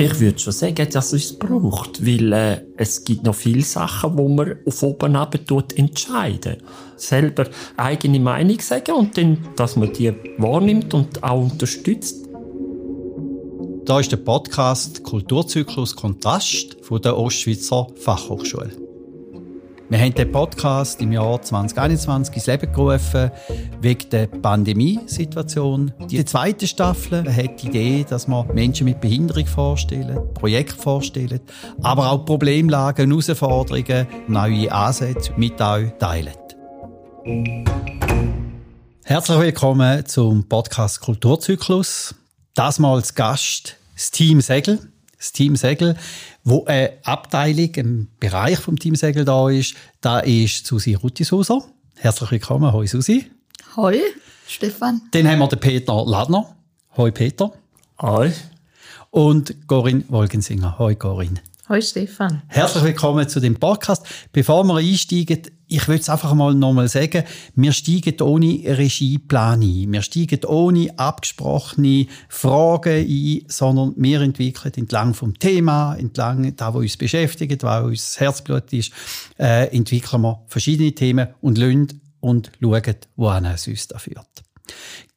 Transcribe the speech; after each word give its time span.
Ich 0.00 0.18
würde 0.18 0.38
schon 0.38 0.54
sagen, 0.54 0.88
dass 0.90 1.12
es 1.12 1.38
braucht, 1.38 2.06
weil 2.06 2.32
äh, 2.32 2.62
es 2.78 3.04
gibt 3.04 3.24
noch 3.24 3.34
viele 3.34 3.62
Sachen, 3.62 4.16
wo 4.16 4.30
man 4.30 4.56
auf 4.64 4.82
oben 4.82 5.14
runter 5.14 5.44
tut, 5.44 5.76
entscheiden. 5.76 6.56
Selber 6.96 7.46
eigene 7.76 8.18
Meinung 8.18 8.58
sagen 8.60 8.92
und 8.92 9.18
dann, 9.18 9.46
dass 9.56 9.76
man 9.76 9.92
die 9.92 10.10
wahrnimmt 10.38 10.94
und 10.94 11.22
auch 11.22 11.42
unterstützt. 11.42 12.26
Da 13.84 14.00
ist 14.00 14.10
der 14.10 14.16
Podcast 14.16 15.02
Kulturzyklus 15.02 15.94
Kontrast 15.94 16.78
von 16.80 17.02
der 17.02 17.18
Ostschweizer 17.18 17.88
Fachhochschule. 17.96 18.89
Wir 19.90 19.98
haben 19.98 20.14
den 20.14 20.30
Podcast 20.30 21.00
im 21.02 21.10
Jahr 21.10 21.42
2021 21.42 22.36
ins 22.36 22.46
Leben 22.46 22.72
gerufen, 22.72 23.32
wegen 23.80 24.08
der 24.10 24.28
Pandemiesituation. 24.28 25.92
Die 26.08 26.24
zweite 26.24 26.68
Staffel 26.68 27.24
hat 27.34 27.60
die 27.60 27.66
Idee, 27.66 28.06
dass 28.08 28.28
man 28.28 28.46
Menschen 28.54 28.84
mit 28.84 29.00
Behinderung 29.00 29.46
vorstellen, 29.46 30.32
Projekte 30.34 30.80
vorstellen, 30.80 31.40
aber 31.82 32.12
auch 32.12 32.24
Problemlagen, 32.24 33.10
Herausforderungen, 33.10 34.06
neue 34.28 34.70
Ansätze 34.70 35.32
mit 35.36 35.60
euch 35.60 35.90
teilen. 35.98 36.34
Herzlich 39.02 39.40
willkommen 39.40 40.06
zum 40.06 40.48
Podcast 40.48 41.00
Kulturzyklus. 41.00 42.14
Das 42.54 42.78
mal 42.78 42.94
als 42.94 43.16
Gast 43.16 43.76
das 43.96 44.12
Team 44.12 44.40
Segel. 44.40 44.89
Das 45.20 45.32
Team 45.32 45.54
Segel 45.54 45.96
wo 46.44 46.64
eine 46.64 46.94
Abteilung, 47.04 47.70
ein 47.76 48.08
Bereich 48.18 48.58
vom 48.58 48.78
Team 48.78 48.96
Segel 48.96 49.26
da 49.26 49.50
ist, 49.50 49.74
da 50.00 50.20
ist 50.20 50.66
Susi 50.66 50.94
Ruttisuser. 50.94 51.62
Herzlich 51.96 52.30
willkommen. 52.30 52.72
Hoi 52.72 52.86
Susi. 52.86 53.30
Hoi, 53.76 54.00
Stefan. 54.48 55.02
Dann 55.10 55.28
haben 55.28 55.40
wir 55.40 55.48
den 55.48 55.60
Peter 55.60 56.06
Ladner. 56.06 56.56
Hoi 56.96 57.10
Peter. 57.10 57.52
Hoi. 58.00 58.32
Und 59.10 59.68
Corinne 59.68 60.04
Wolgensinger. 60.08 60.78
Hoi 60.78 60.94
Corinne. 60.94 61.42
Hoi 61.68 61.82
Stefan. 61.82 62.40
Herzlich 62.48 62.82
willkommen 62.82 63.28
zu 63.28 63.40
dem 63.40 63.56
Podcast. 63.56 64.06
Bevor 64.32 64.64
wir 64.64 64.76
einsteigen, 64.76 65.42
ich 65.70 65.86
würde 65.86 66.00
es 66.00 66.08
einfach 66.08 66.34
mal 66.34 66.54
nochmal 66.54 66.88
sagen, 66.88 67.22
wir 67.54 67.72
steigen 67.72 68.20
ohne 68.20 68.60
Regieplan 68.64 69.62
ein. 69.62 69.92
Wir 69.92 70.02
steigen 70.02 70.44
ohne 70.44 70.98
abgesprochene 70.98 72.06
Fragen 72.28 73.06
ein, 73.06 73.42
sondern 73.46 73.94
wir 73.96 74.20
entwickeln 74.20 74.72
entlang 74.76 75.14
vom 75.14 75.38
Thema, 75.38 75.94
entlang 75.94 76.54
da, 76.56 76.74
was 76.74 76.82
uns 76.82 76.96
beschäftigt, 76.96 77.62
was 77.62 77.84
uns 77.84 78.20
Herzblut 78.20 78.72
ist, 78.72 78.92
äh, 79.38 79.74
entwickeln 79.74 80.22
wir 80.22 80.42
verschiedene 80.48 80.92
Themen 80.92 81.28
und 81.40 81.56
lassen 81.56 82.00
und 82.18 82.50
schauen, 82.60 82.96
wohin 83.16 83.44
es 83.44 83.68
uns 83.68 83.86
da 83.88 83.98
führt. 83.98 84.42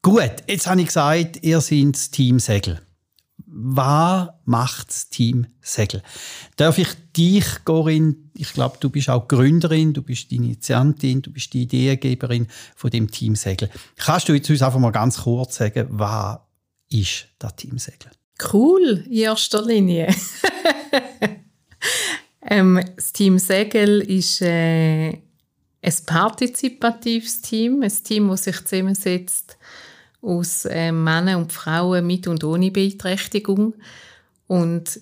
Gut, 0.02 0.44
jetzt 0.48 0.68
habe 0.68 0.82
ich 0.82 0.88
gesagt, 0.88 1.44
ihr 1.44 1.62
seid 1.62 2.12
Team 2.12 2.40
Segel 2.40 2.80
was 3.56 4.30
macht 4.46 4.90
das 4.90 5.10
Team 5.10 5.46
Segel? 5.62 6.02
Darf 6.56 6.80
ich 6.80 6.88
dich, 7.16 7.46
Corinne, 7.66 8.16
ich 8.34 8.52
glaube, 8.52 8.78
du 8.80 8.90
bist 8.90 9.10
auch 9.10 9.28
Gründerin, 9.28 9.94
du 9.94 10.02
bist 10.02 10.32
die 10.32 10.38
Initiantin, 10.38 11.22
du 11.22 11.32
bist 11.32 11.54
die 11.54 11.64
Ideengeberin 11.64 12.48
von 12.76 12.90
dem 12.90 13.12
Team 13.12 13.36
Segel. 13.36 13.70
Kannst 13.98 14.28
du 14.28 14.34
jetzt 14.34 14.50
uns 14.50 14.64
einfach 14.64 14.80
mal 14.80 14.92
ganz 14.92 15.22
kurz 15.22 15.58
sagen, 15.58 15.86
was 15.92 16.40
ist 16.90 17.28
das 17.38 17.56
Team 17.56 17.78
Segel? 17.78 18.10
Cool, 18.52 19.04
in 19.06 19.14
erster 19.14 19.64
Linie. 19.64 20.14
ähm, 22.50 22.84
das 22.96 23.14
Team 23.14 23.38
Segel 23.38 24.02
ist 24.02 24.42
äh, 24.42 25.10
ein 25.10 25.94
partizipatives 26.08 27.42
Team, 27.42 27.84
ein 27.84 28.04
Team, 28.04 28.30
das 28.30 28.46
sich 28.46 28.66
zusammensetzt 28.66 29.58
aus 30.24 30.66
äh, 30.66 30.92
Männern 30.92 31.42
und 31.42 31.54
Frauen 31.54 32.08
mit 32.08 32.28
und 32.28 32.44
ohne 32.44 32.72
Beeinträchtigung. 32.72 33.76
Und 34.48 35.00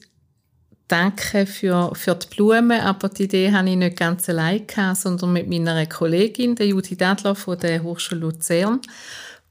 danke 0.87 1.45
für, 1.45 1.93
für 1.95 2.15
die 2.15 2.27
Blumen, 2.27 2.81
aber 2.81 3.09
die 3.09 3.23
Idee 3.23 3.51
hatte 3.51 3.69
ich 3.69 3.77
nicht 3.77 3.97
ganz 3.97 4.27
allein, 4.29 4.67
gehabt, 4.67 4.97
sondern 4.97 5.33
mit 5.33 5.49
meiner 5.49 5.85
Kollegin, 5.85 6.55
der 6.55 6.67
Judith 6.67 7.01
Adler 7.01 7.35
von 7.35 7.57
der 7.57 7.83
Hochschule 7.83 8.21
Luzern. 8.21 8.81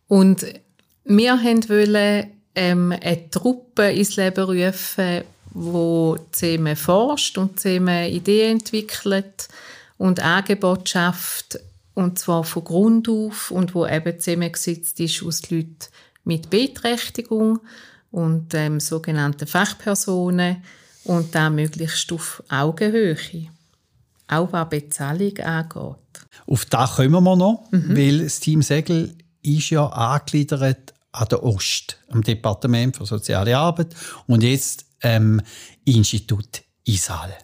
Und 0.09 0.45
wir 1.05 1.33
wollten 1.33 2.31
ähm, 2.55 2.93
eine 2.93 3.31
Truppe 3.31 3.91
ins 3.91 4.17
Leben 4.17 4.45
rufen, 4.45 5.23
die 5.55 6.17
zusammen 6.33 6.77
forscht 6.77 7.39
und 7.39 7.59
zusammen 7.59 8.11
Ideen 8.11 8.59
entwickelt 8.59 9.49
und 9.99 10.21
Angebote 10.21 10.91
schafft, 10.91 11.59
und 12.01 12.19
zwar 12.19 12.45
von 12.45 12.65
Grund 12.65 13.09
auf 13.09 13.51
und 13.51 13.75
wo 13.75 13.87
eben 13.87 14.19
zusammengesetzt 14.19 14.99
ist 15.01 15.23
aus 15.23 15.51
Leuten 15.51 15.77
mit 16.25 16.51
Beeinträchtigung 16.51 17.61
und 18.11 18.55
ähm, 18.55 18.81
sogenannten 18.81 19.47
Fachpersonen 19.47 20.63
und 21.05 21.35
da 21.35 21.51
möglichst 21.51 22.13
auf 22.13 22.43
Augenhöhe. 22.49 23.17
Auch 24.29 24.53
was 24.53 24.69
Bezahlung 24.69 25.39
angeht. 25.39 26.27
Auf 26.47 26.65
das 26.67 26.97
kommen 26.97 27.25
wir 27.25 27.37
noch, 27.37 27.69
mhm. 27.71 27.97
weil 27.97 28.25
das 28.25 28.41
Team 28.41 28.63
Segel 28.63 29.17
ist 29.43 29.71
ja 29.71 29.87
angegliedert 29.87 30.95
an 31.13 31.29
der 31.29 31.43
Ost, 31.43 31.99
am 32.09 32.23
Departement 32.23 32.97
für 32.97 33.07
Soziale 33.07 33.57
Arbeit 33.57 33.95
und 34.27 34.43
jetzt 34.43 34.87
ähm, 35.03 35.41
Institut 35.85 36.63
Isale. 36.85 37.35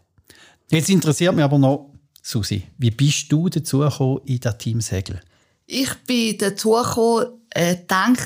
Jetzt 0.70 0.90
interessiert 0.90 1.34
mich 1.34 1.44
aber 1.44 1.58
noch, 1.58 1.95
Susi, 2.28 2.66
wie 2.76 2.90
bist 2.90 3.30
du 3.30 3.48
dazu 3.48 3.78
gekommen 3.78 4.20
in 4.24 4.40
das 4.40 4.58
Team 4.58 4.80
Segel? 4.80 5.20
Ich 5.66 5.94
bin 6.08 6.36
dazu 6.36 6.72
gekommen, 6.72 7.26
äh, 7.50 7.76
dank 7.86 8.18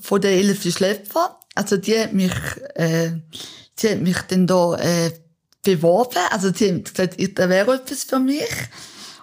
von 0.00 0.20
der 0.20 0.32
Elfi 0.32 0.72
Schlepfer. 0.72 1.38
Also 1.54 1.76
die 1.76 1.96
hat 2.00 2.12
mich, 2.12 2.32
äh, 2.74 3.12
die 3.78 3.90
hat 3.90 4.00
mich 4.00 4.18
dann 4.22 4.48
da 4.48 4.74
äh, 4.78 5.12
beworben. 5.62 6.18
Also 6.32 6.52
sie 6.52 6.74
hat 6.74 6.92
gesagt, 6.92 7.38
da 7.38 7.48
wäre 7.48 7.76
etwas 7.76 8.02
für 8.02 8.18
mich. 8.18 8.42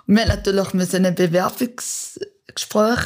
Und 0.07 0.15
wir 0.15 0.21
haben 0.21 0.29
natürlich 0.29 0.73
müssen 0.73 1.05
ein 1.05 1.15
Bewerbungsgespräch 1.15 3.03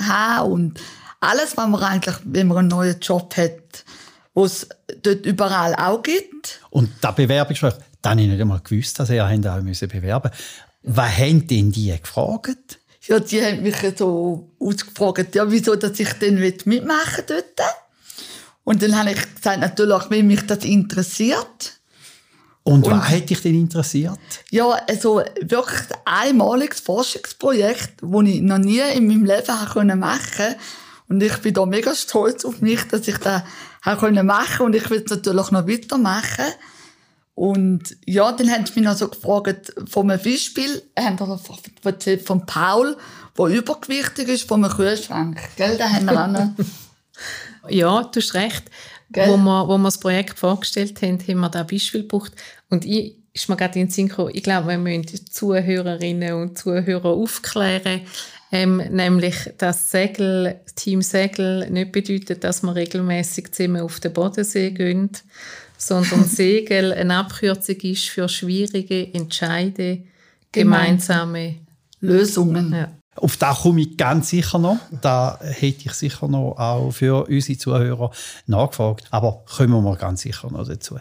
haben 0.00 0.52
und 0.52 0.80
alles, 1.18 1.56
was 1.56 1.68
man 1.68 1.82
eigentlich, 1.82 2.18
wenn 2.22 2.46
man 2.46 2.58
einen 2.58 2.68
neuen 2.68 3.00
Job 3.00 3.36
hat, 3.36 3.84
was 4.32 4.62
es 4.62 4.68
dort 5.02 5.26
überall 5.26 5.74
auch 5.74 6.04
gibt. 6.04 6.60
Und 6.70 6.88
das 7.00 7.16
Bewerbungsgespräch, 7.16 7.82
dann 8.02 8.12
habe 8.12 8.22
ich 8.22 8.28
nicht 8.28 8.40
einmal 8.40 8.60
gewusst, 8.60 8.98
dass 8.98 9.10
ihr 9.10 9.24
auch 9.24 9.62
müssen 9.62 9.88
bewerben 9.88 10.30
Was 10.82 11.18
haben 11.18 11.46
denn 11.46 11.72
die 11.72 11.96
gefragt? 11.96 12.78
Ja, 13.06 13.18
die 13.18 13.44
haben 13.44 13.62
mich 13.62 13.76
so 13.96 14.50
ausgefragt, 14.60 15.34
ja, 15.34 15.50
wieso, 15.50 15.74
dass 15.74 15.98
ich 15.98 16.12
denn 16.14 16.38
mitmachen 16.38 17.24
dort. 17.26 17.60
Und 18.64 18.82
dann 18.82 18.96
habe 18.96 19.10
ich 19.10 19.34
gesagt, 19.34 19.60
natürlich, 19.60 20.10
wenn 20.10 20.26
mich 20.28 20.46
das 20.46 20.64
interessiert. 20.64 21.80
Und, 22.64 22.86
und 22.86 22.92
was 22.92 23.08
hat 23.08 23.28
dich 23.28 23.42
denn 23.42 23.56
interessiert? 23.56 24.20
Ja, 24.50 24.70
also 24.88 25.20
wirklich 25.40 25.80
ein 26.04 26.28
einmaliges 26.28 26.78
Forschungsprojekt, 26.78 27.94
das 28.00 28.22
ich 28.24 28.40
noch 28.40 28.58
nie 28.58 28.80
in 28.94 29.08
meinem 29.08 29.24
Leben 29.24 29.98
machen 29.98 30.28
konnte. 30.38 30.56
Und 31.08 31.22
ich 31.22 31.36
bin 31.38 31.54
da 31.54 31.66
mega 31.66 31.94
stolz 31.96 32.44
auf 32.44 32.60
mich, 32.60 32.84
dass 32.84 33.08
ich 33.08 33.18
das 33.18 33.42
machen 33.84 34.14
konnte. 34.14 34.62
Und 34.62 34.76
ich 34.76 34.88
will 34.90 35.02
es 35.04 35.10
natürlich 35.10 35.50
noch 35.50 35.66
weitermachen. 35.66 36.46
Und 37.34 37.96
ja, 38.04 38.30
dann 38.32 38.50
haben 38.50 38.66
sie 38.66 38.74
mich 38.74 38.84
noch 38.84 38.96
so 38.96 39.08
gefragt, 39.08 39.72
von 39.88 40.10
einem 40.10 40.22
Beispiel, 40.22 40.82
haben 40.98 41.18
erzählt 41.82 42.22
von 42.22 42.44
Paul, 42.44 42.96
der 43.38 43.46
übergewichtig 43.46 44.28
ist, 44.28 44.48
von 44.48 44.64
einem 44.64 44.74
Kühlschrank. 44.74 45.40
Gell, 45.56 45.78
da 45.78 45.88
haben 45.88 46.04
wir 46.06 46.24
auch 46.24 46.28
noch. 46.28 46.50
ja, 47.70 48.02
du 48.02 48.20
hast 48.20 48.34
recht. 48.34 48.64
Gell? 49.10 49.28
Wo 49.28 49.36
wir, 49.36 49.68
wo 49.68 49.78
wir 49.78 49.84
das 49.84 49.98
Projekt 49.98 50.38
vorgestellt 50.38 51.00
haben, 51.02 51.18
haben 51.20 51.40
wir 51.40 51.48
da 51.48 51.62
Beispiel 51.62 52.02
gebraucht. 52.02 52.32
Und 52.68 52.84
ich, 52.84 53.16
ist 53.32 53.48
mir 53.48 53.56
gerade 53.56 53.78
in 53.78 53.86
den 53.86 53.90
Sinn 53.90 54.08
gekommen, 54.08 54.32
ich 54.34 54.42
glaube, 54.42 54.68
wir 54.68 54.78
müssen 54.78 55.02
die 55.02 55.24
Zuhörerinnen 55.24 56.34
und 56.34 56.58
Zuhörer 56.58 57.10
aufklären, 57.10 58.02
ähm, 58.50 58.76
nämlich, 58.76 59.36
dass 59.56 59.90
Segel, 59.90 60.60
Team 60.76 61.00
Segel 61.00 61.70
nicht 61.70 61.92
bedeutet, 61.92 62.44
dass 62.44 62.62
wir 62.62 62.74
regelmäßig 62.74 63.52
zusammen 63.52 63.80
auf 63.80 64.00
den 64.00 64.12
Bodensee 64.12 64.70
gehen, 64.70 65.10
sondern 65.82 66.24
Segel 66.28 66.92
eine 66.92 67.16
Abkürzung 67.16 67.76
ist 67.76 68.08
für 68.08 68.28
schwierige 68.28 69.12
Entscheide, 69.12 70.04
gemeinsame 70.52 71.56
Lösungen. 72.00 72.72
Ja. 72.72 72.88
Auf 73.16 73.36
das 73.36 73.60
komme 73.60 73.82
ich 73.82 73.96
ganz 73.96 74.30
sicher 74.30 74.58
noch. 74.58 74.78
Da 75.02 75.38
hätte 75.42 75.86
ich 75.86 75.92
sicher 75.92 76.28
noch 76.28 76.54
auch 76.56 76.90
für 76.92 77.26
unsere 77.28 77.58
Zuhörer 77.58 78.10
nachgefragt. 78.46 79.06
Aber 79.10 79.44
kommen 79.44 79.72
wir 79.72 79.80
mal 79.82 79.96
ganz 79.96 80.22
sicher 80.22 80.50
noch 80.50 80.66
dazu. 80.66 80.98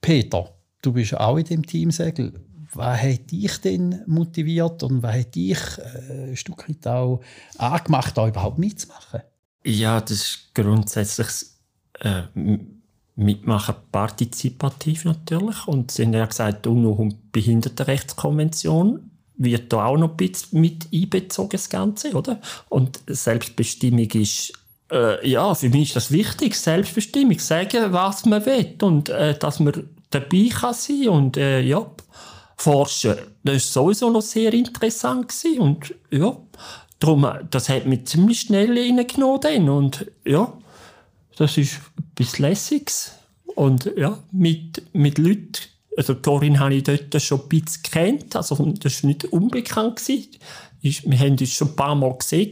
Peter, 0.00 0.48
du 0.80 0.92
bist 0.92 1.14
auch 1.14 1.36
in 1.36 1.44
dem 1.44 1.66
Team 1.66 1.90
Segel. 1.90 2.32
Was 2.72 3.02
hat 3.02 3.30
dich 3.30 3.60
denn 3.60 4.02
motiviert 4.06 4.82
und 4.84 5.02
was 5.02 5.16
hat 5.16 5.34
dich 5.34 5.58
äh, 5.78 6.30
ein 6.30 6.36
Stück 6.36 6.68
weit 6.68 6.86
auch 6.86 7.20
angemacht, 7.58 8.16
da 8.16 8.28
überhaupt 8.28 8.58
mitzumachen? 8.58 9.20
Ja, 9.64 10.00
das 10.00 10.12
ist 10.12 10.54
grundsätzlich 10.54 11.28
äh, 11.98 12.22
mitmachen 13.16 13.74
partizipativ 13.92 15.04
natürlich. 15.04 15.66
Und 15.66 15.90
sie 15.90 16.04
haben 16.04 16.12
ja 16.14 16.26
gesagt, 16.26 16.64
die 16.64 16.70
UNO- 16.70 16.92
und 16.92 17.32
Behindertenrechtskonvention 17.32 19.10
wird 19.36 19.72
da 19.72 19.86
auch 19.86 19.96
noch 19.96 20.10
ein 20.10 20.16
bisschen 20.16 20.60
mit 20.60 20.88
einbezogen, 20.92 21.50
das 21.52 21.68
Ganze, 21.68 22.12
oder? 22.12 22.40
Und 22.68 23.00
Selbstbestimmung 23.06 24.10
ist 24.10 24.52
äh, 24.92 25.28
ja, 25.28 25.54
für 25.54 25.68
mich 25.68 25.88
ist 25.88 25.96
das 25.96 26.10
wichtig, 26.10 26.54
Selbstbestimmung, 26.56 27.38
sagen, 27.38 27.92
was 27.92 28.26
man 28.26 28.44
will 28.44 28.74
und 28.82 29.08
äh, 29.08 29.38
dass 29.38 29.60
man 29.60 29.88
dabei 30.10 30.48
kann 30.52 30.74
sein 30.74 31.08
und 31.08 31.36
äh, 31.36 31.60
ja, 31.60 31.86
forschen. 32.56 33.16
Das 33.44 33.56
ist 33.56 33.72
sowieso 33.72 34.10
noch 34.10 34.22
sehr 34.22 34.52
interessant 34.52 35.28
gewesen 35.28 35.60
und 35.60 35.94
ja, 36.10 36.36
darum, 36.98 37.26
das 37.50 37.68
hat 37.68 37.86
mich 37.86 38.06
ziemlich 38.06 38.40
schnell 38.40 38.76
reingenommen 38.76 39.68
und 39.68 40.06
ja, 40.24 40.52
das 41.36 41.56
ist 41.56 41.80
etwas 42.20 42.38
Lässiges 42.38 43.12
und 43.54 43.90
ja, 43.96 44.18
mit, 44.30 44.82
mit 44.94 45.18
Leuten, 45.18 45.52
also 45.96 46.14
Torin 46.14 46.60
habe 46.60 46.74
ich 46.74 46.84
dort 46.84 47.20
schon 47.20 47.40
ein 47.40 47.48
bisschen 47.48 47.82
kennt, 47.82 48.36
also 48.36 48.54
das 48.80 49.02
war 49.02 49.08
nicht 49.08 49.24
unbekannt. 49.26 49.96
Gewesen. 49.96 50.30
Wir 50.80 51.18
haben 51.18 51.32
uns 51.32 51.52
schon 51.52 51.68
ein 51.68 51.76
paar 51.76 51.94
Mal 51.94 52.16
gesehen. 52.16 52.50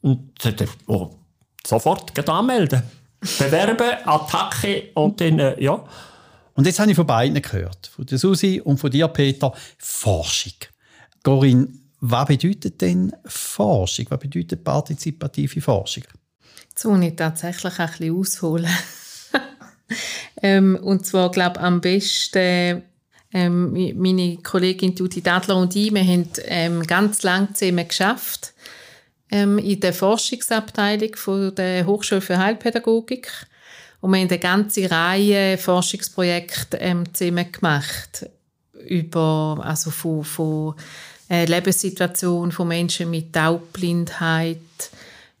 Und 0.00 0.30
oh, 0.86 1.10
sofort 1.66 2.28
anmelden. 2.28 2.82
Bewerben, 3.38 4.04
Attacke 4.04 4.90
und 4.94 5.20
dann, 5.20 5.38
äh, 5.38 5.62
ja. 5.62 5.84
Und 6.54 6.66
jetzt 6.66 6.80
habe 6.80 6.90
ich 6.90 6.96
von 6.96 7.06
beiden 7.06 7.40
gehört, 7.40 7.86
von 7.86 8.04
der 8.04 8.18
Susi 8.18 8.60
und 8.60 8.78
von 8.78 8.90
dir, 8.90 9.06
Peter, 9.08 9.52
Forschung. 9.78 10.54
Corinne, 11.22 11.68
was 12.00 12.26
bedeutet 12.26 12.80
denn 12.80 13.12
Forschung? 13.24 14.06
Was 14.08 14.18
bedeutet 14.18 14.64
partizipative 14.64 15.60
Forschung? 15.60 16.04
Jetzt 16.72 16.84
muss 16.86 17.04
ich 17.04 17.16
tatsächlich 17.16 17.78
ein 17.78 17.88
bisschen 17.90 18.18
ausholen. 18.18 18.70
ähm, 20.42 20.78
und 20.82 21.04
zwar, 21.04 21.30
glaube 21.30 21.58
ich, 21.58 21.62
am 21.62 21.82
besten 21.82 22.82
ähm, 23.34 23.72
meine 24.00 24.38
Kollegin 24.38 24.94
Judy 24.94 25.20
Dadler 25.22 25.56
und 25.56 25.76
ich, 25.76 25.92
wir 25.92 26.02
haben 26.02 26.28
ähm, 26.44 26.82
ganz 26.86 27.22
lange 27.22 27.52
zusammen 27.52 27.86
geschafft 27.86 28.54
ähm, 29.30 29.58
in 29.58 29.80
der 29.80 29.92
Forschungsabteilung 29.92 31.14
von 31.14 31.54
der 31.54 31.86
Hochschule 31.86 32.22
für 32.22 32.38
Heilpädagogik. 32.38 33.28
Und 34.00 34.12
wir 34.12 34.20
haben 34.20 34.28
eine 34.28 34.38
ganze 34.38 34.90
Reihe 34.90 35.58
Forschungsprojekte 35.58 36.78
ähm, 36.78 37.12
zusammen 37.14 37.52
gemacht. 37.52 38.26
Über, 38.86 39.60
also 39.62 39.90
von, 39.90 40.24
von 40.24 40.74
äh, 41.30 41.44
Lebenssituation 41.44 42.50
von 42.50 42.68
Menschen 42.68 43.10
mit 43.10 43.32
Taubblindheit, 43.32 44.58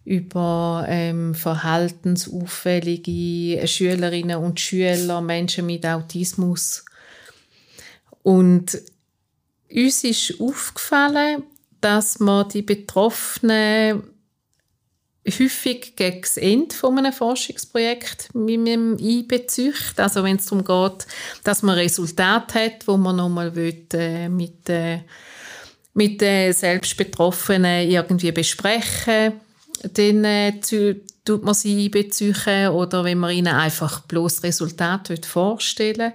über 0.04 0.84
ähm, 0.88 1.34
verhaltensauffällige 1.34 3.66
Schülerinnen 3.66 4.38
und 4.38 4.58
Schüler, 4.58 5.20
Menschen 5.20 5.66
mit 5.66 5.84
Autismus. 5.86 6.84
Und 8.22 8.80
uns 9.70 10.04
ist 10.04 10.40
aufgefallen, 10.40 11.42
dass 11.80 12.20
man 12.20 12.48
die 12.48 12.62
Betroffenen 12.62 14.04
häufig 15.26 15.94
gegen 15.94 16.20
das 16.20 16.36
Ende 16.36 16.74
von 16.74 16.98
einem 16.98 17.12
Forschungsprojekt 17.12 18.34
mit 18.34 18.58
einem 18.58 18.96
einbezieht. 19.00 19.94
Also 19.96 20.24
wenn 20.24 20.36
es 20.36 20.46
darum 20.46 20.64
geht, 20.64 21.06
dass 21.44 21.62
man 21.62 21.76
Resultate 21.76 22.58
hat, 22.58 22.88
wo 22.88 22.96
man 22.96 23.16
nochmal 23.16 23.52
äh, 23.56 24.28
mit, 24.28 24.68
äh, 24.68 25.02
mit 25.94 26.20
den 26.20 26.52
Selbstbetroffenen 26.52 27.88
irgendwie 27.88 28.32
besprechen 28.32 29.40
dann 29.94 30.24
äh, 30.24 30.52
tut 30.60 31.44
man 31.44 31.54
sie 31.54 31.84
einbeziehen 31.84 32.68
oder 32.68 33.04
wenn 33.04 33.18
man 33.18 33.32
ihnen 33.32 33.54
einfach 33.54 34.00
bloß 34.00 34.42
Resultat 34.42 35.26
vorstellen 35.26 36.12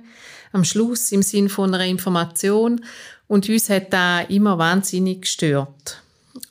am 0.52 0.64
Schluss 0.64 1.12
im 1.12 1.22
Sinne 1.22 1.50
von 1.50 1.74
einer 1.74 1.86
Information 1.86 2.84
und 3.28 3.50
uns 3.50 3.70
hat 3.70 3.92
da 3.92 4.22
immer 4.22 4.58
wahnsinnig 4.58 5.22
gestört. 5.22 6.02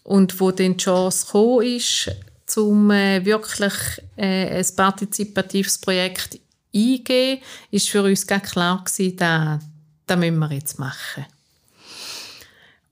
Und 0.03 0.39
wo 0.41 0.51
dann 0.51 0.77
die 0.77 0.85
Chance 0.85 1.27
gekommen 1.27 1.67
ist, 1.67 2.11
zum 2.47 2.91
äh, 2.91 3.25
wirklich 3.25 3.73
äh, 4.17 4.59
ein 4.59 4.77
partizipatives 4.77 5.79
Projekt 5.79 6.39
eingehen, 6.75 7.41
ist 7.71 7.89
für 7.89 8.03
uns 8.03 8.27
ganz 8.27 8.51
klar 8.51 8.85
gewesen, 8.85 9.17
da, 9.17 9.59
da 10.07 10.17
müssen 10.17 10.39
wir 10.39 10.53
jetzt 10.53 10.79
machen. 10.79 11.27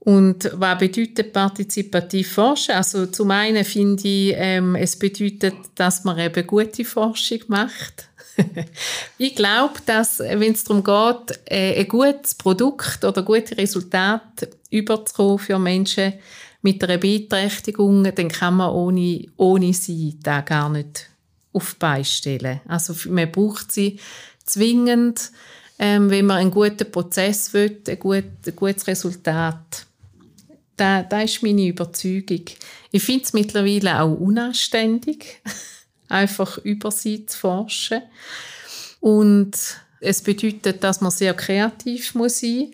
Und 0.05 0.51
was 0.53 0.79
bedeutet 0.79 1.33
partizipativ 1.33 2.33
forschen? 2.33 2.75
Also 2.75 3.07
zum 3.07 3.31
einen 3.31 3.65
finde 3.65 4.07
ich, 4.07 4.35
ähm, 4.37 4.77
es 4.77 4.99
bedeutet, 4.99 5.55
dass 5.77 6.05
man 6.05 6.19
eben 6.19 6.47
gute 6.47 6.85
Forschung 6.85 7.41
macht. 7.49 8.09
ich 9.19 9.35
glaube, 9.35 9.75
dass, 9.87 10.19
wenn 10.19 10.53
es 10.53 10.65
darum 10.65 10.85
geht, 10.85 11.41
äh, 11.47 11.81
ein 11.81 11.89
gutes 11.89 12.35
Produkt 12.35 13.03
oder 13.05 13.23
gute 13.23 13.57
Resultate 13.57 14.51
überzukommen 14.71 15.39
für 15.39 15.59
Menschen 15.59 16.15
mit 16.61 16.83
einer 16.85 16.99
Beeinträchtigung, 16.99 18.05
dann 18.05 18.29
kann 18.29 18.57
man 18.57 18.73
ohne, 18.73 19.27
ohne 19.37 19.73
sie 19.73 20.19
da 20.23 20.41
gar 20.41 20.69
nicht 20.69 21.09
auf 21.53 21.75
die 21.75 21.79
Beine 21.79 22.05
stellen. 22.05 22.61
Also 22.67 22.95
man 23.09 23.31
braucht 23.31 23.73
sie 23.73 23.99
zwingend, 24.45 25.31
ähm, 25.79 26.11
wenn 26.11 26.27
man 26.27 26.39
einen 26.39 26.51
guten 26.51 26.91
Prozess 26.91 27.53
will, 27.55 27.81
ein, 27.89 27.99
gut, 27.99 28.25
ein 28.47 28.57
gutes 28.57 28.87
Resultat. 28.87 29.87
Da, 30.77 31.03
da 31.03 31.21
ist 31.23 31.43
meine 31.43 31.67
Überzeugung. 31.67 32.45
Ich 32.91 33.03
finde 33.03 33.25
es 33.25 33.33
mittlerweile 33.33 34.01
auch 34.01 34.15
unanständig, 34.15 35.43
einfach 36.09 36.59
über 36.59 36.91
sie 36.91 37.27
zu 37.27 37.39
forschen. 37.39 38.03
Und 39.01 39.53
es 40.01 40.23
bedeutet, 40.23 40.83
dass 40.83 41.01
man 41.01 41.11
sehr 41.11 41.35
kreativ 41.35 42.15
muss 42.15 42.41
sein 42.41 42.73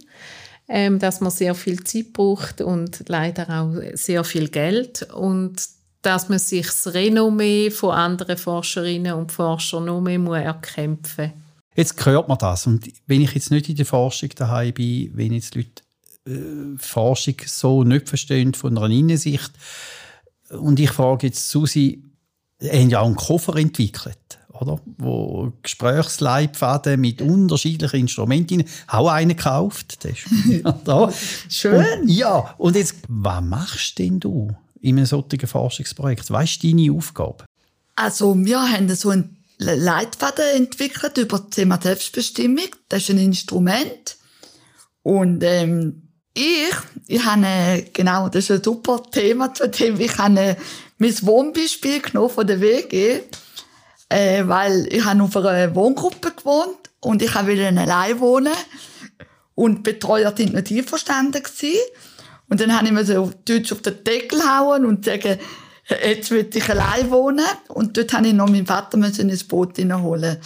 ähm, 0.71 1.01
dass 1.01 1.21
man 1.21 1.33
sehr 1.33 1.55
viel 1.57 1.83
Zeit 1.83 2.13
braucht 2.13 2.61
und 2.61 3.03
leider 3.09 3.61
auch 3.61 3.75
sehr 3.95 4.23
viel 4.23 4.49
Geld 4.49 5.03
und 5.13 5.57
dass 6.01 6.29
man 6.29 6.39
sich 6.39 6.67
das 6.67 6.95
Renommee 6.95 7.71
von 7.71 7.91
anderen 7.91 8.37
Forscherinnen 8.39 9.15
und 9.15 9.33
Forschern 9.33 9.87
noch 9.87 10.01
mehr 10.01 10.19
muss 10.19 10.39
erkämpfen 10.39 11.33
Jetzt 11.75 12.05
hört 12.07 12.29
man 12.29 12.39
das 12.39 12.67
und 12.67 12.89
wenn 13.07 13.21
ich 13.21 13.35
jetzt 13.35 13.51
nicht 13.51 13.69
in 13.69 13.77
der 13.77 13.87
Forschung 13.87 14.31
daheim 14.37 14.73
bin, 14.73 15.11
wenn 15.15 15.33
jetzt 15.33 15.55
Leute 15.57 15.83
Forschung 16.79 17.37
so 17.47 17.85
nicht 17.85 18.09
verstehen 18.09 18.55
von 18.55 18.77
einer 18.77 18.91
Innensicht 18.91 19.53
und 20.51 20.81
ich 20.81 20.91
frage 20.91 21.29
jetzt 21.29 21.49
Susi, 21.49 22.03
haben 22.63 22.91
ja 22.91 23.01
auch 23.01 23.07
einen 23.07 23.17
Koffer 23.17 23.57
entwickelt, 23.57 24.39
oder? 24.53 24.81
Wo 24.99 25.53
Gesprächsleitfaden 25.63 27.01
mit 27.01 27.23
unterschiedlichen 27.23 28.01
Instrumenten, 28.01 28.65
auch 28.89 29.09
einen 29.09 29.37
gekauft. 29.37 30.05
Das 30.05 30.13
ist 30.13 30.65
da. 30.85 31.13
Schön. 31.49 31.85
Und, 32.03 32.09
ja, 32.09 32.55
und 32.59 32.77
jetzt, 32.77 32.97
was 33.09 33.43
machst 33.43 33.99
denn 33.99 34.21
du 34.21 34.55
in 34.81 34.99
einem 34.99 35.07
solchen 35.07 35.47
Forschungsprojekt? 35.47 36.31
Was 36.31 36.51
ist 36.51 36.65
deine 36.65 36.93
Aufgabe? 36.93 37.45
Also, 37.97 38.37
wir 38.37 38.61
haben 38.61 38.89
so 38.95 39.11
einen 39.11 39.37
Leitfaden 39.59 40.45
entwickelt 40.57 41.19
über 41.19 41.39
das 41.39 41.51
Thema 41.51 41.79
Selbstbestimmung. 41.81 42.69
Das 42.89 43.03
ist 43.03 43.11
ein 43.11 43.19
Instrument. 43.19 44.17
Und 45.03 45.43
ähm, 45.45 46.10
ich, 46.35 46.75
ich 47.07 47.25
habe, 47.25 47.87
genau, 47.93 48.29
das 48.29 48.45
ist 48.45 48.51
ein 48.51 48.63
super 48.63 49.03
Thema 49.11 49.53
zu 49.53 49.69
dem, 49.69 50.01
ich 50.01 50.17
habe 50.19 50.57
mein 50.99 51.23
Wohnbeispiel 51.23 52.01
genommen 52.01 52.31
von 52.31 52.47
der 52.47 52.61
WG, 52.61 53.21
äh, 54.09 54.47
weil 54.47 54.87
ich 54.93 55.05
habe 55.05 55.23
auf 55.23 55.37
einer 55.37 55.75
Wohngruppe 55.75 56.33
gewohnt 56.33 56.91
und 57.01 57.23
ich 57.23 57.35
wollte 57.35 57.67
allein 57.67 58.21
wohnen 58.21 58.53
und 59.55 59.79
die 59.79 59.93
Betreuer 59.93 60.35
sind 60.37 60.55
nicht 60.55 60.71
einverstanden 60.71 61.43
gewesen. 61.43 61.81
Und 62.49 62.61
dann 62.61 62.75
habe 62.75 62.87
ich 62.87 62.93
mir 62.93 63.05
so 63.05 63.33
Deutsch 63.45 63.73
auf 63.73 63.83
den 63.83 64.03
Deckel 64.03 64.43
hauen 64.43 64.85
und 64.85 65.05
sagen, 65.05 65.39
jetzt 66.05 66.31
will 66.31 66.49
ich 66.53 66.69
allein 66.69 67.11
wohnen. 67.11 67.47
Und 67.69 67.97
dort 67.97 68.13
habe 68.13 68.27
ich 68.27 68.33
noch 68.33 68.49
meinen 68.49 68.67
Vater 68.67 68.99
ins 68.99 69.45
Boot 69.45 69.77
hineinholen. 69.77 70.39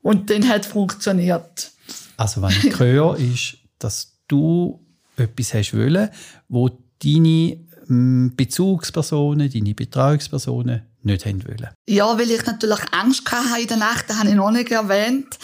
Und 0.00 0.30
dann 0.30 0.48
hat 0.48 0.62
es 0.62 0.66
funktioniert. 0.68 1.70
Also, 2.16 2.40
was 2.42 2.64
ich 2.64 2.78
höre, 2.78 3.16
ist, 3.18 3.58
dass 3.78 4.12
du 4.28 4.81
etwas 5.16 5.54
hast 5.54 5.74
wollen, 5.74 6.08
wo 6.48 6.70
deine 7.02 7.58
hm, 7.86 8.32
Bezugspersonen, 8.36 9.50
deine 9.50 9.74
Betreuungspersonen 9.74 10.82
nicht 11.02 11.26
haben 11.26 11.44
wollen. 11.46 11.68
Ja, 11.88 12.18
weil 12.18 12.30
ich 12.30 12.46
natürlich 12.46 12.80
Angst 12.92 13.30
hatte 13.30 13.60
in 13.60 13.68
der 13.68 13.76
Nacht, 13.76 14.08
das 14.08 14.18
habe 14.18 14.28
ich 14.28 14.34
noch 14.34 14.50
nicht 14.50 14.70
erwähnt. 14.70 15.38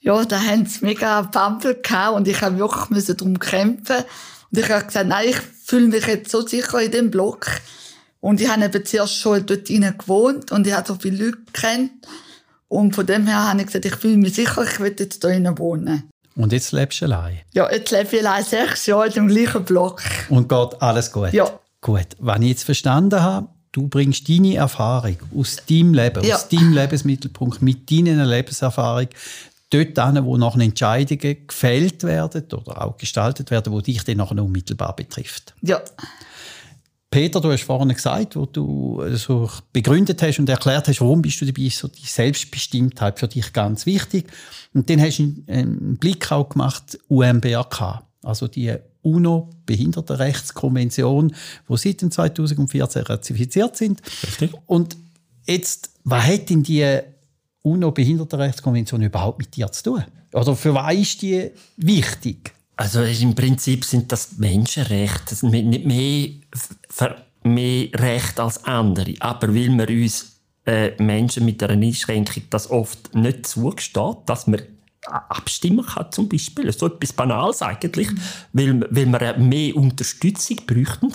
Ja, 0.00 0.24
da 0.24 0.40
haben 0.40 0.66
sie 0.66 0.84
mega 0.84 1.22
Pampel 1.22 1.80
gehabt 1.82 2.16
und 2.16 2.28
ich 2.28 2.40
habe 2.42 2.58
wirklich 2.58 3.04
darum 3.06 3.38
kämpfen. 3.38 4.04
Und 4.50 4.58
ich 4.58 4.70
habe 4.70 4.84
gesagt, 4.84 5.08
nein, 5.08 5.30
ich 5.30 5.36
fühle 5.64 5.88
mich 5.88 6.06
jetzt 6.06 6.30
so 6.30 6.46
sicher 6.46 6.80
in 6.80 6.90
dem 6.90 7.10
Block. 7.10 7.46
Und 8.20 8.40
ich 8.40 8.48
habe 8.48 8.64
eben 8.64 8.84
zuerst 8.84 9.16
schon 9.16 9.44
dort 9.44 9.68
drinnen 9.68 9.96
gewohnt 9.98 10.52
und 10.52 10.66
ich 10.66 10.72
habe 10.72 10.86
so 10.86 10.94
viele 10.94 11.26
Leute 11.26 11.38
kennt. 11.52 12.06
Und 12.68 12.94
von 12.94 13.06
dem 13.06 13.26
her 13.26 13.48
habe 13.48 13.60
ich 13.60 13.66
gesagt, 13.66 13.84
ich 13.84 13.96
fühle 13.96 14.16
mich 14.16 14.34
sicher, 14.34 14.62
ich 14.62 14.80
will 14.80 14.94
jetzt 14.98 15.22
hier 15.22 15.30
drinnen 15.30 15.58
wohnen. 15.58 16.10
Und 16.36 16.52
jetzt 16.52 16.72
lebst 16.72 17.00
du 17.00 17.04
allein? 17.06 17.40
Ja, 17.52 17.70
jetzt 17.70 17.90
lebe 17.90 18.16
ich 18.16 18.26
allein 18.26 18.44
sechs 18.44 18.86
Jahre 18.86 19.08
im 19.08 19.28
gleichen 19.28 19.64
Block. 19.64 20.02
Und 20.28 20.48
geht 20.48 20.82
alles 20.82 21.12
gut? 21.12 21.32
Ja. 21.32 21.48
Gut. 21.80 22.08
Wenn 22.18 22.42
ich 22.42 22.48
jetzt 22.48 22.64
verstanden 22.64 23.22
habe, 23.22 23.48
du 23.72 23.88
bringst 23.88 24.28
deine 24.28 24.56
Erfahrung 24.56 25.16
aus 25.36 25.58
deinem 25.68 25.94
Leben, 25.94 26.24
ja. 26.24 26.36
aus 26.36 26.48
deinem 26.48 26.72
Lebensmittelpunkt, 26.72 27.62
mit 27.62 27.90
deiner 27.90 28.24
Lebenserfahrung 28.26 29.08
dort 29.70 29.98
hin, 29.98 30.24
wo 30.24 30.36
noch 30.36 30.56
Entscheidungen 30.56 31.46
gefällt 31.46 32.02
werden 32.04 32.44
oder 32.52 32.84
auch 32.84 32.96
gestaltet 32.96 33.50
werden, 33.50 33.72
wo 33.72 33.80
dich 33.80 34.02
dann 34.04 34.18
noch 34.18 34.30
unmittelbar 34.30 34.94
betrifft. 34.96 35.54
Ja. 35.62 35.82
Peter, 37.14 37.40
du 37.40 37.50
hast 37.52 37.62
vorhin 37.62 37.90
gesagt, 37.90 38.34
wo 38.34 38.44
du 38.44 39.00
so 39.12 39.48
begründet 39.72 40.20
hast 40.20 40.40
und 40.40 40.48
erklärt 40.48 40.88
hast, 40.88 41.00
warum 41.00 41.22
bist 41.22 41.40
du 41.40 41.46
dabei, 41.46 41.68
so 41.68 41.86
die 41.86 42.06
Selbstbestimmtheit 42.06 43.20
für 43.20 43.28
dich 43.28 43.52
ganz 43.52 43.86
wichtig. 43.86 44.26
Und 44.72 44.90
dann 44.90 45.00
hast 45.00 45.18
du 45.18 45.32
einen 45.46 45.96
Blick 45.96 46.32
auch 46.32 46.48
gemacht, 46.48 46.98
UMBAK, 47.08 48.02
also 48.24 48.48
die 48.48 48.74
UNO-Behindertenrechtskonvention, 49.02 51.36
wo 51.68 51.76
seit 51.76 52.00
2014 52.00 53.02
ratifiziert 53.02 53.76
sind. 53.76 54.02
Richtig. 54.24 54.50
Und 54.66 54.96
jetzt, 55.46 55.90
was 56.02 56.26
hat 56.26 56.50
denn 56.50 56.64
die 56.64 56.98
UNO-Behindertenrechtskonvention 57.62 59.02
überhaupt 59.02 59.38
mit 59.38 59.54
dir 59.54 59.70
zu 59.70 59.84
tun? 59.84 60.02
Oder 60.32 60.56
für 60.56 60.74
was 60.74 60.92
ist 60.92 61.22
die 61.22 61.52
wichtig? 61.76 62.52
Also 62.76 63.02
im 63.02 63.34
Prinzip 63.34 63.84
sind 63.84 64.10
das 64.10 64.38
Menschenrechte, 64.38 65.30
das 65.30 65.40
sind 65.40 65.52
nicht 65.52 65.84
mehr, 65.84 67.16
mehr 67.44 67.88
Recht 67.94 68.40
als 68.40 68.64
andere. 68.64 69.14
Aber 69.20 69.48
weil 69.48 69.70
wir 69.70 69.88
uns 69.88 70.40
äh, 70.66 70.90
Menschen 71.02 71.44
mit 71.44 71.62
einer 71.62 71.80
Einschränkung 71.80 72.44
das 72.50 72.70
oft 72.70 73.14
nicht 73.14 73.46
zugesteht, 73.46 74.16
dass 74.26 74.46
man 74.46 74.62
abstimmen 75.06 75.84
kann 75.84 76.10
zum 76.10 76.28
Beispiel, 76.28 76.72
so 76.72 76.86
etwas 76.86 77.12
Banales 77.12 77.62
eigentlich, 77.62 78.08
weil, 78.52 78.80
weil 78.90 79.06
wir 79.06 79.38
mehr 79.38 79.76
Unterstützung 79.76 80.60
bräuchten, 80.66 81.12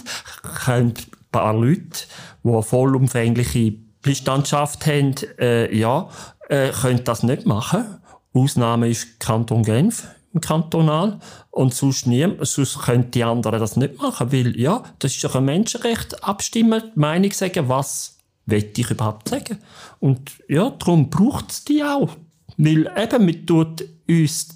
können 0.63 0.93
ein 0.95 1.31
paar 1.31 1.53
Leute, 1.53 2.05
die 2.43 2.49
eine 2.49 2.61
vollumfängliche 2.61 3.73
Beistandschaft 4.01 4.85
haben, 4.85 5.15
äh, 5.39 5.75
ja, 5.75 6.09
äh, 6.49 6.69
können 6.69 7.03
das 7.03 7.23
nicht 7.23 7.45
machen. 7.45 7.85
Ausnahme 8.33 8.89
ist 8.89 9.19
Kanton 9.19 9.63
Genf 9.63 10.07
Kantonal 10.41 11.19
und 11.51 11.73
sonst 11.73 12.07
nie, 12.07 12.27
sonst 12.41 12.79
können 12.81 13.11
die 13.11 13.23
anderen 13.23 13.59
das 13.59 13.77
nicht 13.77 13.99
machen, 13.99 14.31
weil 14.31 14.59
ja, 14.59 14.83
das 14.99 15.15
ist 15.15 15.23
doch 15.23 15.35
ein 15.35 15.45
Menschenrecht, 15.45 16.23
abstimmen, 16.23 16.83
die 16.95 16.99
Meinung 16.99 17.31
sagen, 17.31 17.67
was 17.67 18.17
will 18.45 18.71
ich 18.75 18.91
überhaupt 18.91 19.29
sagen. 19.29 19.57
Und 19.99 20.31
ja, 20.47 20.69
darum 20.69 21.09
braucht 21.09 21.51
es 21.51 21.65
die 21.65 21.83
auch. 21.83 22.09
Weil 22.57 22.91
eben, 22.97 23.25
man 23.25 23.45
tut 23.45 23.85
uns 24.07 24.49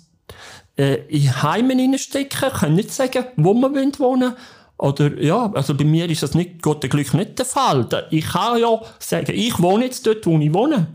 äh, 0.78 0.96
in 1.08 1.42
Heimen 1.42 1.80
hineinstecken, 1.80 2.52
können 2.52 2.76
nicht 2.76 2.92
sagen, 2.92 3.26
wo 3.38 3.54
wir 3.54 3.70
wohnen 3.72 4.00
wollen. 4.00 4.34
Oder, 4.78 5.22
ja, 5.22 5.52
also 5.54 5.76
bei 5.76 5.86
mir 5.86 6.10
ist 6.10 6.24
das 6.24 6.34
nicht, 6.34 6.62
Gott 6.62 6.82
Glück 6.90 7.14
nicht 7.14 7.40
der 7.40 7.46
Fall. 7.46 7.88
Ich 8.10 8.26
kann 8.26 8.60
ja 8.60 8.82
sagen, 9.00 9.32
ich 9.34 9.62
wohne 9.62 9.86
jetzt 9.86 10.06
dort, 10.06 10.26
wo 10.26 10.38
ich 10.40 10.54
wohne. 10.54 10.88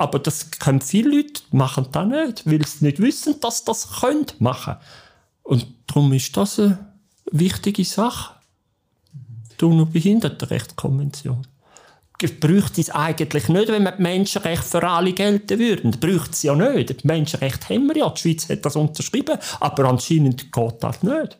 Aber 0.00 0.18
das 0.18 0.50
können 0.52 0.80
viele 0.80 1.14
Leute 1.14 1.42
machen 1.50 1.88
das 1.92 2.06
nicht, 2.06 2.46
weil 2.46 2.66
sie 2.66 2.86
nicht 2.86 3.00
wissen, 3.00 3.38
dass 3.40 3.58
sie 3.58 3.64
das 3.66 4.00
können 4.00 4.24
machen. 4.38 4.76
Und 5.42 5.66
darum 5.86 6.10
ist 6.14 6.34
das 6.38 6.58
eine 6.58 6.78
wichtige 7.30 7.84
Sache. 7.84 8.32
Die 9.60 9.64
UNO-Behindertenrechtskonvention. 9.66 11.46
Bräuchte 12.40 12.80
es 12.80 12.88
eigentlich 12.88 13.50
nicht, 13.50 13.68
wenn 13.68 13.82
wir 13.82 13.92
die 13.92 14.00
Menschenrechte 14.02 14.64
für 14.64 14.88
alle 14.88 15.12
gelten 15.12 15.58
würden. 15.58 15.90
Bräuchte 15.90 16.30
es 16.30 16.44
ja 16.44 16.54
nicht. 16.54 17.02
Die 17.02 17.06
Menschenrechte 17.06 17.74
haben 17.74 17.86
wir 17.88 17.98
ja. 17.98 18.08
Die 18.08 18.20
Schweiz 18.22 18.48
hat 18.48 18.64
das 18.64 18.76
unterschrieben. 18.76 19.36
Aber 19.60 19.84
anscheinend 19.84 20.50
geht 20.50 20.74
das 20.82 21.02
nicht. 21.02 21.36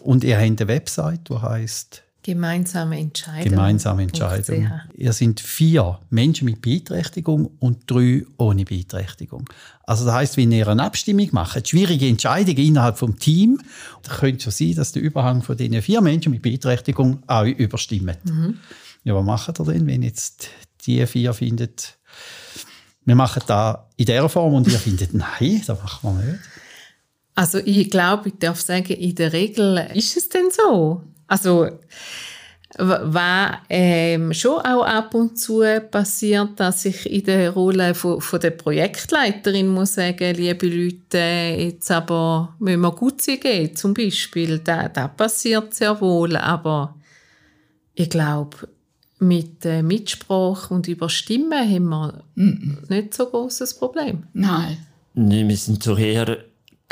Und 0.00 0.22
ihr 0.22 0.36
habt 0.36 0.60
eine 0.60 0.68
Website, 0.68 1.30
die 1.30 1.40
heisst 1.40 2.03
Gemeinsame 2.24 2.98
Entscheidung. 2.98 3.50
Gemeinsame 3.50 4.02
Entscheidung. 4.04 4.70
Ihr 4.96 5.12
sind 5.12 5.40
vier 5.40 6.00
Menschen 6.08 6.46
mit 6.46 6.62
Beeinträchtigung 6.62 7.50
und 7.58 7.82
drei 7.86 8.24
ohne 8.38 8.64
Beeinträchtigung. 8.64 9.44
Also 9.82 10.06
das 10.06 10.14
heißt, 10.14 10.36
wenn 10.38 10.50
ihr 10.50 10.66
eine 10.66 10.84
Abstimmung 10.84 11.28
macht, 11.32 11.68
schwierige 11.68 12.08
Entscheidungen 12.08 12.66
innerhalb 12.66 12.96
vom 12.96 13.18
Team, 13.18 13.60
dann 14.04 14.16
könnte 14.16 14.36
es 14.36 14.42
schon 14.44 14.68
sein, 14.68 14.74
dass 14.74 14.92
der 14.92 15.02
Überhang 15.02 15.42
von 15.42 15.54
diesen 15.54 15.82
vier 15.82 16.00
Menschen 16.00 16.32
mit 16.32 16.40
Beeinträchtigung 16.40 17.22
auch 17.26 17.44
überstimmt. 17.44 18.24
Mhm. 18.24 18.56
Ja, 19.04 19.14
was 19.14 19.24
macht 19.24 19.60
ihr 19.60 19.64
denn, 19.66 19.86
wenn 19.86 20.02
jetzt 20.02 20.48
die 20.86 21.06
vier 21.06 21.34
findet, 21.34 21.98
wir 23.04 23.16
machen 23.16 23.42
da 23.46 23.90
in 23.98 24.06
dieser 24.06 24.30
Form 24.30 24.54
und 24.54 24.66
ihr 24.66 24.78
findet, 24.78 25.12
nein, 25.12 25.62
das 25.66 25.78
machen 25.78 26.16
wir 26.16 26.24
nicht? 26.24 26.40
Also 27.34 27.58
ich 27.58 27.90
glaube, 27.90 28.30
ich 28.30 28.38
darf 28.38 28.62
sagen, 28.62 28.94
in 28.94 29.14
der 29.14 29.34
Regel 29.34 29.90
ist 29.92 30.16
es 30.16 30.30
denn 30.30 30.50
so. 30.50 31.02
Also 31.34 31.68
was 32.76 33.50
ähm, 33.68 34.32
schon 34.32 34.60
auch 34.60 34.84
ab 34.84 35.14
und 35.14 35.36
zu 35.36 35.62
passiert, 35.90 36.58
dass 36.60 36.84
ich 36.84 37.10
in 37.10 37.24
der 37.24 37.50
Rolle 37.50 37.94
von, 37.94 38.20
von 38.20 38.40
der 38.40 38.50
Projektleiterin 38.50 39.68
muss 39.68 39.94
sagen, 39.94 40.34
liebe 40.34 40.66
Leute, 40.66 41.56
jetzt 41.58 41.90
aber 41.90 42.54
müssen 42.60 42.80
wir 42.80 42.92
gut 42.92 43.24
gehen, 43.24 43.74
zum 43.74 43.94
Beispiel. 43.94 44.60
Das, 44.60 44.92
das 44.92 45.10
passiert 45.16 45.74
sehr 45.74 46.00
wohl, 46.00 46.36
aber 46.36 46.94
ich 47.94 48.10
glaube, 48.10 48.68
mit 49.18 49.64
äh, 49.64 49.82
Mitsprache 49.82 50.72
und 50.72 50.86
Überstimmen 50.86 51.52
haben 51.52 51.88
wir 51.88 52.24
mm 52.34 52.88
nicht 52.88 53.14
so 53.14 53.26
großes 53.26 53.74
Problem. 53.74 54.24
Nein. 54.32 54.78
Nee, 55.14 55.46
wir 55.46 55.56
sind 55.56 55.82
so 55.82 55.96
eher 55.96 56.44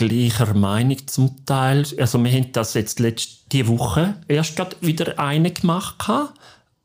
gleicher 0.09 0.55
Meinung 0.55 1.07
zum 1.07 1.45
Teil. 1.47 1.85
Also 1.99 2.23
wir 2.23 2.33
haben 2.33 2.53
das 2.53 2.75
jetzt 2.75 2.99
letzte 2.99 3.69
Woche 3.69 4.15
erst 4.27 4.57
gerade 4.57 4.77
wieder 4.81 5.19
eine 5.19 5.51
gemacht. 5.51 5.97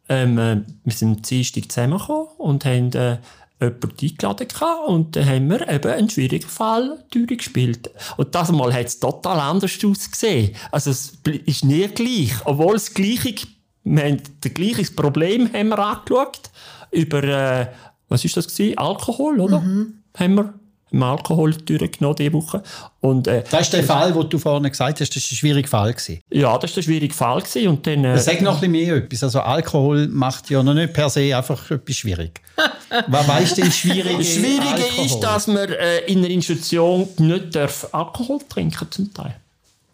Ähm, 0.09 0.37
äh, 0.37 0.61
wir 0.83 0.93
sind 0.93 1.29
Dienstag 1.29 1.71
zusammengekommen 1.71 2.27
und 2.37 2.63
haben 2.63 2.91
äh, 2.93 3.17
jemanden 3.59 3.95
eingeladen 4.01 4.47
gehabt 4.47 4.87
und 4.87 5.15
dann 5.15 5.25
haben 5.25 5.49
wir 5.49 5.67
eben 5.67 5.91
einen 5.91 6.09
schwierigen 6.09 6.47
Fall 6.47 7.03
durchgespielt. 7.09 7.89
Und 8.17 8.35
das 8.35 8.51
Mal 8.51 8.73
hat 8.73 8.85
es 8.85 8.99
total 8.99 9.39
anders 9.39 9.77
ausgesehen. 9.83 10.55
Also 10.71 10.91
es 10.91 11.17
ist 11.45 11.65
nie 11.65 11.87
gleich. 11.87 12.33
Obwohl 12.45 12.75
es 12.75 12.93
gleiche, 12.93 13.47
wir 13.83 14.03
haben 14.03 14.21
das 14.41 14.53
gleiche 14.53 14.91
Problem 14.91 15.51
haben 15.51 15.69
wir 15.69 15.79
angeschaut. 15.79 16.51
Über, 16.91 17.23
äh, 17.23 17.67
was 18.07 18.23
ist 18.23 18.37
das 18.37 18.47
gewesen? 18.47 18.77
Alkohol, 18.77 19.39
oder? 19.39 19.59
Mhm. 19.59 20.03
Haben 20.15 20.35
wir 20.35 20.53
im 20.91 21.03
Alkohol 21.03 21.53
durchgenommen 21.53 22.15
diese 22.15 22.33
Woche. 22.33 22.63
Und, 23.01 23.27
äh, 23.27 23.43
das 23.49 23.61
ist 23.61 23.73
der 23.73 23.83
Fall, 23.83 24.13
den 24.13 24.29
du 24.29 24.37
vorhin 24.37 24.69
gesagt 24.69 25.01
hast, 25.01 25.15
das 25.15 25.23
war 25.23 25.31
ein 25.31 25.35
schwieriger 25.35 25.67
Fall. 25.67 25.93
Gewesen. 25.93 26.21
Ja, 26.31 26.57
das 26.57 26.71
war 26.71 26.77
ein 26.77 26.83
schwieriger 26.83 27.13
Fall. 27.13 27.41
Gewesen. 27.41 27.67
Und 27.67 27.87
dann, 27.87 28.05
äh, 28.05 28.17
Sag 28.19 28.41
noch 28.41 28.55
ein 28.55 28.71
bisschen 28.71 28.71
mehr 28.71 28.95
etwas. 28.95 29.23
Also 29.23 29.41
Alkohol 29.41 30.07
macht 30.07 30.49
ja 30.49 30.63
noch 30.63 30.73
nicht 30.73 30.93
per 30.93 31.09
se 31.09 31.35
einfach 31.35 31.71
etwas 31.71 31.95
schwierig. 31.95 32.41
Was 33.07 33.27
weißt 33.27 33.57
du 33.57 33.61
denn 33.61 33.71
Schwierige? 33.71 34.17
Das 34.17 34.27
Schwierige 34.27 35.05
ist, 35.05 35.19
dass 35.19 35.47
man 35.47 35.69
äh, 35.69 35.99
in 36.07 36.19
einer 36.19 36.29
Institution 36.29 37.07
nicht 37.17 37.55
darf 37.55 37.87
Alkohol 37.91 38.39
trinken 38.47 38.87
zum 38.89 39.13
Teil. 39.13 39.35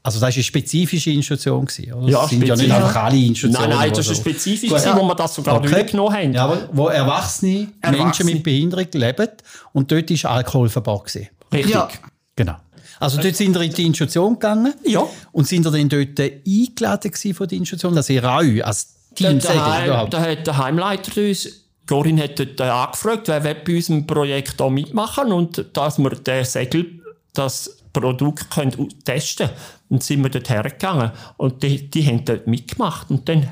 Also 0.06 0.20
das 0.20 0.22
war 0.22 0.36
eine 0.36 0.44
spezifische 0.44 1.12
Institution, 1.12 1.66
oder? 1.94 2.10
Ja, 2.10 2.22
das 2.22 2.30
sind 2.30 2.46
ja 2.46 2.56
nicht 2.58 2.72
einfach 2.72 3.04
alle 3.04 3.18
Institutionen. 3.18 3.70
Nein, 3.70 3.80
nein, 3.80 3.94
das 3.94 4.08
war 4.10 4.16
spezifisch, 4.16 4.70
Gut, 4.70 4.84
ja. 4.84 4.98
wo 4.98 5.04
wir 5.04 5.16
das 5.16 5.34
sogar 5.34 5.56
okay. 5.56 5.86
genommen 5.86 6.14
haben. 6.14 6.34
Ja, 6.34 6.44
aber 6.44 6.70
wo 6.74 6.88
erwachsene, 6.90 7.70
erwachsene, 7.80 8.04
Menschen 8.04 8.26
mit 8.26 8.44
Behinderung 8.44 8.88
leben 8.92 9.28
und 9.72 9.90
dort 9.90 10.24
war 10.24 10.32
Alkoholverbot. 10.32 11.16
Richtig. 11.54 11.74
Ja. 11.74 11.88
Genau. 12.36 12.58
Also 13.00 13.22
dort 13.22 13.36
sind 13.36 13.56
ihr 13.56 13.62
in 13.62 13.74
die 13.74 13.86
Institution 13.86 14.34
gegangen 14.34 14.74
ja. 14.84 15.04
und 15.32 15.48
sind 15.48 15.66
dann 15.66 15.90
dort 15.90 16.20
eingeladen 16.20 17.12
von 17.34 17.48
der 17.48 17.58
Institution, 17.58 17.96
dass 17.96 18.10
ihr 18.10 18.24
auch 18.26 18.42
als 18.64 18.96
Team 19.16 19.40
da, 19.40 20.06
da 20.06 20.22
hat 20.22 20.48
der 20.48 20.58
Heimleiter 20.58 21.22
uns 21.22 21.64
Corinne 21.88 22.24
hat 22.24 22.40
dort 22.40 22.62
angefragt, 22.62 23.28
wer 23.28 23.44
will 23.44 23.56
bei 23.66 23.76
unserem 23.76 24.08
Projekt 24.08 24.60
da 24.60 24.70
mitmachen 24.70 25.32
und 25.32 25.66
dass 25.74 26.00
wir 26.00 26.12
den 26.12 26.46
Segel, 26.46 27.02
das 27.34 27.78
Produkt 27.92 28.50
können 28.50 28.90
testen 29.04 29.48
können. 29.48 29.60
Und 29.94 30.02
sind 30.02 30.24
wir 30.24 30.32
dort 30.32 30.50
hergegangen. 30.50 31.12
Und 31.38 31.62
die, 31.62 31.88
die 31.88 32.04
haben 32.08 32.26
dort 32.26 32.48
mitgemacht. 32.48 33.12
Und 33.12 33.30
dann 33.30 33.48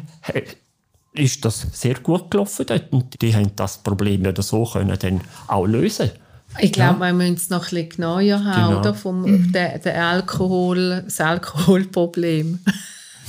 ist 1.13 1.45
das 1.45 1.67
sehr 1.71 2.00
gut 2.00 2.31
gelaufen 2.31 2.65
dort. 2.67 2.91
Und 2.91 3.21
die 3.21 3.36
haben 3.36 3.55
das 3.55 3.77
Problem 3.77 4.25
oder 4.25 4.41
so 4.41 4.65
können 4.65 4.98
dann 5.00 5.21
auch 5.45 5.67
lösen. 5.67 6.10
Ich 6.57 6.71
glaube, 6.71 7.05
ja. 7.05 7.12
wir 7.12 7.13
müssen 7.13 7.36
es 7.36 7.51
noch 7.51 7.60
ein 7.60 7.69
bisschen 7.69 7.89
genauer 7.89 8.43
haben, 8.43 8.69
genau. 8.69 8.79
oder? 8.79 8.95
Vom, 8.95 9.21
mhm. 9.21 9.51
der, 9.51 9.77
der 9.77 10.03
Alkohol, 10.03 11.03
das 11.05 11.21
Alkoholproblem. 11.21 12.57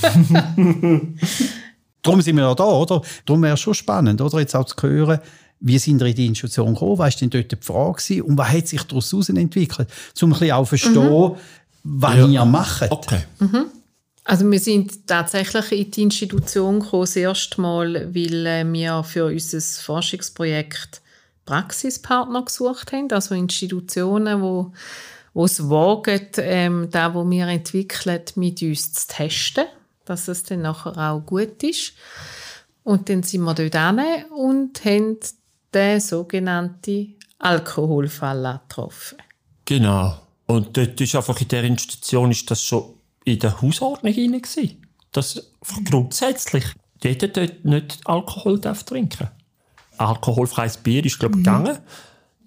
Darum 2.03 2.23
sind 2.23 2.37
wir 2.37 2.45
ja 2.45 2.55
da, 2.55 2.65
oder? 2.65 3.03
Darum 3.27 3.43
wäre 3.43 3.53
es 3.53 3.61
schon 3.61 3.75
spannend, 3.75 4.23
oder? 4.23 4.41
Jetzt 4.41 4.57
auch 4.57 4.65
zu 4.65 4.75
hören, 4.89 5.21
wie 5.61 5.79
sind 5.79 6.01
ihr 6.01 6.07
in 6.07 6.15
die 6.15 6.27
Institution 6.27 6.73
gekommen? 6.73 6.99
Was 6.99 7.15
war 7.15 7.21
denn 7.21 7.31
dort 7.31 7.53
die 7.53 7.57
Frage? 7.61 8.25
Und 8.25 8.39
was 8.39 8.49
hat 8.49 8.67
sich 8.67 8.83
daraus 8.83 9.29
entwickelt? 9.29 9.89
Um 10.21 10.31
ein 10.31 10.39
bisschen 10.39 10.53
auch 10.53 10.65
verstehen, 10.65 10.95
mhm. 10.95 11.37
Was 11.85 12.17
ja. 12.17 12.27
ihr 12.27 12.45
macht. 12.45 12.91
Okay. 12.91 13.23
Mhm. 13.39 13.67
Also 14.25 14.49
wir 14.51 14.61
sind 14.61 15.07
tatsächlich 15.07 15.73
in 15.73 15.91
die 15.91 16.03
Institution 16.03 16.81
gekommen, 16.81 17.03
das 17.03 17.17
erste 17.17 17.61
Mal, 17.61 18.15
weil 18.15 18.47
äh, 18.47 18.65
wir 18.73 19.03
für 19.03 19.27
unser 19.27 19.61
Forschungsprojekt 19.61 21.03
Praxispartner 21.45 22.45
gesucht 22.45 22.93
haben, 22.93 23.11
also 23.11 23.35
Institutionen, 23.35 24.41
wo 24.43 24.73
wo 25.35 25.45
es 25.45 25.69
wagen, 25.69 26.29
ähm, 26.37 26.89
das, 26.91 27.15
was 27.15 27.31
wir 27.31 27.47
entwickeln, 27.49 28.23
mit 28.37 28.63
uns 28.63 28.93
zu 28.93 29.09
testen, 29.09 29.65
dass 30.05 30.29
es 30.29 30.43
dann 30.43 30.63
nachher 30.63 30.97
auch 30.99 31.21
gut 31.21 31.63
ist. 31.63 31.95
Und 32.85 33.09
dann 33.09 33.23
sind 33.23 33.43
wir 33.43 33.55
dort 33.55 33.75
hin 33.75 34.25
und 34.37 34.85
haben 34.85 35.19
den 35.73 36.01
sogenannten 36.01 37.15
Alkoholfall 37.39 38.61
getroffen. 38.69 39.19
Genau. 39.65 40.22
Und 40.47 40.77
dort 40.77 41.01
ist 41.01 41.15
einfach 41.15 41.41
in 41.41 41.49
der 41.49 41.65
Institution 41.65 42.31
ist 42.31 42.51
das 42.51 42.63
schon 42.63 42.95
in 43.25 43.39
der 43.39 43.61
Hausordnung 43.61 44.13
hinein 44.13 44.43
Das 45.13 45.53
grundsätzlich. 45.85 46.65
Jeder 47.03 47.29
dort 47.29 47.65
nicht 47.65 48.01
Alkohol 48.05 48.59
darf 48.59 48.85
trinken. 48.85 49.29
Alkoholfreies 49.99 50.79
Bier 50.79 51.05
ist, 51.05 51.19
glaube 51.19 51.39
ich, 51.39 51.45
gegangen. 51.45 51.79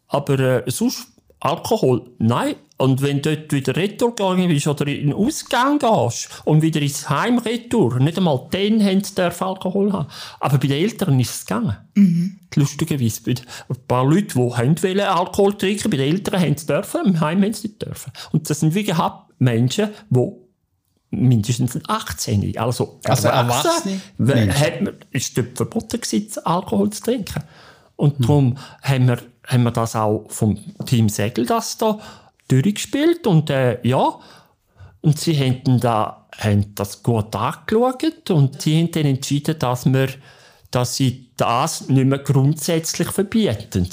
Aber 0.08 0.40
äh, 0.40 0.72
sonst 0.72 1.08
Alkohol, 1.40 2.10
nein. 2.18 2.56
Und 2.78 3.02
wenn 3.02 3.22
du 3.22 3.38
dort 3.38 3.54
wieder 3.54 3.76
retour 3.76 4.14
gegangen 4.14 4.50
bist 4.50 4.68
oder 4.68 4.86
in 4.88 5.08
den 5.08 5.14
Ausgang 5.14 5.80
gehst 5.80 6.42
und 6.44 6.62
wieder 6.62 6.82
ins 6.82 7.10
Heim 7.10 7.38
retour, 7.38 8.00
nicht 8.00 8.18
einmal 8.18 8.48
dann 8.52 8.84
haben 8.84 9.02
sie 9.02 9.22
Alkohol 9.22 9.94
haben. 9.94 10.08
Aber 10.42 10.58
bei 10.58 10.68
den 10.68 10.84
Eltern 10.84 11.18
ist 11.20 11.30
es 11.30 11.46
gegangen. 11.46 11.78
Mhm. 11.94 12.40
Lustigerweise. 12.56 13.22
Bei 13.24 13.32
ein 13.32 13.88
paar 13.88 14.06
Leute, 14.06 14.28
die 14.28 14.36
wollen 14.36 15.00
Alkohol 15.00 15.58
trinken, 15.58 15.90
bei 15.90 15.98
den 15.98 16.14
Eltern 16.14 16.42
haben 16.42 16.58
sie 16.58 16.66
dürfen, 16.66 17.06
im 17.06 17.20
Heim 17.22 17.44
haben 17.44 17.54
sie 17.54 17.68
nicht 17.68 17.82
dürfen. 17.82 18.12
Und 18.34 18.50
das 18.50 18.60
sind 18.60 18.76
wie 18.76 18.84
gehabt 18.84 19.32
Menschen, 19.40 19.90
die 20.10 20.32
mindestens 21.12 21.80
18. 21.88 22.58
Also, 22.58 23.00
also 23.06 23.28
Erwachsene? 23.28 24.02
Hat 24.54 24.82
man, 24.82 24.96
ist 25.12 25.38
dort 25.38 25.56
verboten 25.56 26.02
gewesen, 26.02 26.46
Alkohol 26.46 26.90
zu 26.90 27.04
trinken. 27.04 27.44
Und 27.96 28.18
hm. 28.18 28.22
darum 28.22 28.58
haben 28.82 29.08
wir, 29.08 29.20
haben 29.48 29.64
wir 29.64 29.72
das 29.72 29.96
auch 29.96 30.26
vom 30.30 30.58
Team 30.86 31.10
Segel 31.10 31.46
das 31.46 31.78
da 31.78 32.00
durchgespielt 32.48 33.28
und 33.28 33.50
äh, 33.50 33.80
ja, 33.88 34.20
und 35.02 35.20
sie 35.20 35.38
haben, 35.38 35.80
da, 35.80 36.28
haben 36.38 36.74
das 36.74 37.04
gut 37.04 37.36
angeschaut 37.36 38.32
und 38.32 38.62
sie 38.62 38.80
haben 38.82 38.92
dann 38.92 39.06
entschieden, 39.06 39.58
dass, 39.60 39.86
wir, 39.86 40.10
dass 40.72 40.96
sie 40.96 41.30
das 41.38 41.90
nicht 41.90 42.08
mehr 42.08 42.20
grundsätzlich 42.20 43.10
verbieten. 43.12 43.88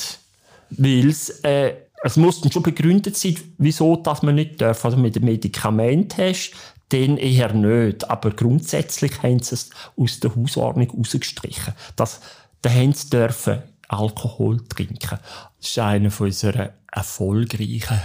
Weil 0.70 1.10
es, 1.10 1.28
äh, 1.44 1.74
es 2.02 2.16
muss 2.16 2.40
dann 2.40 2.50
schon 2.50 2.62
begründet 2.62 3.16
sein, 3.16 3.36
wieso 3.58 3.96
dass 3.96 4.22
man 4.22 4.36
nicht 4.36 4.60
darf. 4.60 4.84
Also 4.84 4.96
mit 4.96 5.14
dem 5.14 5.26
Medikament 5.26 6.16
hast, 6.16 6.52
dann 6.88 7.18
eher 7.18 7.52
nicht. 7.52 8.08
Aber 8.08 8.30
grundsätzlich 8.30 9.22
haben 9.22 9.40
sie 9.40 9.54
es 9.54 9.70
aus 9.96 10.18
der 10.20 10.34
Hausordnung 10.34 10.90
rausgestrichen. 10.90 11.74
Dass 11.94 12.20
die 12.64 12.70
Hens 12.70 13.10
dürfen 13.10 13.62
Alkohol 13.92 14.60
trinken. 14.68 15.18
Das 15.58 15.68
ist 15.68 15.78
einer 15.78 16.10
von 16.10 16.26
unseren 16.26 16.70
erfolgreichen, 16.90 18.00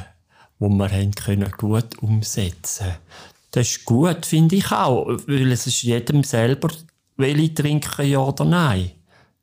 wo 0.60 0.70
wir 0.70 0.90
haben 0.90 1.16
können 1.16 1.52
gut 1.58 1.98
umsetzen. 2.02 2.96
Das 3.52 3.68
ist 3.68 3.86
gut, 3.86 4.26
finde 4.26 4.56
ich 4.56 4.72
auch, 4.72 5.08
weil 5.28 5.52
es 5.52 5.68
ist 5.68 5.84
jedem 5.84 6.24
selber, 6.24 6.70
will 7.16 7.40
ich 7.40 7.54
trinken, 7.54 8.08
ja 8.08 8.20
oder 8.20 8.46
nein. 8.46 8.92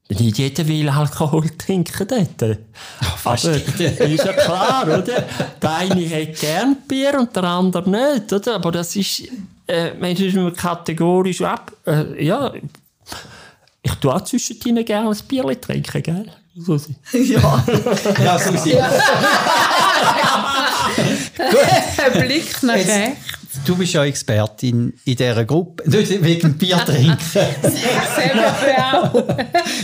Nicht 0.08 0.38
jeder 0.38 0.68
will 0.68 0.88
Alkohol 0.88 1.48
trinken 1.56 2.06
dort. 2.06 2.58
Oh, 3.00 3.06
Aber 3.24 3.34
ist 3.36 3.78
ja 4.24 4.32
klar, 4.34 4.84
oder? 4.84 5.24
Der 5.62 5.76
eine 5.76 6.08
hat 6.08 6.38
gern 6.38 6.76
Bier 6.86 7.18
und 7.18 7.34
der 7.34 7.44
andere 7.44 7.88
nicht, 7.88 8.32
oder? 8.32 8.56
Aber 8.56 8.70
das 8.70 8.94
ist, 8.96 9.22
äh, 9.66 9.94
man 9.94 10.12
ist 10.12 10.56
kategorisch 10.56 11.40
ab. 11.40 11.72
Äh, 11.86 12.22
ja, 12.24 12.52
ich 13.84 13.94
tue 13.96 14.14
auch 14.14 14.22
zwischendrin 14.22 14.82
gerne 14.84 15.10
ein 15.10 15.16
Bier 15.28 15.60
trinken, 15.60 16.02
gell? 16.02 16.26
Susi. 16.56 16.94
Ja. 17.12 17.64
ja, 18.22 18.38
Susi. 18.38 18.70
Ja. 18.70 18.90
Blick 22.20 22.62
nach 22.62 22.74
rechts. 22.74 23.18
Du 23.66 23.76
bist 23.76 23.92
ja 23.92 24.04
Expertin 24.04 24.94
in 25.04 25.16
dieser 25.16 25.44
Gruppe. 25.44 25.88
Nicht 25.90 26.22
wegen 26.22 26.56
Bier 26.56 26.78
trinken. 26.78 27.16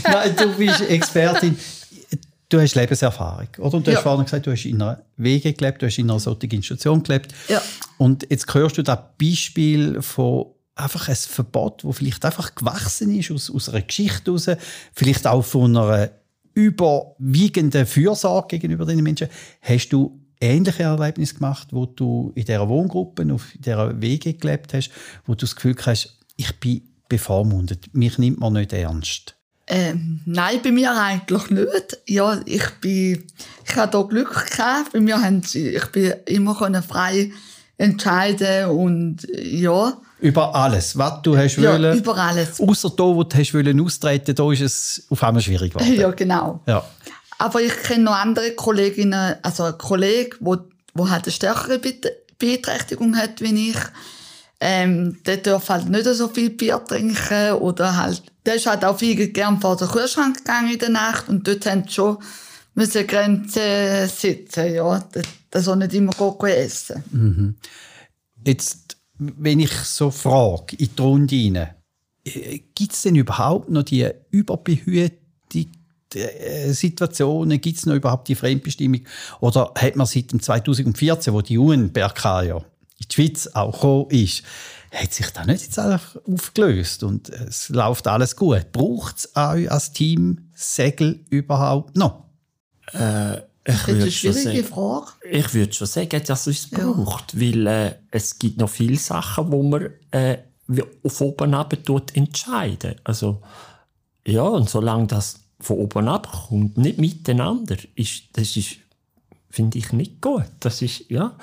Nein, 0.04 0.36
du 0.36 0.54
bist 0.54 0.80
Expertin. 0.82 1.58
Du 2.48 2.60
hast 2.60 2.74
Lebenserfahrung, 2.74 3.48
oder? 3.58 3.74
Und 3.74 3.86
du 3.86 3.90
ja. 3.90 3.98
hast 3.98 4.02
vorhin 4.02 4.24
gesagt, 4.24 4.46
du 4.46 4.50
hast 4.50 4.64
in 4.64 4.80
einer 4.82 5.00
Wege 5.16 5.52
gelebt, 5.52 5.82
du 5.82 5.86
hast 5.86 5.98
in 5.98 6.10
einer 6.10 6.18
solchen 6.18 6.50
Institution 6.50 7.02
gelebt. 7.02 7.32
Ja. 7.48 7.62
Und 7.98 8.26
jetzt 8.28 8.52
hörst 8.52 8.78
du 8.78 8.82
das 8.82 8.98
Beispiel 9.20 10.02
von 10.02 10.46
einfach 10.80 11.08
ein 11.08 11.16
Verbot, 11.16 11.84
das 11.84 11.96
vielleicht 11.96 12.24
einfach 12.24 12.54
gewachsen 12.54 13.14
ist 13.16 13.30
aus, 13.30 13.50
aus 13.50 13.68
einer 13.68 13.82
Geschichte 13.82 14.30
heraus, 14.30 14.48
vielleicht 14.92 15.26
auch 15.26 15.42
von 15.42 15.76
einer 15.76 16.10
überwiegenden 16.54 17.86
Fürsorge 17.86 18.58
gegenüber 18.58 18.84
den 18.84 19.02
Menschen. 19.02 19.28
Hast 19.62 19.90
du 19.90 20.20
ähnliche 20.40 20.84
Erlebnisse 20.84 21.34
gemacht, 21.34 21.68
wo 21.70 21.86
du 21.86 22.32
in 22.34 22.44
dieser 22.44 22.68
Wohngruppe, 22.68 23.32
auf 23.32 23.48
dieser 23.54 24.00
Wege 24.00 24.34
gelebt 24.34 24.74
hast, 24.74 24.90
wo 25.26 25.34
du 25.34 25.40
das 25.40 25.54
Gefühl 25.54 25.76
hast, 25.84 26.18
ich 26.36 26.58
bin 26.58 26.82
bevormundet, 27.08 27.94
mich 27.94 28.18
nimmt 28.18 28.40
man 28.40 28.54
nicht 28.54 28.72
ernst? 28.72 29.36
Ähm, 29.72 30.20
nein, 30.24 30.58
bei 30.64 30.72
mir 30.72 30.92
eigentlich 31.00 31.48
nicht. 31.50 31.98
Ja, 32.08 32.40
ich 32.44 32.68
bin, 32.80 33.24
ich 33.64 33.76
habe 33.76 33.92
da 33.92 34.02
Glück 34.02 34.50
gehabt. 34.50 34.92
Bei 34.92 34.98
mir 34.98 35.22
haben 35.22 35.44
sie, 35.44 35.68
ich 35.68 35.86
bin 35.86 36.12
immer 36.26 36.56
frei 36.82 37.30
entscheiden 37.80 38.66
und 38.66 39.26
ja. 39.32 39.94
Über 40.20 40.54
alles, 40.54 40.98
was 40.98 41.22
du 41.22 41.36
hast 41.36 41.56
ja, 41.56 41.72
wollen. 41.72 41.96
über 41.96 42.14
alles. 42.16 42.60
Außer 42.60 42.90
da, 42.90 43.04
wo 43.04 43.24
du 43.24 43.36
hast 43.36 43.54
wollen 43.54 43.80
austreten, 43.80 44.34
da 44.34 44.52
ist 44.52 44.60
es 44.60 45.06
auf 45.08 45.22
einmal 45.24 45.42
schwierig 45.42 45.72
geworden. 45.72 45.94
Ja, 45.94 46.10
genau. 46.10 46.60
Ja. 46.66 46.84
Aber 47.38 47.62
ich 47.62 47.74
kenne 47.82 48.04
noch 48.04 48.16
andere 48.16 48.50
Kolleginnen, 48.52 49.36
also 49.42 49.64
ein 49.64 49.78
Kollege, 49.78 50.36
wo, 50.40 50.58
wo 50.92 51.08
halt 51.08 51.24
eine 51.24 51.32
stärkere 51.32 51.80
Beeinträchtigung 52.38 53.16
hat 53.16 53.40
wie 53.40 53.70
ich. 53.70 53.78
Ähm, 54.62 55.16
der 55.24 55.38
darf 55.38 55.70
halt 55.70 55.88
nicht 55.88 56.04
so 56.04 56.28
viel 56.28 56.50
Bier 56.50 56.82
trinken 56.86 57.52
oder 57.52 57.96
halt, 57.96 58.22
der 58.44 58.56
ist 58.56 58.66
halt 58.66 58.84
auch 58.84 58.98
viel 58.98 59.28
gern 59.28 59.58
vor 59.58 59.78
den 59.78 59.88
Kühlschrank 59.88 60.36
gegangen 60.36 60.70
in 60.70 60.78
der 60.78 60.90
Nacht 60.90 61.30
und 61.30 61.48
dort 61.48 61.64
haben 61.64 61.84
sie 61.84 61.94
schon 61.94 62.18
müssen 62.74 63.06
Grenzen 63.06 64.06
setzen, 64.06 64.74
ja. 64.74 65.02
Das 65.50 65.64
soll 65.64 65.76
nicht 65.76 65.94
immer 65.94 66.12
gut 66.12 66.42
essen. 66.44 67.02
Mhm. 67.10 67.56
Jetzt, 68.46 68.96
wenn 69.18 69.60
ich 69.60 69.72
so 69.72 70.10
frage, 70.10 70.76
in 70.76 70.90
die 70.96 71.02
Runde 71.02 71.36
rein, 71.36 71.74
äh, 72.24 72.58
gibt 72.74 72.92
es 72.92 73.02
denn 73.02 73.16
überhaupt 73.16 73.70
noch 73.70 73.82
die 73.82 74.08
Überbehütung 74.30 75.66
äh, 76.14 76.72
Situationen? 76.72 77.60
Gibt 77.60 77.78
es 77.78 77.86
noch 77.86 77.94
überhaupt 77.94 78.28
die 78.28 78.34
Fremdbestimmung? 78.34 79.00
Oder 79.40 79.72
hat 79.76 79.96
man 79.96 80.06
seit 80.06 80.32
dem 80.32 80.40
2014, 80.40 81.32
wo 81.32 81.42
die 81.42 81.58
UNBRK 81.58 82.42
ja 82.42 82.56
in 82.56 83.06
die 83.10 83.14
Schweiz 83.14 83.48
auch 83.54 83.72
gekommen 83.72 84.10
ist, 84.10 84.42
hat 84.92 85.12
sich 85.12 85.30
da 85.30 85.44
nicht 85.44 85.62
jetzt 85.62 85.78
einfach 85.78 86.16
aufgelöst 86.26 87.02
und 87.02 87.28
es 87.28 87.68
läuft 87.68 88.06
alles 88.06 88.36
gut? 88.36 88.72
Braucht 88.72 89.18
es 89.18 89.36
euch 89.36 89.70
als 89.70 89.92
Team 89.92 90.50
Segel 90.54 91.24
überhaupt 91.30 91.96
noch? 91.96 92.24
Äh, 92.92 93.42
ich 93.64 93.74
das 93.74 93.88
ist 93.88 93.90
eine 93.90 94.10
schwierige 94.10 94.64
Frage. 94.64 95.12
Ich 95.30 95.52
würde 95.54 95.72
schon 95.72 95.86
sagen, 95.86 96.22
dass 96.24 96.46
es 96.46 96.60
es 96.60 96.70
braucht, 96.70 97.34
ja. 97.34 97.40
weil 97.40 97.66
äh, 97.66 97.94
es 98.10 98.38
gibt 98.38 98.58
noch 98.58 98.70
viele 98.70 98.96
Sachen, 98.96 99.52
wo 99.52 99.62
man 99.62 99.90
äh, 100.10 100.38
auf 101.02 101.20
oben 101.20 101.54
ab 101.54 101.74
entscheiden. 102.14 102.96
Also 103.04 103.42
ja, 104.26 104.42
und 104.42 104.68
solange 104.68 105.06
das 105.08 105.40
von 105.60 105.78
oben 105.78 106.08
ab 106.08 106.48
kommt, 106.48 106.78
nicht 106.78 106.98
miteinander, 106.98 107.76
ist, 107.94 108.24
das 108.32 108.56
ist, 108.56 108.76
finde 109.50 109.78
ich, 109.78 109.92
nicht 109.92 110.20
gut. 110.20 110.46
Das 110.60 110.80
ist, 110.82 111.10
ja, 111.10 111.36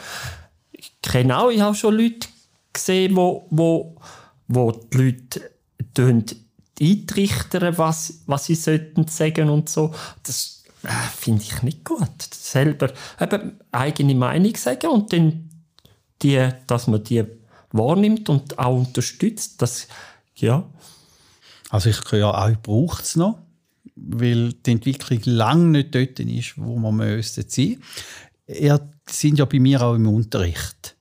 ich 0.71 0.93
kenne 1.01 1.37
auch, 1.37 1.49
ich 1.49 1.61
habe 1.61 1.75
schon 1.75 1.95
Leute 1.95 2.27
gesehen, 2.73 3.15
wo, 3.15 3.47
wo, 3.49 3.95
wo 4.47 4.71
die 4.71 4.97
Leute 4.97 6.35
eintrichtern, 6.79 7.77
was, 7.77 8.21
was 8.25 8.45
sie 8.45 8.55
sollten 8.55 9.07
sagen 9.07 9.49
und 9.49 9.69
so. 9.69 9.93
Das 10.23 10.56
äh, 10.87 11.09
finde 11.15 11.43
ich 11.43 11.61
nicht 11.61 11.85
gut. 11.85 12.33
Selber 12.33 12.91
eben 13.19 13.59
eigene 13.71 14.15
Meinung 14.15 14.55
sagen 14.55 14.87
und 14.87 15.13
dann 15.13 15.49
die, 16.21 16.49
dass 16.65 16.87
man 16.87 17.03
die 17.03 17.23
wahrnimmt 17.71 18.29
und 18.29 18.57
auch 18.57 18.77
unterstützt, 18.77 19.61
das, 19.61 19.87
ja. 20.35 20.67
Also 21.69 21.89
ich 21.89 21.99
höre 22.09 22.33
auch, 22.33 22.57
braucht 22.61 23.03
es 23.03 23.15
noch 23.15 23.39
weil 23.97 24.53
die 24.53 24.71
Entwicklung 24.71 25.19
lange 25.25 25.69
nicht 25.69 25.95
dort 25.95 26.19
ist, 26.19 26.57
wo 26.57 26.77
man 26.77 26.95
müsste 26.95 27.43
sein. 27.47 27.81
Ihr 28.47 28.79
sind 29.09 29.39
ja 29.39 29.45
bei 29.45 29.59
mir 29.59 29.81
auch 29.81 29.95
im 29.95 30.07
Unterricht. 30.07 30.95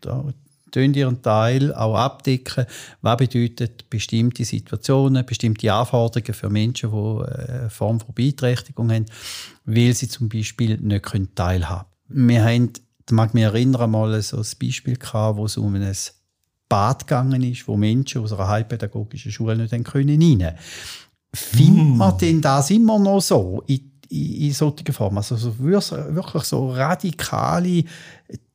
Da 0.00 0.32
tun 0.74 0.94
ihren 0.94 1.22
Teil 1.22 1.74
auch 1.74 1.96
abdecken. 1.96 2.66
Was 3.00 3.16
bedeutet 3.16 3.88
bestimmte 3.88 4.44
Situationen, 4.44 5.24
bestimmte 5.24 5.72
Anforderungen 5.72 6.34
für 6.34 6.50
Menschen, 6.50 6.90
die 6.90 7.24
eine 7.24 7.70
Form 7.70 8.00
von 8.00 8.14
Beeinträchtigung 8.14 8.90
haben, 8.92 9.06
weil 9.64 9.94
sie 9.94 10.08
zum 10.08 10.28
Beispiel 10.28 10.76
nicht 10.78 11.36
teilhaben 11.36 11.88
können. 12.08 12.28
Wir 12.28 12.44
haben, 12.44 12.72
da 13.06 13.14
mag 13.14 13.34
mich 13.34 13.44
erinnern, 13.44 13.90
mal 13.90 14.20
so 14.22 14.38
ein 14.38 14.46
Beispiel 14.60 14.96
gehabt, 14.96 15.36
wo 15.36 15.46
es 15.46 15.56
um 15.56 15.74
ein 15.74 15.96
Bad 16.68 17.06
gegangen 17.06 17.42
ist, 17.42 17.68
wo 17.68 17.76
Menschen 17.76 18.22
aus 18.22 18.32
einer 18.32 18.48
heilpädagogischen 18.48 19.32
Schule 19.32 19.56
nicht 19.56 19.72
rein 19.72 19.84
können. 19.84 20.20
Findet 21.34 21.84
mm. 21.84 21.96
man 21.96 22.18
denn 22.18 22.40
das 22.40 22.70
immer 22.70 22.98
noch 22.98 23.20
so 23.20 23.62
in, 23.66 23.93
in, 24.10 24.42
in 24.42 24.52
solchen 24.52 24.92
Formen? 24.92 25.18
Also 25.18 25.36
so, 25.36 25.58
wirklich 25.58 26.44
so 26.44 26.70
radikale 26.70 27.84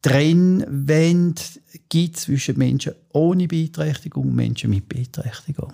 Trennwände 0.01 1.41
gibt 1.89 2.17
zwischen 2.17 2.57
Menschen 2.57 2.93
ohne 3.13 3.47
Beeinträchtigung 3.47 4.23
und 4.23 4.35
Menschen 4.35 4.69
mit 4.69 4.87
Beeinträchtigung? 4.87 5.73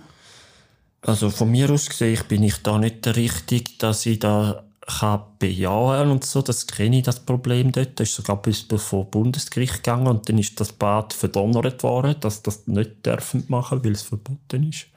Also 1.01 1.29
von 1.29 1.51
mir 1.51 1.69
aus 1.69 1.87
gesehen 1.87 2.23
bin 2.27 2.43
ich 2.43 2.57
da 2.63 2.79
nicht 2.79 3.05
der 3.05 3.15
Richtige, 3.15 3.71
dass 3.77 4.05
ich 4.05 4.19
da 4.19 4.63
kann 4.87 5.21
bejahen 5.39 6.09
und 6.09 6.23
so. 6.23 6.41
Das 6.41 6.67
kenne 6.67 6.97
ich, 6.97 7.03
das 7.03 7.19
Problem 7.19 7.71
dort. 7.71 7.99
Das 7.99 8.09
ist 8.09 8.15
sogar 8.15 8.41
bis 8.41 8.65
vor 8.77 9.05
Bundesgericht 9.05 9.83
gegangen 9.83 10.07
und 10.07 10.27
dann 10.29 10.37
ist 10.37 10.59
das 10.59 10.73
Bad 10.73 11.13
verdonnert 11.13 11.83
worden, 11.83 12.15
dass 12.19 12.41
das 12.41 12.67
nicht 12.67 13.05
dürfen 13.05 13.45
machen, 13.47 13.83
weil 13.83 13.93
es 13.93 14.03
verboten 14.03 14.69
ist. 14.69 14.87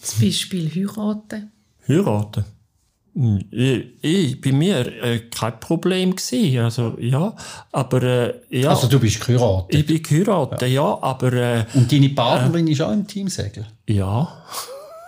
Zum 0.00 0.26
Beispiel 0.26 0.70
heiraten. 0.70 1.52
Heiraten? 1.86 2.44
Hm, 3.14 3.44
Ich, 4.00 4.40
bei 4.40 4.52
mir 4.52 4.86
äh, 5.02 5.18
kein 5.30 5.58
Problem 5.60 6.14
gewesen. 6.14 6.58
Also, 6.60 6.96
ja, 7.00 7.34
aber, 7.72 8.02
äh, 8.02 8.34
ja. 8.50 8.70
Also 8.70 8.86
du 8.86 9.00
bist 9.00 9.20
geheiratet. 9.24 9.74
ich 9.74 9.86
bin 9.86 10.02
geheiratet, 10.02 10.68
ja, 10.70 10.98
aber, 11.00 11.32
äh, 11.32 11.64
Und 11.74 11.90
deine 11.90 12.08
Partnerin 12.10 12.66
ist 12.68 12.80
auch 12.80 12.92
im 12.92 13.06
Teamsegel? 13.06 13.66
ja. 13.86 14.44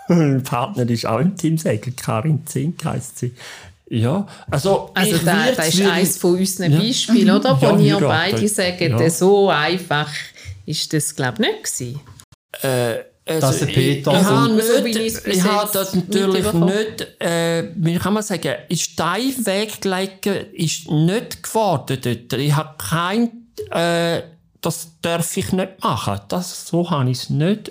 mein 0.09 0.43
Partner 0.43 0.89
ist 0.91 1.07
auch 1.07 1.21
im 1.21 1.37
Team 1.37 1.57
Segel, 1.57 1.93
Karin 1.97 2.45
Zink 2.45 2.85
heisst 2.85 3.19
sie. 3.21 3.33
Ja, 3.89 4.27
also, 4.51 4.91
Also 4.95 5.17
ich 5.17 5.23
da, 5.25 5.47
das 5.57 5.69
ist 5.69 5.79
wirklich- 5.79 5.93
eines 5.93 6.17
von 6.19 6.37
unseren 6.37 6.73
Ja. 6.73 6.79
Beispielen, 6.81 7.31
oder? 7.37 7.61
Wo 7.61 7.67
Ja, 7.77 7.79
ihr 7.79 8.01
beide 8.01 8.49
sagt, 8.49 8.81
Ja. 8.81 9.11
so 9.11 9.49
einfach 9.51 10.11
ist 10.67 10.93
das, 10.93 11.15
glaube 11.15 11.43
ich, 11.45 11.49
nicht 11.49 11.79
gewesen. 11.79 12.01
Also, 13.31 13.47
Dass 13.47 13.59
der 13.61 13.67
Peter- 13.67 14.13
Ich, 14.13 14.19
ich, 14.21 14.27
habe 14.27 14.53
nicht, 14.55 15.27
ich 15.27 15.43
habe 15.45 15.71
das 15.73 15.95
natürlich 15.95 16.53
nicht, 16.53 17.21
äh, 17.21 17.71
wie 17.77 17.97
kann 17.97 18.15
man 18.15 18.23
sagen, 18.23 18.55
in 18.69 18.77
Stein 18.77 19.35
weggelegt, 19.47 20.27
ist 20.27 20.91
nicht 20.91 21.43
geworden 21.43 21.99
dort. 22.03 22.33
Ich 22.33 22.55
habe 22.55 22.75
kein, 22.79 23.31
äh, 23.71 24.23
das 24.61 24.89
darf 25.01 25.37
ich 25.37 25.53
nicht 25.53 25.83
machen. 25.83 26.21
Das, 26.29 26.67
so 26.67 26.91
habe 26.91 27.11
ich 27.11 27.19
es 27.19 27.31
nicht, 27.31 27.69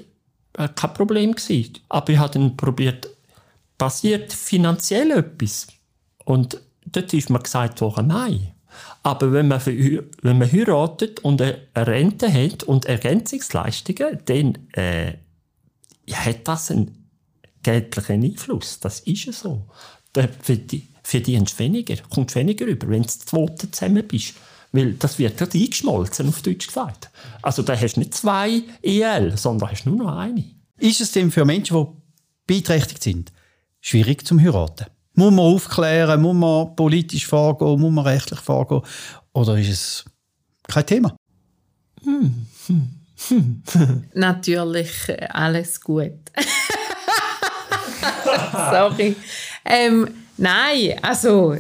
äh, 0.58 0.68
kein 0.76 0.94
Problem 0.94 1.34
gewesen. 1.36 1.74
Aber 1.90 2.12
ich 2.14 2.18
habe 2.20 2.34
dann 2.34 2.56
probiert, 2.58 3.10
passiert 3.78 4.32
finanziell 4.34 5.12
etwas? 5.12 5.68
Und 6.26 6.58
dort 6.86 7.14
ist 7.14 7.30
mir 7.30 7.40
gesagt 7.40 7.82
worden, 7.82 8.08
nein. 8.08 8.52
Aber 9.04 9.32
wenn 9.32 9.48
man, 9.48 9.62
wenn 9.66 10.38
man 10.38 10.52
heiratet 10.52 11.20
und 11.22 11.42
eine 11.42 11.58
Rente 11.76 12.32
hat 12.32 12.64
und 12.64 12.86
Ergänzungsleistungen, 12.86 14.20
dann 14.26 14.58
äh, 14.74 15.14
hat 16.16 16.48
das 16.48 16.72
einen 16.72 17.10
geldlichen 17.64 18.24
Einfluss. 18.24 18.80
Das 18.80 19.02
ist 19.02 19.26
ja 19.26 19.34
so. 19.34 19.66
Da 20.14 20.22
verdi- 20.24 20.88
verdienst 21.04 21.56
du 21.56 21.64
weniger, 21.64 21.96
kommst 22.10 22.36
weniger 22.36 22.66
rüber, 22.66 22.88
wenn 22.90 23.04
du 23.04 23.08
zweite 23.10 23.70
zusammen 23.72 24.08
bist. 24.08 24.34
Weil 24.72 24.94
das 24.94 25.18
wird 25.18 25.38
gerade 25.38 25.58
eingeschmolzen, 25.58 26.30
auf 26.30 26.42
Deutsch 26.42 26.68
gesagt. 26.68 27.10
Also 27.42 27.64
da 27.64 27.76
hast 27.80 27.96
du 27.96 28.02
nicht 28.02 28.14
zwei 28.14 28.62
EL, 28.84 29.36
sondern 29.38 29.72
hast 29.72 29.86
nur 29.86 29.96
noch 29.96 30.16
eine. 30.16 30.46
Ist 30.78 31.02
es 31.02 31.12
denn 31.12 31.32
für 31.32 31.44
Menschen, 31.44 31.76
die 31.78 31.94
beeinträchtigt 32.46 33.02
sind, 33.04 33.32
schwierig 33.82 34.26
zum 34.26 34.40
heiraten? 34.40 34.86
Muss 35.16 35.32
man 35.32 35.40
aufklären, 35.40 36.22
muss 36.22 36.36
man 36.36 36.76
politisch 36.76 37.26
vorgehen, 37.26 37.80
muss 37.80 37.92
man 37.92 38.06
rechtlich 38.06 38.40
vorgehen? 38.40 38.82
Oder 39.34 39.58
ist 39.58 39.70
es 39.70 40.06
kein 40.68 40.86
Thema? 40.86 41.16
Natürlich 44.14 45.10
äh, 45.10 45.28
alles 45.30 45.82
gut. 45.82 46.14
Sorry. 48.52 49.16
Ähm, 49.66 50.08
nein, 50.38 50.96
also 51.02 51.58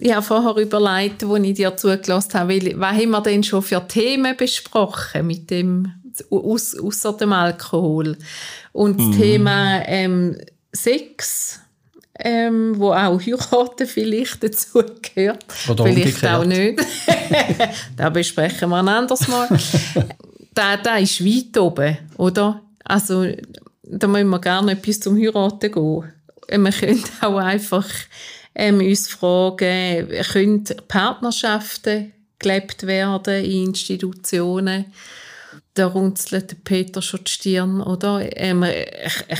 ich 0.00 0.14
habe 0.14 0.22
vorher 0.22 0.56
überlegt, 0.56 1.24
als 1.24 1.44
ich 1.44 1.54
dir 1.54 1.76
zugelassen 1.76 2.34
habe, 2.34 2.54
weil, 2.54 2.78
was 2.78 2.96
haben 2.96 3.10
wir 3.10 3.20
denn 3.20 3.42
schon 3.42 3.62
für 3.62 3.86
Themen 3.86 4.36
besprochen 4.36 5.26
mit 5.26 5.50
dem 5.50 5.92
aus, 6.30 6.78
außer 6.78 7.12
dem 7.14 7.32
Alkohol 7.32 8.16
und 8.72 8.98
das 8.98 9.16
Thema 9.16 9.82
ähm, 9.86 10.36
Sex, 10.72 11.60
ähm, 12.18 12.74
wo 12.76 12.92
auch 12.92 13.20
Heiraten 13.20 13.86
vielleicht 13.86 14.42
dazugehört, 14.42 15.44
Oder 15.68 15.84
vielleicht 15.84 16.26
auch 16.26 16.42
umgekehrt. 16.42 16.76
nicht. 16.76 17.74
da 17.96 18.10
besprechen 18.10 18.68
wir 18.70 18.78
ein 18.78 18.88
anderes 18.88 19.28
Mal. 19.28 19.48
Da, 20.58 20.76
da 20.76 20.96
ist 20.96 21.24
weit 21.24 21.56
oben, 21.56 21.96
oder? 22.16 22.62
Also, 22.84 23.24
da 23.82 24.06
müssen 24.08 24.28
wir 24.28 24.62
nicht 24.62 24.82
bis 24.82 24.98
zum 24.98 25.16
Heiraten 25.16 25.70
gehen. 25.70 26.12
Wir 26.48 26.72
können 26.72 27.04
auch 27.20 27.36
einfach 27.36 27.86
ähm, 28.56 28.80
uns 28.80 29.08
fragen, 29.08 30.08
können 30.32 30.64
Partnerschaften 30.88 32.12
gelebt 32.40 32.86
werden 32.86 33.44
in 33.44 33.68
Institutionen? 33.68 34.86
Da 35.74 35.86
runzelt 35.86 36.50
der 36.50 36.56
Peter 36.56 37.02
schon 37.02 37.22
die 37.22 37.30
Stirn, 37.30 37.80
oder? 37.80 38.20
Ähm, 38.36 38.64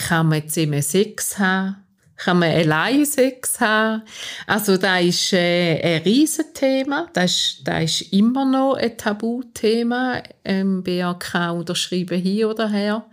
kann 0.09 0.29
man 0.29 0.49
zusammen 0.49 0.83
Sex 0.83 1.37
haben? 1.39 1.88
Kann 2.19 2.41
man 2.41 2.51
allein 2.51 3.05
Sex 3.07 3.61
haben? 3.61 4.03
Also, 4.45 4.77
da 4.77 4.99
ist 4.99 5.33
äh, 5.33 5.81
ein 5.81 6.03
Riesenthema. 6.03 7.07
Das 7.13 7.31
ist, 7.31 7.61
das 7.65 7.85
ist 7.85 8.13
immer 8.13 8.45
noch 8.45 8.75
ein 8.75 8.99
Tabuthema. 8.99 10.21
Ähm, 10.45 10.83
BAK 10.83 11.53
unterschreiben 11.53 12.21
hier 12.21 12.51
oder 12.51 12.69
her. 12.69 13.07